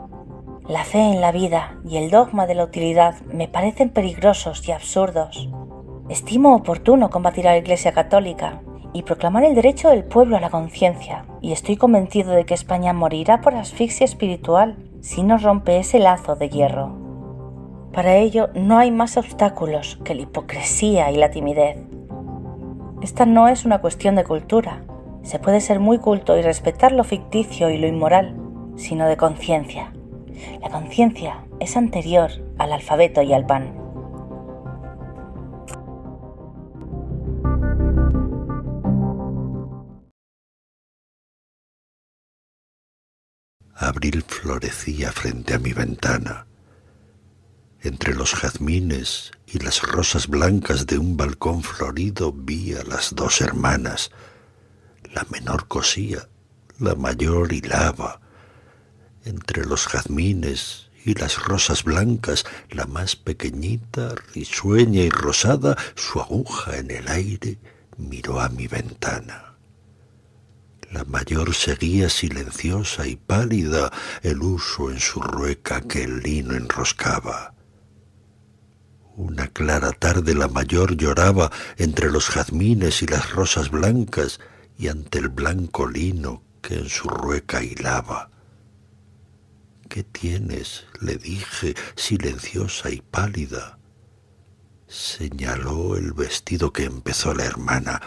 La 0.67 0.85
fe 0.85 0.97
en 0.97 1.21
la 1.21 1.31
vida 1.31 1.77
y 1.87 1.97
el 1.97 2.09
dogma 2.09 2.47
de 2.47 2.55
la 2.55 2.63
utilidad 2.63 3.21
me 3.31 3.47
parecen 3.47 3.91
peligrosos 3.91 4.67
y 4.67 4.71
absurdos. 4.71 5.51
Estimo 6.09 6.55
oportuno 6.55 7.11
combatir 7.11 7.47
a 7.47 7.51
la 7.51 7.57
Iglesia 7.59 7.91
Católica 7.91 8.63
y 8.93 9.03
proclamar 9.03 9.43
el 9.43 9.55
derecho 9.55 9.89
del 9.89 10.03
pueblo 10.03 10.37
a 10.37 10.39
la 10.39 10.49
conciencia, 10.49 11.25
y 11.41 11.51
estoy 11.51 11.77
convencido 11.77 12.31
de 12.31 12.45
que 12.45 12.53
España 12.53 12.93
morirá 12.93 13.41
por 13.41 13.55
asfixia 13.55 14.05
espiritual 14.05 14.77
si 15.01 15.23
no 15.23 15.37
rompe 15.37 15.77
ese 15.77 15.99
lazo 15.99 16.35
de 16.35 16.49
hierro. 16.49 16.95
Para 17.91 18.15
ello 18.15 18.49
no 18.55 18.77
hay 18.77 18.91
más 18.91 19.17
obstáculos 19.17 19.99
que 20.03 20.15
la 20.15 20.21
hipocresía 20.21 21.11
y 21.11 21.17
la 21.17 21.29
timidez. 21.29 21.77
Esta 23.01 23.25
no 23.25 23.47
es 23.47 23.65
una 23.65 23.81
cuestión 23.81 24.15
de 24.15 24.23
cultura. 24.23 24.83
Se 25.23 25.39
puede 25.39 25.61
ser 25.61 25.79
muy 25.79 25.99
culto 25.99 26.37
y 26.37 26.41
respetar 26.41 26.91
lo 26.91 27.03
ficticio 27.03 27.69
y 27.69 27.77
lo 27.77 27.87
inmoral, 27.87 28.35
sino 28.77 29.07
de 29.07 29.17
conciencia. 29.17 29.93
La 30.61 30.69
conciencia 30.69 31.45
es 31.59 31.77
anterior 31.77 32.31
al 32.57 32.73
alfabeto 32.73 33.21
y 33.21 33.33
al 33.33 33.45
pan. 33.45 33.82
Abril 43.75 44.23
florecía 44.27 45.11
frente 45.11 45.55
a 45.55 45.59
mi 45.59 45.73
ventana. 45.73 46.45
Entre 47.81 48.13
los 48.13 48.35
jazmines 48.35 49.31
y 49.47 49.59
las 49.59 49.81
rosas 49.81 50.27
blancas 50.27 50.85
de 50.85 50.99
un 50.99 51.17
balcón 51.17 51.63
florido 51.63 52.31
vi 52.31 52.75
a 52.75 52.83
las 52.83 53.15
dos 53.15 53.41
hermanas. 53.41 54.11
La 55.11 55.25
menor 55.31 55.67
cosía, 55.67 56.29
la 56.79 56.93
mayor 56.95 57.51
hilaba. 57.51 58.21
Entre 59.25 59.65
los 59.65 59.87
jazmines 59.87 60.91
y 61.03 61.15
las 61.15 61.43
rosas 61.43 61.83
blancas, 61.83 62.45
la 62.69 62.85
más 62.85 63.15
pequeñita, 63.15 64.13
risueña 64.33 65.01
y 65.01 65.09
rosada, 65.09 65.75
su 65.95 66.21
aguja 66.21 66.77
en 66.77 66.91
el 66.91 67.07
aire, 67.07 67.57
miró 67.97 68.39
a 68.39 68.49
mi 68.49 68.67
ventana. 68.67 69.52
La 70.93 71.03
mayor 71.05 71.55
seguía 71.55 72.07
silenciosa 72.07 73.07
y 73.07 73.15
pálida 73.15 73.91
el 74.21 74.43
uso 74.43 74.91
en 74.91 74.99
su 74.99 75.19
rueca 75.21 75.81
que 75.81 76.03
el 76.03 76.19
lino 76.19 76.53
enroscaba. 76.53 77.55
Una 79.15 79.47
clara 79.47 79.91
tarde 79.91 80.35
la 80.35 80.47
mayor 80.47 80.95
lloraba 80.95 81.51
entre 81.77 82.11
los 82.11 82.29
jazmines 82.29 83.01
y 83.01 83.07
las 83.07 83.31
rosas 83.31 83.71
blancas 83.71 84.39
y 84.77 84.87
ante 84.87 85.17
el 85.17 85.29
blanco 85.29 85.87
lino 85.87 86.43
que 86.61 86.75
en 86.75 86.89
su 86.89 87.09
rueca 87.09 87.63
hilaba. 87.63 88.29
¿Qué 89.89 90.03
tienes? 90.03 90.85
le 91.01 91.17
dije, 91.17 91.73
silenciosa 91.95 92.91
y 92.91 93.01
pálida. 93.01 93.79
Señaló 94.85 95.97
el 95.97 96.13
vestido 96.13 96.71
que 96.71 96.83
empezó 96.83 97.33
la 97.33 97.45
hermana. 97.45 97.99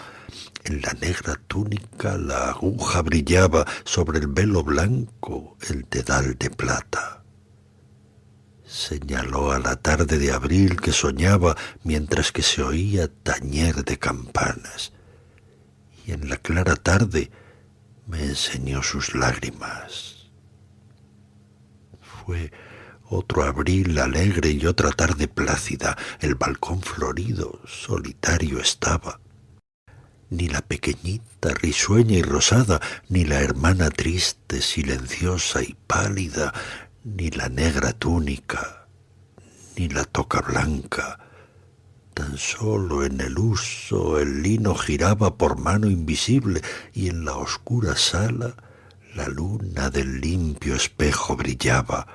En 0.67 0.83
la 0.83 0.93
negra 0.95 1.41
túnica 1.47 2.19
la 2.19 2.49
aguja 2.49 3.01
brillaba, 3.01 3.65
sobre 3.85 4.19
el 4.19 4.27
velo 4.27 4.65
blanco 4.65 5.57
el 5.71 5.87
dedal 5.89 6.37
de 6.37 6.51
plata. 6.51 7.23
Señaló 8.65 9.53
a 9.53 9.61
la 9.61 9.77
tarde 9.77 10.19
de 10.19 10.33
abril 10.33 10.81
que 10.81 10.91
soñaba 10.91 11.57
mientras 11.85 12.33
que 12.33 12.43
se 12.43 12.65
oía 12.65 13.07
tañer 13.07 13.85
de 13.85 13.97
campanas. 13.97 14.93
Y 16.05 16.11
en 16.11 16.29
la 16.29 16.37
clara 16.37 16.75
tarde 16.75 17.31
me 18.09 18.25
enseñó 18.25 18.83
sus 18.83 19.15
lágrimas. 19.15 20.31
Fue 22.01 22.51
otro 23.05 23.45
abril 23.45 23.97
alegre 24.01 24.51
y 24.51 24.67
otra 24.67 24.91
tarde 24.91 25.29
plácida. 25.29 25.97
El 26.19 26.35
balcón 26.35 26.83
florido, 26.83 27.61
solitario 27.67 28.59
estaba 28.59 29.21
ni 30.31 30.49
la 30.49 30.63
pequeñita 30.63 31.55
risueña 31.55 32.19
y 32.19 32.23
rosada, 32.23 32.81
ni 33.09 33.25
la 33.25 33.41
hermana 33.41 33.91
triste, 33.91 34.61
silenciosa 34.61 35.63
y 35.63 35.77
pálida, 35.87 36.53
ni 37.05 37.31
la 37.31 37.49
negra 37.49 37.93
túnica, 37.93 38.89
ni 39.77 39.89
la 39.89 40.05
toca 40.05 40.41
blanca. 40.41 41.21
Tan 42.15 42.39
solo 42.39 43.05
en 43.05 43.21
el 43.21 43.39
uso 43.39 44.19
el 44.19 44.43
lino 44.43 44.75
giraba 44.75 45.37
por 45.37 45.59
mano 45.59 45.89
invisible 45.89 46.63
y 46.93 47.09
en 47.09 47.25
la 47.25 47.37
oscura 47.37 47.95
sala 47.95 48.57
la 49.15 49.29
luna 49.29 49.91
del 49.91 50.21
limpio 50.21 50.75
espejo 50.75 51.37
brillaba. 51.37 52.07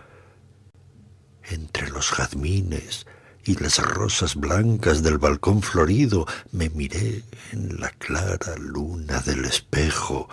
Entre 1.49 1.89
los 1.89 2.11
jazmines, 2.11 3.05
y 3.45 3.55
las 3.55 3.79
rosas 3.79 4.35
blancas 4.35 5.03
del 5.03 5.17
balcón 5.17 5.61
florido 5.61 6.25
me 6.51 6.69
miré 6.69 7.23
en 7.51 7.79
la 7.79 7.89
clara 7.89 8.55
luna 8.57 9.19
del 9.21 9.45
espejo 9.45 10.29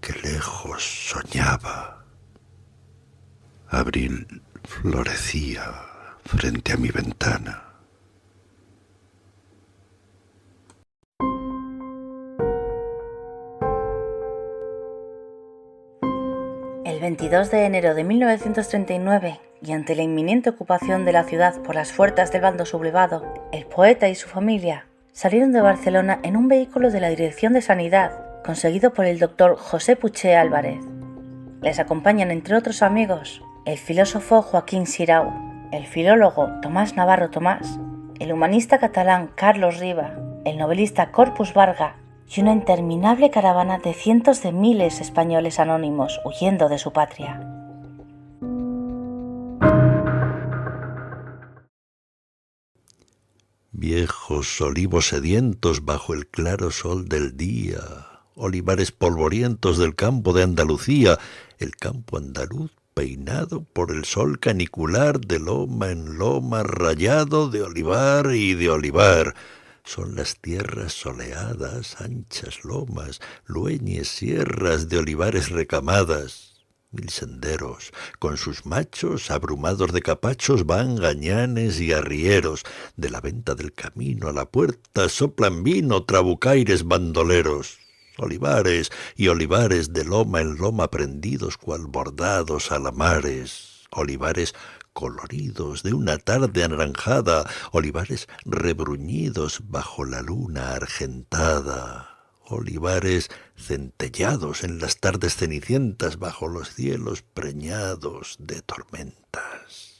que 0.00 0.12
lejos 0.20 1.10
soñaba. 1.10 2.04
Abril 3.68 4.42
florecía 4.64 5.62
frente 6.24 6.72
a 6.72 6.76
mi 6.76 6.90
ventana. 6.90 7.64
El 16.84 17.00
22 17.00 17.50
de 17.50 17.64
enero 17.64 17.94
de 17.94 18.04
1939, 18.04 19.40
y 19.62 19.72
ante 19.72 19.94
la 19.94 20.02
inminente 20.02 20.50
ocupación 20.50 21.04
de 21.04 21.12
la 21.12 21.24
ciudad 21.24 21.60
por 21.62 21.74
las 21.74 21.92
fuerzas 21.92 22.32
del 22.32 22.42
bando 22.42 22.64
sublevado, 22.64 23.24
el 23.52 23.66
poeta 23.66 24.08
y 24.08 24.14
su 24.14 24.28
familia 24.28 24.86
salieron 25.12 25.52
de 25.52 25.60
Barcelona 25.60 26.20
en 26.22 26.36
un 26.36 26.48
vehículo 26.48 26.90
de 26.90 27.00
la 27.00 27.08
Dirección 27.08 27.52
de 27.52 27.62
Sanidad, 27.62 28.12
conseguido 28.44 28.92
por 28.92 29.04
el 29.04 29.18
doctor 29.18 29.56
José 29.56 29.96
Puché 29.96 30.36
Álvarez. 30.36 30.78
Les 31.60 31.80
acompañan, 31.80 32.30
entre 32.30 32.56
otros 32.56 32.82
amigos, 32.82 33.42
el 33.64 33.78
filósofo 33.78 34.42
Joaquín 34.42 34.86
Sirau, 34.86 35.32
el 35.72 35.86
filólogo 35.86 36.48
Tomás 36.62 36.94
Navarro 36.94 37.30
Tomás, 37.30 37.80
el 38.20 38.32
humanista 38.32 38.78
catalán 38.78 39.30
Carlos 39.34 39.78
Riva, 39.78 40.12
el 40.44 40.56
novelista 40.56 41.10
Corpus 41.10 41.52
Varga 41.52 41.96
y 42.34 42.40
una 42.40 42.52
interminable 42.52 43.30
caravana 43.30 43.78
de 43.78 43.94
cientos 43.94 44.42
de 44.42 44.52
miles 44.52 45.00
españoles 45.00 45.58
anónimos 45.58 46.20
huyendo 46.24 46.68
de 46.68 46.78
su 46.78 46.92
patria. 46.92 47.57
Viejos 53.80 54.60
olivos 54.60 55.06
sedientos 55.06 55.84
bajo 55.84 56.12
el 56.12 56.26
claro 56.26 56.72
sol 56.72 57.08
del 57.08 57.36
día, 57.36 57.78
olivares 58.34 58.90
polvorientos 58.90 59.78
del 59.78 59.94
campo 59.94 60.32
de 60.32 60.42
Andalucía, 60.42 61.16
el 61.58 61.76
campo 61.76 62.18
andaluz 62.18 62.72
peinado 62.92 63.62
por 63.62 63.92
el 63.92 64.04
sol 64.04 64.40
canicular 64.40 65.20
de 65.20 65.38
loma 65.38 65.92
en 65.92 66.18
loma 66.18 66.64
rayado 66.64 67.50
de 67.50 67.62
olivar 67.62 68.34
y 68.34 68.54
de 68.54 68.68
olivar. 68.68 69.36
Son 69.84 70.16
las 70.16 70.40
tierras 70.40 70.94
soleadas, 70.94 72.00
anchas 72.00 72.64
lomas, 72.64 73.20
lueñes 73.46 74.08
sierras 74.08 74.88
de 74.88 74.98
olivares 74.98 75.50
recamadas, 75.50 76.47
Mil 76.90 77.10
senderos, 77.10 77.92
con 78.18 78.38
sus 78.38 78.64
machos 78.64 79.30
abrumados 79.30 79.92
de 79.92 80.00
capachos 80.00 80.64
van 80.64 80.96
gañanes 80.96 81.80
y 81.80 81.92
arrieros, 81.92 82.64
de 82.96 83.10
la 83.10 83.20
venta 83.20 83.54
del 83.54 83.74
camino 83.74 84.28
a 84.28 84.32
la 84.32 84.50
puerta 84.50 85.10
soplan 85.10 85.64
vino 85.64 86.04
trabucaires 86.04 86.84
bandoleros, 86.84 87.78
olivares 88.16 88.90
y 89.16 89.28
olivares 89.28 89.92
de 89.92 90.04
loma 90.04 90.40
en 90.40 90.56
loma 90.56 90.90
prendidos 90.90 91.58
cual 91.58 91.88
bordados 91.88 92.72
alamares, 92.72 93.86
olivares 93.90 94.54
coloridos 94.94 95.82
de 95.82 95.92
una 95.92 96.16
tarde 96.16 96.64
anaranjada, 96.64 97.46
olivares 97.70 98.28
rebruñidos 98.46 99.60
bajo 99.68 100.06
la 100.06 100.22
luna 100.22 100.72
argentada 100.72 102.07
olivares 102.50 103.30
centellados 103.56 104.64
en 104.64 104.78
las 104.78 104.98
tardes 104.98 105.36
cenicientas 105.36 106.18
bajo 106.18 106.48
los 106.48 106.74
cielos 106.74 107.22
preñados 107.22 108.36
de 108.38 108.62
tormentas. 108.62 109.98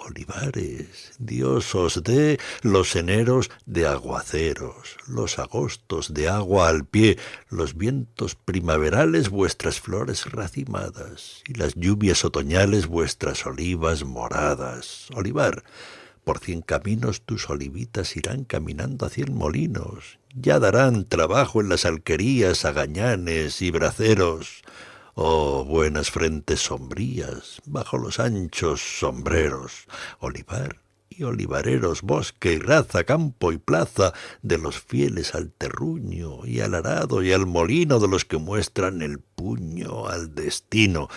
Olivares, 0.00 1.12
Dios 1.18 1.74
os 1.74 2.02
dé 2.02 2.38
los 2.62 2.94
eneros 2.94 3.50
de 3.66 3.86
aguaceros, 3.86 4.96
los 5.08 5.38
agostos 5.38 6.14
de 6.14 6.28
agua 6.28 6.68
al 6.68 6.86
pie, 6.86 7.18
los 7.48 7.76
vientos 7.76 8.36
primaverales 8.36 9.28
vuestras 9.28 9.80
flores 9.80 10.30
racimadas, 10.30 11.42
y 11.46 11.54
las 11.54 11.74
lluvias 11.74 12.24
otoñales 12.24 12.86
vuestras 12.86 13.44
olivas 13.44 14.04
moradas. 14.04 15.08
Olivar, 15.14 15.64
por 16.28 16.40
cien 16.40 16.60
caminos 16.60 17.22
tus 17.22 17.48
olivitas 17.48 18.14
irán 18.14 18.44
caminando 18.44 19.06
a 19.06 19.08
cien 19.08 19.34
molinos, 19.34 20.18
ya 20.34 20.58
darán 20.58 21.06
trabajo 21.06 21.62
en 21.62 21.70
las 21.70 21.86
alquerías 21.86 22.66
a 22.66 22.72
gañanes 22.72 23.62
y 23.62 23.70
braceros. 23.70 24.62
Oh, 25.14 25.64
buenas 25.64 26.10
frentes 26.10 26.60
sombrías, 26.60 27.62
bajo 27.64 27.96
los 27.96 28.20
anchos 28.20 28.82
sombreros, 28.98 29.86
olivar 30.18 30.82
y 31.08 31.22
olivareros, 31.22 32.02
bosque 32.02 32.52
y 32.52 32.58
raza, 32.58 33.04
campo 33.04 33.50
y 33.50 33.56
plaza, 33.56 34.12
de 34.42 34.58
los 34.58 34.78
fieles 34.78 35.34
al 35.34 35.50
terruño 35.50 36.44
y 36.44 36.60
al 36.60 36.74
arado 36.74 37.22
y 37.22 37.32
al 37.32 37.46
molino, 37.46 38.00
de 38.00 38.08
los 38.08 38.26
que 38.26 38.36
muestran 38.36 39.00
el 39.00 39.18
puño 39.18 40.08
al 40.08 40.34
destino, 40.34 41.08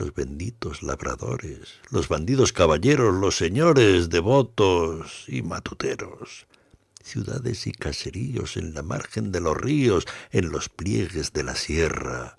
los 0.00 0.14
benditos 0.14 0.82
labradores, 0.82 1.78
los 1.90 2.08
bandidos 2.08 2.54
caballeros, 2.54 3.14
los 3.14 3.36
señores 3.36 4.08
devotos 4.08 5.26
y 5.28 5.42
matuteros, 5.42 6.46
ciudades 7.02 7.66
y 7.66 7.72
caseríos 7.72 8.56
en 8.56 8.72
la 8.72 8.82
margen 8.82 9.30
de 9.30 9.40
los 9.40 9.54
ríos, 9.54 10.06
en 10.30 10.50
los 10.50 10.70
pliegues 10.70 11.34
de 11.34 11.42
la 11.42 11.54
sierra. 11.54 12.36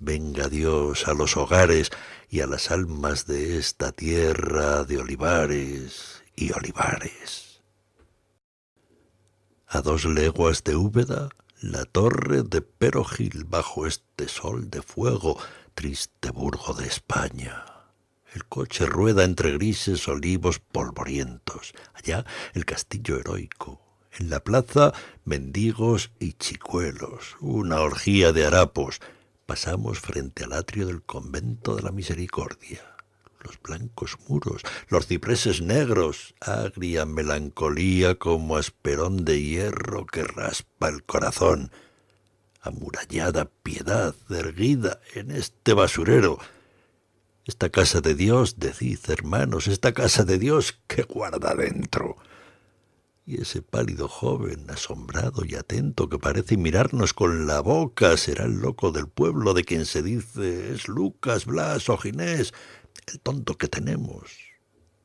Venga 0.00 0.48
Dios 0.48 1.06
a 1.06 1.14
los 1.14 1.36
hogares 1.36 1.90
y 2.28 2.40
a 2.40 2.48
las 2.48 2.72
almas 2.72 3.26
de 3.26 3.58
esta 3.58 3.92
tierra 3.92 4.82
de 4.82 4.98
olivares 4.98 6.24
y 6.34 6.50
olivares. 6.50 7.62
A 9.68 9.82
dos 9.82 10.04
leguas 10.04 10.64
de 10.64 10.74
Úbeda, 10.74 11.28
la 11.60 11.84
torre 11.84 12.42
de 12.42 12.60
Perogil 12.60 13.44
bajo 13.44 13.86
este 13.86 14.28
sol 14.28 14.68
de 14.70 14.82
fuego 14.82 15.38
triste 15.78 16.32
burgo 16.32 16.74
de 16.74 16.88
España. 16.88 17.64
El 18.34 18.46
coche 18.46 18.84
rueda 18.84 19.22
entre 19.22 19.52
grises 19.52 20.08
olivos 20.08 20.58
polvorientos. 20.58 21.72
Allá 21.94 22.24
el 22.54 22.64
castillo 22.64 23.20
heroico. 23.20 23.80
En 24.18 24.28
la 24.28 24.42
plaza 24.42 24.92
mendigos 25.24 26.10
y 26.18 26.32
chicuelos. 26.32 27.36
Una 27.38 27.80
orgía 27.80 28.32
de 28.32 28.44
harapos. 28.44 28.98
Pasamos 29.46 30.00
frente 30.00 30.42
al 30.42 30.54
atrio 30.54 30.88
del 30.88 31.04
convento 31.04 31.76
de 31.76 31.82
la 31.82 31.92
misericordia. 31.92 32.82
Los 33.44 33.62
blancos 33.62 34.18
muros, 34.26 34.62
los 34.88 35.06
cipreses 35.06 35.62
negros, 35.62 36.34
agria 36.40 37.06
melancolía 37.06 38.16
como 38.16 38.56
asperón 38.56 39.24
de 39.24 39.40
hierro 39.40 40.06
que 40.06 40.24
raspa 40.24 40.88
el 40.88 41.04
corazón. 41.04 41.70
Amurallada 42.60 43.50
piedad 43.62 44.14
erguida 44.30 45.00
en 45.14 45.30
este 45.30 45.74
basurero. 45.74 46.38
Esta 47.44 47.70
casa 47.70 48.00
de 48.00 48.14
Dios, 48.14 48.58
decid, 48.58 48.98
hermanos, 49.08 49.68
esta 49.68 49.92
casa 49.92 50.24
de 50.24 50.38
Dios 50.38 50.80
que 50.86 51.02
guarda 51.02 51.54
dentro 51.54 52.16
y 53.28 53.42
ese 53.42 53.60
pálido 53.60 54.08
joven, 54.08 54.70
asombrado 54.70 55.44
y 55.44 55.54
atento, 55.54 56.08
que 56.08 56.18
parece 56.18 56.56
mirarnos 56.56 57.12
con 57.12 57.46
la 57.46 57.60
boca, 57.60 58.16
será 58.16 58.46
el 58.46 58.54
loco 58.54 58.90
del 58.90 59.06
pueblo 59.06 59.52
de 59.52 59.64
quien 59.64 59.84
se 59.84 60.02
dice 60.02 60.72
es 60.72 60.88
Lucas, 60.88 61.44
Blas 61.44 61.90
o 61.90 61.98
Ginés, 61.98 62.54
el 63.06 63.20
tonto 63.20 63.58
que 63.58 63.68
tenemos. 63.68 64.32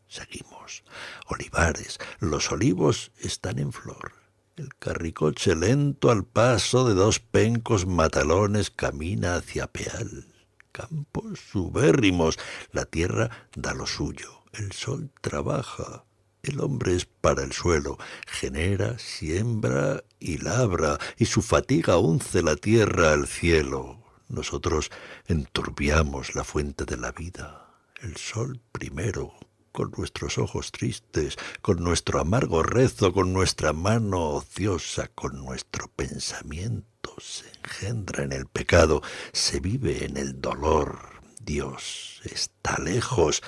Seguimos. 0.07 0.85
Olivares, 1.27 1.99
los 2.19 2.49
olivos 2.49 3.11
están 3.19 3.59
en 3.59 3.73
flor. 3.73 4.22
El 4.55 4.69
carricoche 4.77 5.55
lento 5.55 6.11
al 6.11 6.25
paso 6.25 6.87
de 6.87 6.93
dos 6.93 7.19
pencos 7.19 7.87
matalones 7.87 8.69
camina 8.69 9.35
hacia 9.35 9.65
Peal. 9.65 10.27
Campos 10.71 11.39
subérrimos, 11.51 12.37
la 12.71 12.85
tierra 12.85 13.47
da 13.55 13.73
lo 13.73 13.87
suyo, 13.87 14.43
el 14.53 14.71
sol 14.71 15.09
trabaja. 15.21 16.05
El 16.43 16.59
hombre 16.59 16.95
es 16.95 17.05
para 17.05 17.43
el 17.43 17.51
suelo, 17.51 17.97
genera, 18.27 18.99
siembra 18.99 20.03
y 20.19 20.37
labra, 20.37 20.99
y 21.17 21.25
su 21.25 21.41
fatiga 21.41 21.97
unce 21.97 22.43
la 22.43 22.55
tierra 22.55 23.13
al 23.13 23.27
cielo. 23.27 24.03
Nosotros 24.27 24.91
enturbiamos 25.25 26.35
la 26.35 26.43
fuente 26.43 26.85
de 26.85 26.97
la 26.97 27.11
vida, 27.11 27.73
el 28.01 28.17
sol 28.17 28.61
primero, 28.71 29.33
con 29.73 29.91
nuestros 29.97 30.37
ojos 30.37 30.71
tristes, 30.71 31.35
con 31.61 31.83
nuestro 31.83 32.21
amargo 32.21 32.63
rezo, 32.63 33.11
con 33.11 33.33
nuestra 33.33 33.73
mano 33.73 34.29
ociosa, 34.29 35.09
con 35.09 35.43
nuestro 35.43 35.89
pensamiento, 35.89 37.15
se 37.19 37.49
engendra 37.57 38.23
en 38.23 38.31
el 38.31 38.45
pecado, 38.45 39.01
se 39.33 39.59
vive 39.59 40.05
en 40.05 40.15
el 40.15 40.39
dolor. 40.39 40.99
Dios 41.41 42.21
está 42.23 42.77
lejos, 42.77 43.41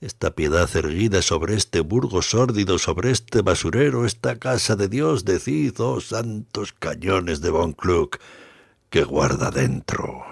esta 0.00 0.32
piedad 0.32 0.68
erguida 0.76 1.22
sobre 1.22 1.54
este 1.54 1.80
burgo 1.80 2.20
sórdido, 2.20 2.78
sobre 2.78 3.12
este 3.12 3.40
basurero, 3.40 4.04
esta 4.04 4.40
casa 4.40 4.74
de 4.74 4.88
Dios, 4.88 5.24
decid, 5.24 5.74
oh 5.78 6.00
santos 6.00 6.72
cañones 6.72 7.40
de 7.40 7.50
Von 7.50 7.72
Kluck, 7.72 8.18
que 8.90 9.04
guarda 9.04 9.52
dentro. 9.52 10.24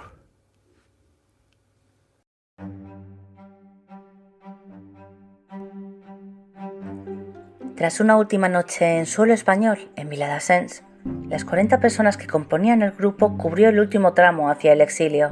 Tras 7.80 7.98
una 7.98 8.18
última 8.18 8.50
noche 8.50 8.98
en 8.98 9.06
suelo 9.06 9.32
español, 9.32 9.90
en 9.96 10.10
Viladasens, 10.10 10.82
las 11.30 11.46
40 11.46 11.80
personas 11.80 12.18
que 12.18 12.26
componían 12.26 12.82
el 12.82 12.90
grupo 12.90 13.38
cubrió 13.38 13.70
el 13.70 13.80
último 13.80 14.12
tramo 14.12 14.50
hacia 14.50 14.74
el 14.74 14.82
exilio. 14.82 15.30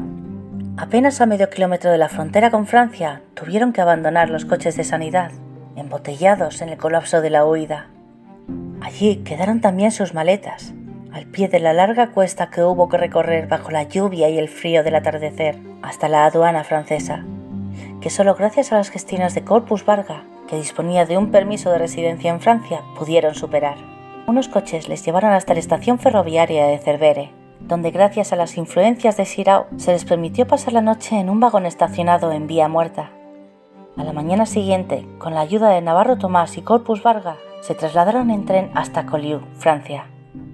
Apenas 0.78 1.20
a 1.20 1.26
medio 1.26 1.50
kilómetro 1.50 1.90
de 1.90 1.98
la 1.98 2.08
frontera 2.08 2.50
con 2.50 2.66
Francia, 2.66 3.20
tuvieron 3.34 3.74
que 3.74 3.82
abandonar 3.82 4.30
los 4.30 4.46
coches 4.46 4.78
de 4.78 4.84
sanidad, 4.84 5.30
embotellados 5.76 6.62
en 6.62 6.70
el 6.70 6.78
colapso 6.78 7.20
de 7.20 7.28
la 7.28 7.44
huida. 7.44 7.90
Allí 8.80 9.16
quedaron 9.16 9.60
también 9.60 9.92
sus 9.92 10.14
maletas, 10.14 10.72
al 11.12 11.26
pie 11.26 11.48
de 11.48 11.60
la 11.60 11.74
larga 11.74 12.12
cuesta 12.12 12.48
que 12.48 12.64
hubo 12.64 12.88
que 12.88 12.96
recorrer 12.96 13.46
bajo 13.46 13.70
la 13.70 13.82
lluvia 13.82 14.30
y 14.30 14.38
el 14.38 14.48
frío 14.48 14.82
del 14.82 14.94
atardecer 14.94 15.58
hasta 15.82 16.08
la 16.08 16.24
aduana 16.24 16.64
francesa, 16.64 17.26
que 18.00 18.08
solo 18.08 18.34
gracias 18.34 18.72
a 18.72 18.76
las 18.76 18.88
gestiones 18.88 19.34
de 19.34 19.44
Corpus 19.44 19.84
Varga, 19.84 20.22
que 20.48 20.56
disponía 20.56 21.06
de 21.06 21.16
un 21.16 21.30
permiso 21.30 21.70
de 21.70 21.78
residencia 21.78 22.30
en 22.30 22.40
Francia, 22.40 22.82
pudieron 22.98 23.34
superar. 23.34 23.76
Unos 24.26 24.48
coches 24.48 24.88
les 24.88 25.04
llevaron 25.04 25.32
hasta 25.32 25.54
la 25.54 25.60
estación 25.60 25.98
ferroviaria 25.98 26.66
de 26.66 26.78
Cervere, 26.78 27.32
donde 27.60 27.90
gracias 27.90 28.32
a 28.32 28.36
las 28.36 28.56
influencias 28.56 29.16
de 29.16 29.24
Sirao 29.24 29.66
se 29.76 29.92
les 29.92 30.04
permitió 30.04 30.46
pasar 30.46 30.72
la 30.72 30.80
noche 30.80 31.18
en 31.18 31.30
un 31.30 31.40
vagón 31.40 31.66
estacionado 31.66 32.32
en 32.32 32.46
Vía 32.46 32.68
Muerta. 32.68 33.10
A 33.96 34.04
la 34.04 34.12
mañana 34.12 34.46
siguiente, 34.46 35.06
con 35.18 35.34
la 35.34 35.40
ayuda 35.40 35.70
de 35.70 35.80
Navarro 35.80 36.18
Tomás 36.18 36.56
y 36.56 36.62
Corpus 36.62 37.02
Varga, 37.02 37.36
se 37.60 37.74
trasladaron 37.74 38.30
en 38.30 38.44
tren 38.44 38.70
hasta 38.74 39.06
Collioure, 39.06 39.44
Francia, 39.58 40.06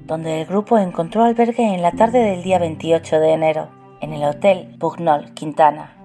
donde 0.07 0.41
el 0.41 0.47
grupo 0.47 0.79
encontró 0.79 1.25
albergue 1.25 1.75
en 1.75 1.83
la 1.83 1.93
tarde 1.93 2.21
del 2.21 2.43
día 2.43 2.59
28 2.59 3.21
de 3.21 3.33
enero, 3.33 3.69
en 4.01 4.13
el 4.13 4.25
Hotel 4.25 4.75
Bugnol 4.79 5.35
Quintana. 5.35 5.97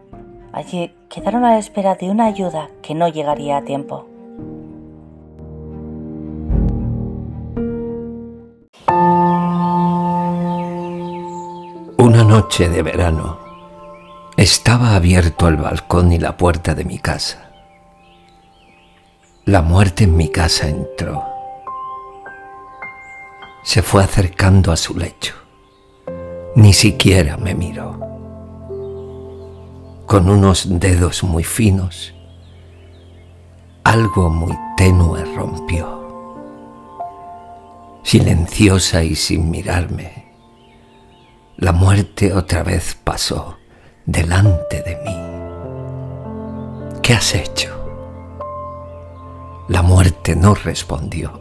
Allí 0.51 0.93
quedaron 1.09 1.43
a 1.43 1.51
la 1.51 1.57
espera 1.57 1.95
de 1.95 2.09
una 2.09 2.25
ayuda 2.25 2.69
que 2.81 2.93
no 2.93 3.07
llegaría 3.07 3.57
a 3.57 3.63
tiempo. 3.63 4.07
Una 11.97 12.23
noche 12.23 12.69
de 12.69 12.83
verano 12.83 13.39
estaba 14.37 14.95
abierto 14.95 15.47
el 15.47 15.57
balcón 15.57 16.11
y 16.11 16.19
la 16.19 16.37
puerta 16.37 16.75
de 16.75 16.85
mi 16.85 16.99
casa. 16.99 17.51
La 19.45 19.61
muerte 19.61 20.03
en 20.03 20.15
mi 20.15 20.29
casa 20.29 20.69
entró. 20.69 21.23
Se 23.63 23.81
fue 23.81 24.03
acercando 24.03 24.71
a 24.71 24.77
su 24.77 24.95
lecho. 24.97 25.35
Ni 26.55 26.73
siquiera 26.73 27.35
me 27.37 27.55
miró. 27.55 28.08
Con 30.09 30.27
unos 30.27 30.79
dedos 30.79 31.23
muy 31.23 31.43
finos, 31.43 32.15
algo 33.83 34.31
muy 34.31 34.57
tenue 34.75 35.23
rompió. 35.35 35.99
Silenciosa 38.01 39.03
y 39.03 39.13
sin 39.13 39.51
mirarme, 39.51 40.33
la 41.57 41.73
muerte 41.73 42.33
otra 42.33 42.63
vez 42.63 42.97
pasó 43.03 43.59
delante 44.07 44.81
de 44.81 44.95
mí. 45.05 45.15
¿Qué 47.03 47.13
has 47.13 47.35
hecho? 47.35 47.69
La 49.67 49.83
muerte 49.83 50.35
no 50.35 50.55
respondió. 50.55 51.39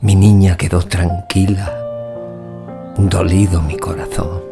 Mi 0.00 0.16
niña 0.16 0.56
quedó 0.56 0.82
tranquila, 0.82 1.72
dolido 2.98 3.62
mi 3.62 3.76
corazón. 3.76 4.47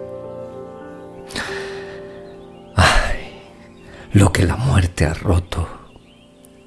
Lo 4.13 4.33
que 4.33 4.45
la 4.45 4.57
muerte 4.57 5.07
ha 5.07 5.15
roto 5.15 5.69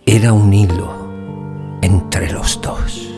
era 0.05 0.33
un 0.33 0.53
hilo 0.53 1.09
entre 1.81 2.31
los 2.31 2.61
dos. 2.61 3.08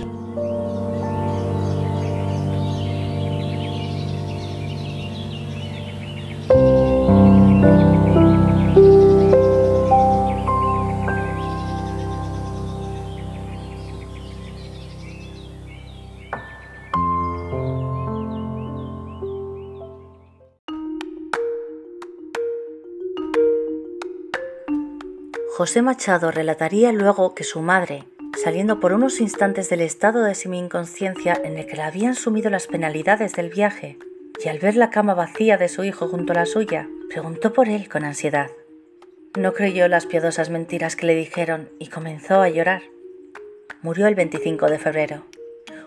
José 25.62 25.84
Machado 25.84 26.32
relataría 26.32 26.92
luego 26.92 27.36
que 27.36 27.44
su 27.44 27.62
madre, 27.62 28.04
saliendo 28.44 28.80
por 28.80 28.94
unos 28.94 29.22
instantes 29.22 29.70
del 29.70 29.82
estado 29.82 30.24
de 30.24 30.34
semi-inconsciencia 30.34 31.40
en 31.44 31.56
el 31.56 31.68
que 31.68 31.76
la 31.76 31.86
habían 31.86 32.16
sumido 32.16 32.50
las 32.50 32.66
penalidades 32.66 33.34
del 33.34 33.50
viaje, 33.50 34.00
y 34.44 34.50
al 34.50 34.58
ver 34.58 34.76
la 34.76 34.90
cama 34.90 35.14
vacía 35.14 35.58
de 35.58 35.70
su 35.70 35.84
hijo 35.84 36.08
junto 36.08 36.34
a 36.34 36.38
la 36.38 36.48
suya, 36.48 36.90
preguntó 37.10 37.54
por 37.54 37.70
él 37.70 37.90
con 37.90 38.04
ansiedad. 38.04 38.50
No 39.38 39.54
creyó 39.54 39.88
las 39.88 40.08
piadosas 40.08 40.50
mentiras 40.50 40.96
que 40.96 41.06
le 41.06 41.14
dijeron 41.14 41.70
y 41.78 41.90
comenzó 41.90 42.42
a 42.42 42.50
llorar. 42.50 42.82
Murió 43.84 44.08
el 44.08 44.16
25 44.16 44.66
de 44.66 44.80
febrero, 44.80 45.28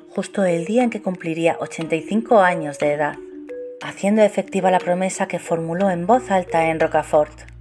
justo 0.08 0.44
el 0.44 0.66
día 0.66 0.84
en 0.84 0.90
que 0.90 1.02
cumpliría 1.02 1.56
85 1.58 2.38
años 2.38 2.78
de 2.78 2.92
edad, 2.92 3.16
haciendo 3.82 4.22
efectiva 4.22 4.70
la 4.70 4.78
promesa 4.78 5.26
que 5.26 5.40
formuló 5.40 5.90
en 5.90 6.06
voz 6.06 6.30
alta 6.30 6.68
en 6.68 6.78
Rocafort. 6.78 7.53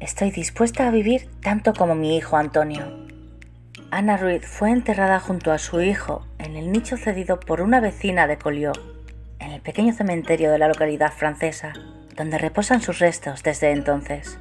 Estoy 0.00 0.30
dispuesta 0.30 0.86
a 0.86 0.92
vivir 0.92 1.28
tanto 1.42 1.74
como 1.74 1.96
mi 1.96 2.16
hijo 2.16 2.36
Antonio. 2.36 2.84
Ana 3.90 4.16
Ruiz 4.16 4.46
fue 4.46 4.70
enterrada 4.70 5.18
junto 5.18 5.50
a 5.50 5.58
su 5.58 5.80
hijo 5.80 6.24
en 6.38 6.54
el 6.54 6.70
nicho 6.70 6.96
cedido 6.96 7.40
por 7.40 7.60
una 7.60 7.80
vecina 7.80 8.28
de 8.28 8.38
Collioure, 8.38 8.80
en 9.40 9.50
el 9.50 9.60
pequeño 9.60 9.92
cementerio 9.92 10.52
de 10.52 10.58
la 10.58 10.68
localidad 10.68 11.12
francesa, 11.12 11.72
donde 12.14 12.38
reposan 12.38 12.80
sus 12.80 13.00
restos 13.00 13.42
desde 13.42 13.72
entonces. 13.72 14.38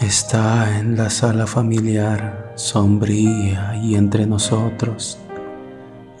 Está 0.00 0.78
en 0.78 0.96
la 0.96 1.08
sala 1.08 1.46
familiar, 1.46 2.52
sombría 2.56 3.76
y 3.76 3.94
entre 3.94 4.26
nosotros, 4.26 5.18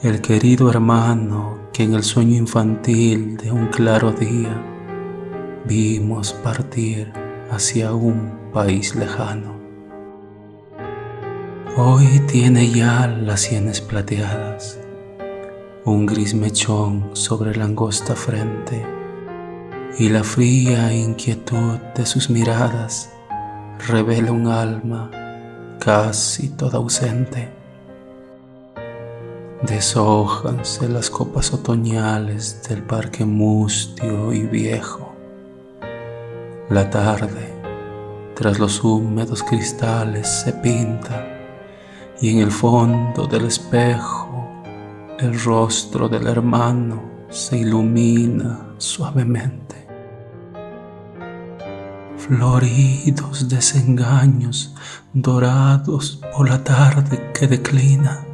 el 0.02 0.20
querido 0.20 0.70
hermano 0.70 1.58
que 1.72 1.82
en 1.82 1.94
el 1.94 2.04
sueño 2.04 2.36
infantil 2.36 3.36
de 3.36 3.50
un 3.50 3.66
claro 3.66 4.12
día 4.12 4.62
vimos 5.64 6.32
partir 6.32 7.12
hacia 7.50 7.92
un 7.94 8.50
país 8.52 8.94
lejano. 8.94 9.54
Hoy 11.76 12.20
tiene 12.28 12.70
ya 12.70 13.08
las 13.08 13.40
sienes 13.40 13.80
plateadas, 13.80 14.78
un 15.84 16.06
gris 16.06 16.32
mechón 16.34 17.10
sobre 17.12 17.56
la 17.56 17.64
angosta 17.64 18.14
frente 18.14 19.03
y 19.96 20.08
la 20.08 20.24
fría 20.24 20.92
inquietud 20.92 21.78
de 21.94 22.04
sus 22.04 22.28
miradas 22.28 23.10
revela 23.86 24.32
un 24.32 24.48
alma 24.48 25.10
casi 25.78 26.48
toda 26.48 26.78
ausente. 26.78 27.48
Deshojanse 29.62 30.88
las 30.88 31.10
copas 31.10 31.52
otoñales 31.52 32.62
del 32.68 32.82
parque 32.82 33.24
mustio 33.24 34.32
y 34.32 34.42
viejo. 34.42 35.14
La 36.70 36.90
tarde, 36.90 37.54
tras 38.34 38.58
los 38.58 38.82
húmedos 38.82 39.44
cristales, 39.44 40.26
se 40.28 40.52
pinta 40.54 41.24
y 42.20 42.30
en 42.30 42.38
el 42.38 42.50
fondo 42.50 43.26
del 43.26 43.46
espejo 43.46 44.48
el 45.20 45.40
rostro 45.40 46.08
del 46.08 46.26
hermano 46.26 47.00
se 47.30 47.58
ilumina 47.58 48.63
suavemente. 48.78 49.86
Floridos 52.16 53.48
desengaños 53.48 54.74
dorados 55.12 56.20
por 56.34 56.48
la 56.48 56.64
tarde 56.64 57.32
que 57.34 57.46
declina, 57.46 58.24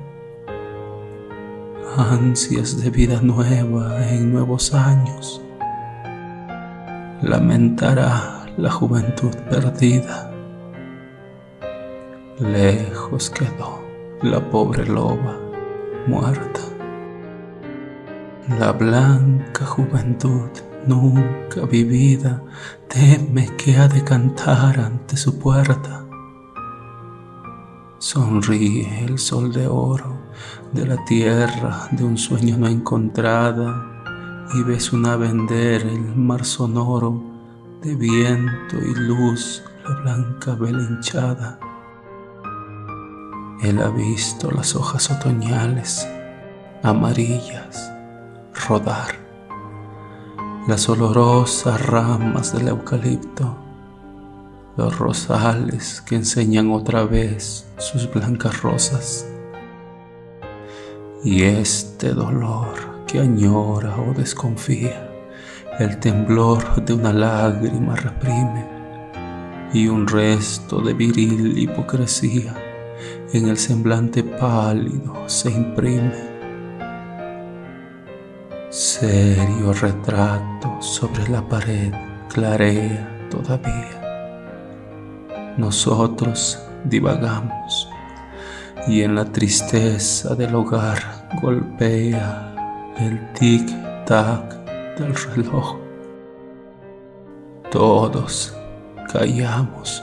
ansias 1.97 2.80
de 2.80 2.91
vida 2.91 3.20
nueva 3.20 4.07
en 4.09 4.32
nuevos 4.32 4.72
años, 4.74 5.43
lamentará 7.22 8.47
la 8.57 8.70
juventud 8.70 9.34
perdida. 9.51 10.30
Lejos 12.38 13.28
quedó 13.30 13.84
la 14.22 14.41
pobre 14.51 14.86
loba 14.86 15.38
muerta, 16.07 16.61
la 18.49 18.72
blanca 18.72 19.64
juventud 19.66 20.51
nunca 20.86 21.66
vivida, 21.66 22.43
teme 22.88 23.55
que 23.57 23.76
ha 23.76 23.86
de 23.86 24.03
cantar 24.03 24.80
ante 24.80 25.16
su 25.16 25.38
puerta. 25.38 26.05
Sonríe 27.99 29.05
el 29.05 29.18
sol 29.18 29.53
de 29.53 29.66
oro 29.66 30.18
de 30.72 30.86
la 30.86 31.05
tierra 31.05 31.88
de 31.93 32.03
un 32.03 32.16
sueño 32.16 32.57
no 32.57 32.66
encontrada 32.66 34.49
y 34.55 34.62
ves 34.62 34.93
una 34.93 35.16
vender 35.16 35.82
el 35.82 36.16
mar 36.16 36.45
sonoro 36.45 37.22
de 37.82 37.95
viento 37.95 38.76
y 38.78 38.95
luz 38.95 39.62
la 39.84 39.95
blanca 40.01 40.55
vela 40.55 40.82
hinchada. 40.82 41.61
Él 43.62 43.80
ha 43.82 43.91
visto 43.91 44.51
las 44.51 44.74
hojas 44.74 45.11
otoñales 45.11 46.09
amarillas 46.82 47.93
rodar. 48.55 49.14
Las 50.66 50.88
olorosas 50.88 51.84
ramas 51.86 52.53
del 52.53 52.68
eucalipto, 52.68 53.57
los 54.76 54.98
rosales 54.98 56.01
que 56.01 56.16
enseñan 56.16 56.70
otra 56.70 57.05
vez 57.05 57.66
sus 57.78 58.11
blancas 58.12 58.62
rosas, 58.62 59.26
y 61.24 61.42
este 61.42 62.14
dolor 62.14 63.05
que 63.07 63.20
añora 63.20 63.96
o 64.01 64.14
desconfía, 64.14 65.09
el 65.78 65.98
temblor 65.98 66.84
de 66.84 66.92
una 66.92 67.12
lágrima 67.12 67.96
reprime, 67.96 68.66
y 69.72 69.88
un 69.88 70.07
resto 70.07 70.80
de 70.80 70.94
viril 70.94 71.59
hipocresía 71.59 72.55
en 73.32 73.48
el 73.48 73.57
semblante 73.57 74.22
pálido 74.22 75.28
se 75.28 75.51
imprime 75.51 76.30
Serio 78.70 79.72
retrato 79.72 80.80
sobre 80.80 81.28
la 81.28 81.42
pared 81.42 81.92
clarea 82.28 83.26
todavía. 83.28 83.98
Nosotros 85.56 86.56
divagamos 86.84 87.88
y 88.86 89.02
en 89.02 89.16
la 89.16 89.24
tristeza 89.24 90.36
del 90.36 90.54
hogar 90.54 91.28
golpea 91.42 92.94
el 92.96 93.32
tic-tac 93.32 94.64
del 94.96 95.16
reloj. 95.16 95.76
Todos 97.72 98.54
callamos 99.12 100.00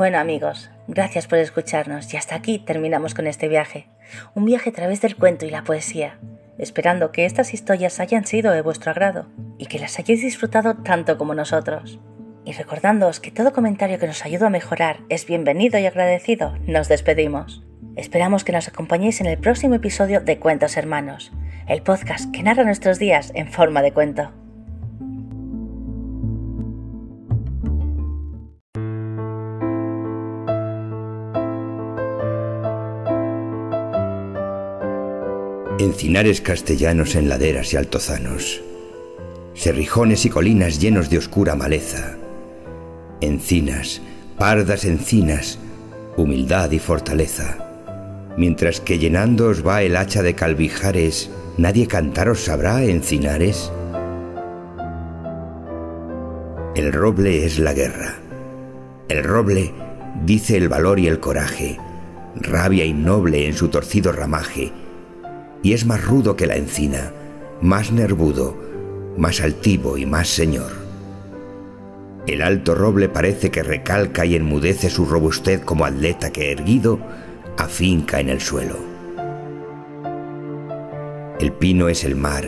Bueno 0.00 0.16
amigos, 0.16 0.70
gracias 0.88 1.26
por 1.26 1.36
escucharnos 1.36 2.14
y 2.14 2.16
hasta 2.16 2.34
aquí 2.34 2.58
terminamos 2.58 3.12
con 3.12 3.26
este 3.26 3.48
viaje. 3.48 3.86
Un 4.34 4.46
viaje 4.46 4.70
a 4.70 4.72
través 4.72 5.02
del 5.02 5.14
cuento 5.14 5.44
y 5.44 5.50
la 5.50 5.62
poesía, 5.62 6.18
esperando 6.56 7.12
que 7.12 7.26
estas 7.26 7.52
historias 7.52 8.00
hayan 8.00 8.24
sido 8.24 8.50
de 8.50 8.62
vuestro 8.62 8.92
agrado 8.92 9.26
y 9.58 9.66
que 9.66 9.78
las 9.78 9.98
hayáis 9.98 10.22
disfrutado 10.22 10.76
tanto 10.76 11.18
como 11.18 11.34
nosotros. 11.34 12.00
Y 12.46 12.52
recordándoos 12.52 13.20
que 13.20 13.30
todo 13.30 13.52
comentario 13.52 13.98
que 13.98 14.06
nos 14.06 14.24
ayuda 14.24 14.46
a 14.46 14.48
mejorar 14.48 15.00
es 15.10 15.26
bienvenido 15.26 15.78
y 15.78 15.84
agradecido, 15.84 16.56
nos 16.66 16.88
despedimos. 16.88 17.62
Esperamos 17.94 18.42
que 18.42 18.52
nos 18.52 18.68
acompañéis 18.68 19.20
en 19.20 19.26
el 19.26 19.36
próximo 19.36 19.74
episodio 19.74 20.22
de 20.22 20.38
Cuentos 20.38 20.78
Hermanos, 20.78 21.30
el 21.68 21.82
podcast 21.82 22.32
que 22.32 22.42
narra 22.42 22.64
nuestros 22.64 22.98
días 22.98 23.32
en 23.34 23.52
forma 23.52 23.82
de 23.82 23.92
cuento. 23.92 24.32
Encinares 36.00 36.40
castellanos 36.40 37.14
en 37.14 37.28
laderas 37.28 37.74
y 37.74 37.76
altozanos, 37.76 38.62
serrijones 39.52 40.24
y 40.24 40.30
colinas 40.30 40.80
llenos 40.80 41.10
de 41.10 41.18
oscura 41.18 41.56
maleza, 41.56 42.16
encinas, 43.20 44.00
pardas 44.38 44.86
encinas, 44.86 45.58
humildad 46.16 46.70
y 46.70 46.78
fortaleza, 46.78 47.58
mientras 48.38 48.80
que 48.80 48.98
llenándoos 48.98 49.66
va 49.66 49.82
el 49.82 49.94
hacha 49.94 50.22
de 50.22 50.32
calvijares, 50.32 51.28
nadie 51.58 51.86
cantaros 51.86 52.40
sabrá, 52.40 52.82
encinares. 52.82 53.70
El 56.74 56.94
roble 56.94 57.44
es 57.44 57.58
la 57.58 57.74
guerra. 57.74 58.14
El 59.10 59.22
roble 59.22 59.74
dice 60.24 60.56
el 60.56 60.70
valor 60.70 60.98
y 60.98 61.08
el 61.08 61.20
coraje, 61.20 61.76
rabia 62.36 62.86
innoble 62.86 63.46
en 63.46 63.52
su 63.52 63.68
torcido 63.68 64.12
ramaje, 64.12 64.72
y 65.62 65.72
es 65.72 65.86
más 65.86 66.04
rudo 66.04 66.36
que 66.36 66.46
la 66.46 66.56
encina, 66.56 67.12
más 67.60 67.92
nervudo, 67.92 68.56
más 69.16 69.40
altivo 69.40 69.98
y 69.98 70.06
más 70.06 70.28
señor. 70.28 70.72
El 72.26 72.42
alto 72.42 72.74
roble 72.74 73.08
parece 73.08 73.50
que 73.50 73.62
recalca 73.62 74.24
y 74.24 74.36
enmudece 74.36 74.90
su 74.90 75.06
robustez 75.06 75.60
como 75.64 75.84
atleta 75.84 76.30
que 76.30 76.52
erguido 76.52 76.98
afinca 77.56 78.20
en 78.20 78.28
el 78.28 78.40
suelo. 78.40 78.76
El 81.38 81.52
pino 81.52 81.88
es 81.88 82.04
el 82.04 82.16
mar 82.16 82.46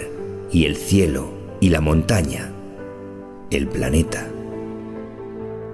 y 0.51 0.67
el 0.67 0.77
cielo 0.77 1.33
y 1.61 1.71
la 1.71 1.81
montaña, 1.81 2.53
el 3.51 3.67
planeta. 3.67 4.29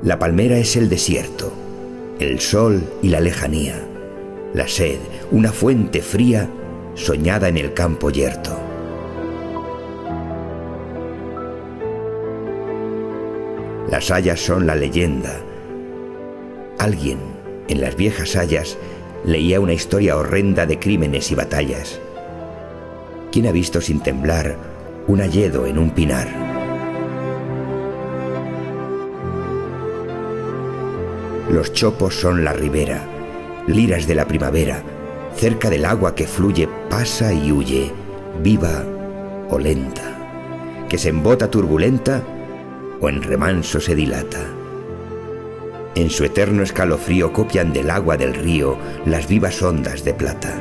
La 0.03 0.19
palmera 0.19 0.59
es 0.59 0.77
el 0.77 0.89
desierto, 0.89 1.53
el 2.21 2.39
sol 2.39 2.83
y 3.03 3.09
la 3.09 3.21
lejanía, 3.21 3.85
la 4.55 4.69
sed, 4.69 4.99
una 5.33 5.53
fuente 5.53 6.01
fría 6.01 6.49
soñada 6.99 7.49
en 7.49 7.57
el 7.57 7.73
campo 7.73 8.11
yerto. 8.11 8.59
Las 13.91 14.11
hayas 14.11 14.41
son 14.41 14.67
la 14.67 14.75
leyenda, 14.75 15.41
Alguien, 16.79 17.19
en 17.67 17.81
las 17.81 17.97
viejas 17.97 18.37
hayas, 18.37 18.79
leía 19.25 19.59
una 19.59 19.73
historia 19.73 20.17
horrenda 20.17 20.65
de 20.65 20.79
crímenes 20.79 21.33
y 21.33 21.35
batallas. 21.35 22.01
¿Quién 23.33 23.49
ha 23.49 23.53
visto 23.53 23.81
sin 23.81 24.01
temblar 24.01 24.57
un 25.09 25.21
hayedo 25.21 25.67
en 25.67 25.77
un 25.77 25.91
pinar? 25.91 26.29
Los 31.51 31.73
chopos 31.73 32.15
son 32.15 32.45
la 32.45 32.53
ribera, 32.53 33.03
liras 33.67 34.07
de 34.07 34.15
la 34.15 34.27
primavera, 34.27 34.85
cerca 35.35 35.69
del 35.69 35.85
agua 35.85 36.15
que 36.15 36.29
fluye, 36.29 36.69
pasa 36.89 37.33
y 37.33 37.53
huye, 37.53 37.93
viva 38.43 38.85
o 39.51 39.59
lenta, 39.59 40.17
que 40.89 40.99
se 40.99 41.11
embota 41.11 41.51
turbulenta 41.51 42.23
o 43.01 43.09
en 43.09 43.23
remanso 43.23 43.81
se 43.81 43.95
dilata. 43.95 44.41
En 45.95 46.11
su 46.11 46.25
eterno 46.25 46.63
escalofrío 46.63 47.33
copian 47.33 47.73
del 47.73 47.91
agua 47.91 48.17
del 48.17 48.35
río 48.35 48.77
las 49.05 49.29
vivas 49.29 49.63
ondas 49.63 50.05
de 50.05 50.15
plata. 50.15 50.55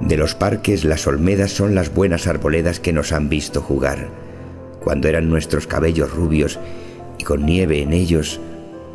De 0.00 0.16
los 0.16 0.34
parques 0.34 0.84
las 0.84 1.06
olmedas 1.06 1.52
son 1.52 1.74
las 1.74 1.94
buenas 1.94 2.26
arboledas 2.26 2.80
que 2.80 2.92
nos 2.92 3.12
han 3.12 3.28
visto 3.28 3.60
jugar, 3.62 4.08
cuando 4.82 5.08
eran 5.08 5.28
nuestros 5.28 5.66
cabellos 5.66 6.12
rubios 6.12 6.58
y 7.18 7.24
con 7.24 7.46
nieve 7.46 7.82
en 7.82 7.92
ellos 7.92 8.40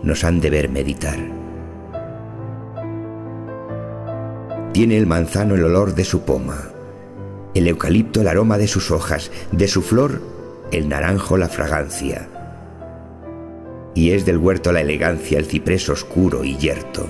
nos 0.04 0.24
han 0.24 0.42
de 0.42 0.50
ver 0.50 0.70
meditar. 0.70 1.18
Tiene 4.74 4.98
el 4.98 5.08
manzano 5.08 5.56
el 5.56 5.64
olor 5.64 5.96
de 5.96 6.04
su 6.04 6.22
poma, 6.22 6.70
el 7.54 7.68
eucalipto 7.68 8.22
el 8.22 8.28
aroma 8.28 8.58
de 8.58 8.68
sus 8.68 8.92
hojas, 8.92 9.32
de 9.52 9.68
su 9.68 9.82
flor 9.82 10.22
el 10.72 10.90
naranjo 10.90 11.38
la 11.38 11.48
fragancia. 11.48 12.28
Y 13.94 14.12
es 14.12 14.26
del 14.26 14.38
huerto 14.38 14.72
la 14.72 14.82
elegancia 14.82 15.38
el 15.38 15.46
ciprés 15.46 15.88
oscuro 15.90 16.44
y 16.44 16.58
yerto. 16.58 17.08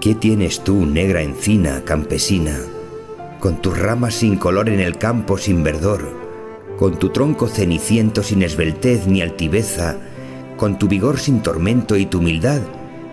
¿Qué 0.00 0.14
tienes 0.14 0.60
tú, 0.60 0.84
negra 0.84 1.22
encina, 1.22 1.82
campesina, 1.84 2.58
con 3.38 3.62
tus 3.62 3.78
ramas 3.78 4.14
sin 4.14 4.36
color 4.36 4.68
en 4.68 4.80
el 4.80 4.98
campo 4.98 5.38
sin 5.38 5.62
verdor, 5.62 6.02
con 6.78 6.98
tu 6.98 7.10
tronco 7.10 7.46
ceniciento 7.46 8.22
sin 8.22 8.42
esbeltez 8.42 9.06
ni 9.06 9.22
altiveza, 9.22 9.96
con 10.64 10.78
tu 10.78 10.88
vigor 10.88 11.18
sin 11.20 11.42
tormento 11.42 11.94
y 11.94 12.06
tu 12.06 12.20
humildad, 12.20 12.62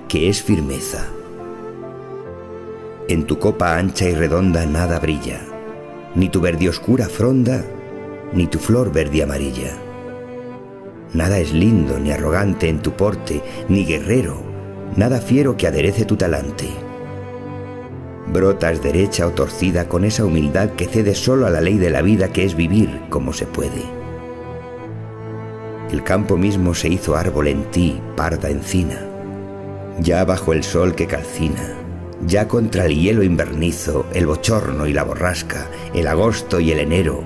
que 0.07 0.29
es 0.29 0.41
firmeza? 0.41 1.05
En 3.09 3.27
tu 3.27 3.39
copa 3.39 3.75
ancha 3.75 4.07
y 4.07 4.15
redonda 4.15 4.65
nada 4.65 4.99
brilla, 4.99 5.41
ni 6.15 6.29
tu 6.29 6.39
verde 6.39 6.69
oscura 6.69 7.09
fronda, 7.09 7.65
ni 8.31 8.47
tu 8.47 8.57
flor 8.57 8.93
verde 8.93 9.23
amarilla. 9.23 9.73
Nada 11.13 11.39
es 11.39 11.51
lindo 11.51 11.99
ni 11.99 12.13
arrogante 12.13 12.69
en 12.69 12.81
tu 12.81 12.93
porte, 12.93 13.41
ni 13.67 13.83
guerrero, 13.83 14.41
nada 14.95 15.19
fiero 15.19 15.57
que 15.57 15.67
aderece 15.67 16.05
tu 16.05 16.15
talante. 16.15 16.69
Brotas 18.31 18.81
derecha 18.81 19.27
o 19.27 19.31
torcida 19.31 19.89
con 19.89 20.05
esa 20.05 20.23
humildad 20.23 20.69
que 20.69 20.85
cede 20.85 21.15
solo 21.15 21.47
a 21.47 21.49
la 21.49 21.59
ley 21.59 21.77
de 21.77 21.89
la 21.89 22.01
vida 22.01 22.31
que 22.31 22.45
es 22.45 22.55
vivir 22.55 23.01
como 23.09 23.33
se 23.33 23.45
puede. 23.45 24.00
El 25.91 26.03
campo 26.03 26.37
mismo 26.37 26.73
se 26.73 26.89
hizo 26.89 27.15
árbol 27.15 27.47
en 27.47 27.63
ti, 27.71 27.99
parda 28.15 28.49
encina, 28.49 28.99
ya 29.99 30.23
bajo 30.23 30.53
el 30.53 30.63
sol 30.63 30.95
que 30.95 31.07
calcina 31.07 31.81
ya 32.25 32.47
contra 32.47 32.85
el 32.85 32.95
hielo 32.95 33.23
invernizo, 33.23 34.05
el 34.13 34.27
bochorno 34.27 34.87
y 34.87 34.93
la 34.93 35.03
borrasca, 35.03 35.67
el 35.93 36.07
agosto 36.07 36.59
y 36.59 36.71
el 36.71 36.79
enero, 36.79 37.23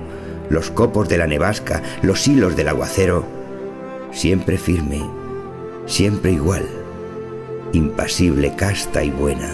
los 0.48 0.70
copos 0.70 1.08
de 1.08 1.18
la 1.18 1.26
nevasca, 1.26 1.82
los 2.02 2.26
hilos 2.26 2.56
del 2.56 2.68
aguacero, 2.68 3.24
siempre 4.12 4.56
firme, 4.56 5.02
siempre 5.86 6.32
igual, 6.32 6.66
impasible, 7.72 8.54
casta 8.56 9.04
y 9.04 9.10
buena. 9.10 9.50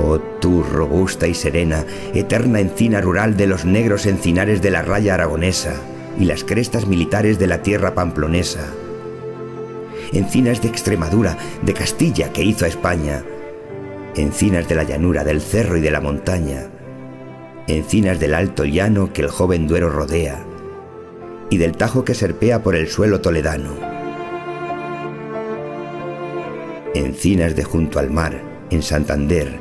Oh 0.00 0.18
tú, 0.40 0.62
robusta 0.62 1.26
y 1.26 1.34
serena, 1.34 1.84
eterna 2.14 2.60
encina 2.60 3.00
rural 3.00 3.36
de 3.36 3.48
los 3.48 3.64
negros 3.64 4.06
encinares 4.06 4.62
de 4.62 4.70
la 4.70 4.82
raya 4.82 5.14
aragonesa 5.14 5.74
y 6.18 6.24
las 6.24 6.44
crestas 6.44 6.86
militares 6.86 7.38
de 7.38 7.46
la 7.46 7.62
tierra 7.62 7.94
pamplonesa, 7.94 8.66
encinas 10.12 10.60
de 10.62 10.68
Extremadura, 10.68 11.36
de 11.62 11.74
Castilla 11.74 12.32
que 12.32 12.42
hizo 12.42 12.64
a 12.64 12.68
España, 12.68 13.22
encinas 14.16 14.68
de 14.68 14.74
la 14.74 14.82
llanura, 14.82 15.24
del 15.24 15.40
cerro 15.40 15.76
y 15.76 15.80
de 15.80 15.90
la 15.90 16.00
montaña, 16.00 16.68
encinas 17.66 18.18
del 18.18 18.34
alto 18.34 18.64
llano 18.64 19.12
que 19.12 19.22
el 19.22 19.28
joven 19.28 19.68
Duero 19.68 19.90
rodea, 19.90 20.44
y 21.50 21.58
del 21.58 21.76
Tajo 21.76 22.04
que 22.04 22.14
serpea 22.14 22.62
por 22.62 22.74
el 22.74 22.88
suelo 22.88 23.20
toledano. 23.20 23.74
Encinas 26.94 27.54
de 27.54 27.64
junto 27.64 27.98
al 27.98 28.10
mar, 28.10 28.40
en 28.70 28.82
Santander, 28.82 29.60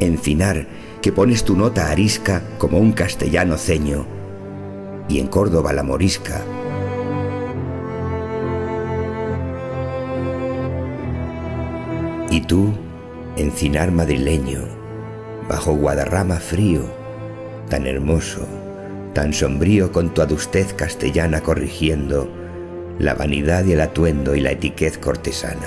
encinar 0.00 0.66
que 1.02 1.12
pones 1.12 1.44
tu 1.44 1.56
nota 1.56 1.90
arisca 1.90 2.42
como 2.58 2.78
un 2.78 2.92
castellano 2.92 3.58
ceño, 3.58 4.19
y 5.10 5.18
en 5.18 5.26
Córdoba 5.26 5.72
la 5.72 5.82
morisca, 5.82 6.40
Y 12.32 12.42
tú, 12.42 12.72
encinar 13.36 13.90
madrileño, 13.90 14.60
bajo 15.48 15.74
Guadarrama 15.74 16.36
frío, 16.36 16.82
tan 17.68 17.88
hermoso, 17.88 18.46
tan 19.14 19.32
sombrío 19.32 19.90
con 19.90 20.14
tu 20.14 20.22
adustez 20.22 20.72
castellana 20.72 21.40
corrigiendo 21.40 22.30
la 23.00 23.14
vanidad 23.14 23.64
y 23.64 23.72
el 23.72 23.80
atuendo 23.80 24.36
y 24.36 24.40
la 24.40 24.52
etiquez 24.52 24.96
cortesana. 24.96 25.66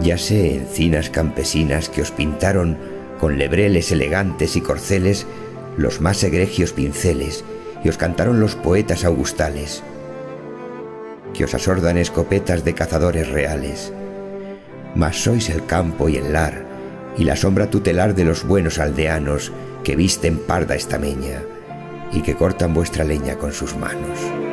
Ya 0.00 0.16
sé 0.16 0.54
encinas 0.54 1.10
campesinas 1.10 1.88
que 1.88 2.02
os 2.02 2.12
pintaron 2.12 2.78
con 3.18 3.38
lebreles 3.38 3.90
elegantes 3.90 4.54
y 4.54 4.60
corceles 4.60 5.26
los 5.76 6.00
más 6.00 6.22
egregios 6.24 6.72
pinceles 6.72 7.44
y 7.84 7.88
os 7.88 7.96
cantaron 7.96 8.40
los 8.40 8.56
poetas 8.56 9.04
augustales, 9.04 9.82
que 11.34 11.44
os 11.44 11.54
asordan 11.54 11.96
escopetas 11.96 12.64
de 12.64 12.74
cazadores 12.74 13.28
reales, 13.28 13.92
mas 14.94 15.22
sois 15.22 15.48
el 15.50 15.64
campo 15.66 16.08
y 16.08 16.16
el 16.16 16.32
lar, 16.32 16.64
y 17.16 17.24
la 17.24 17.36
sombra 17.36 17.70
tutelar 17.70 18.14
de 18.14 18.24
los 18.24 18.44
buenos 18.44 18.78
aldeanos 18.78 19.52
que 19.84 19.96
visten 19.96 20.38
parda 20.38 20.74
estameña 20.74 21.42
y 22.12 22.22
que 22.22 22.34
cortan 22.34 22.74
vuestra 22.74 23.04
leña 23.04 23.36
con 23.36 23.52
sus 23.52 23.76
manos. 23.76 24.49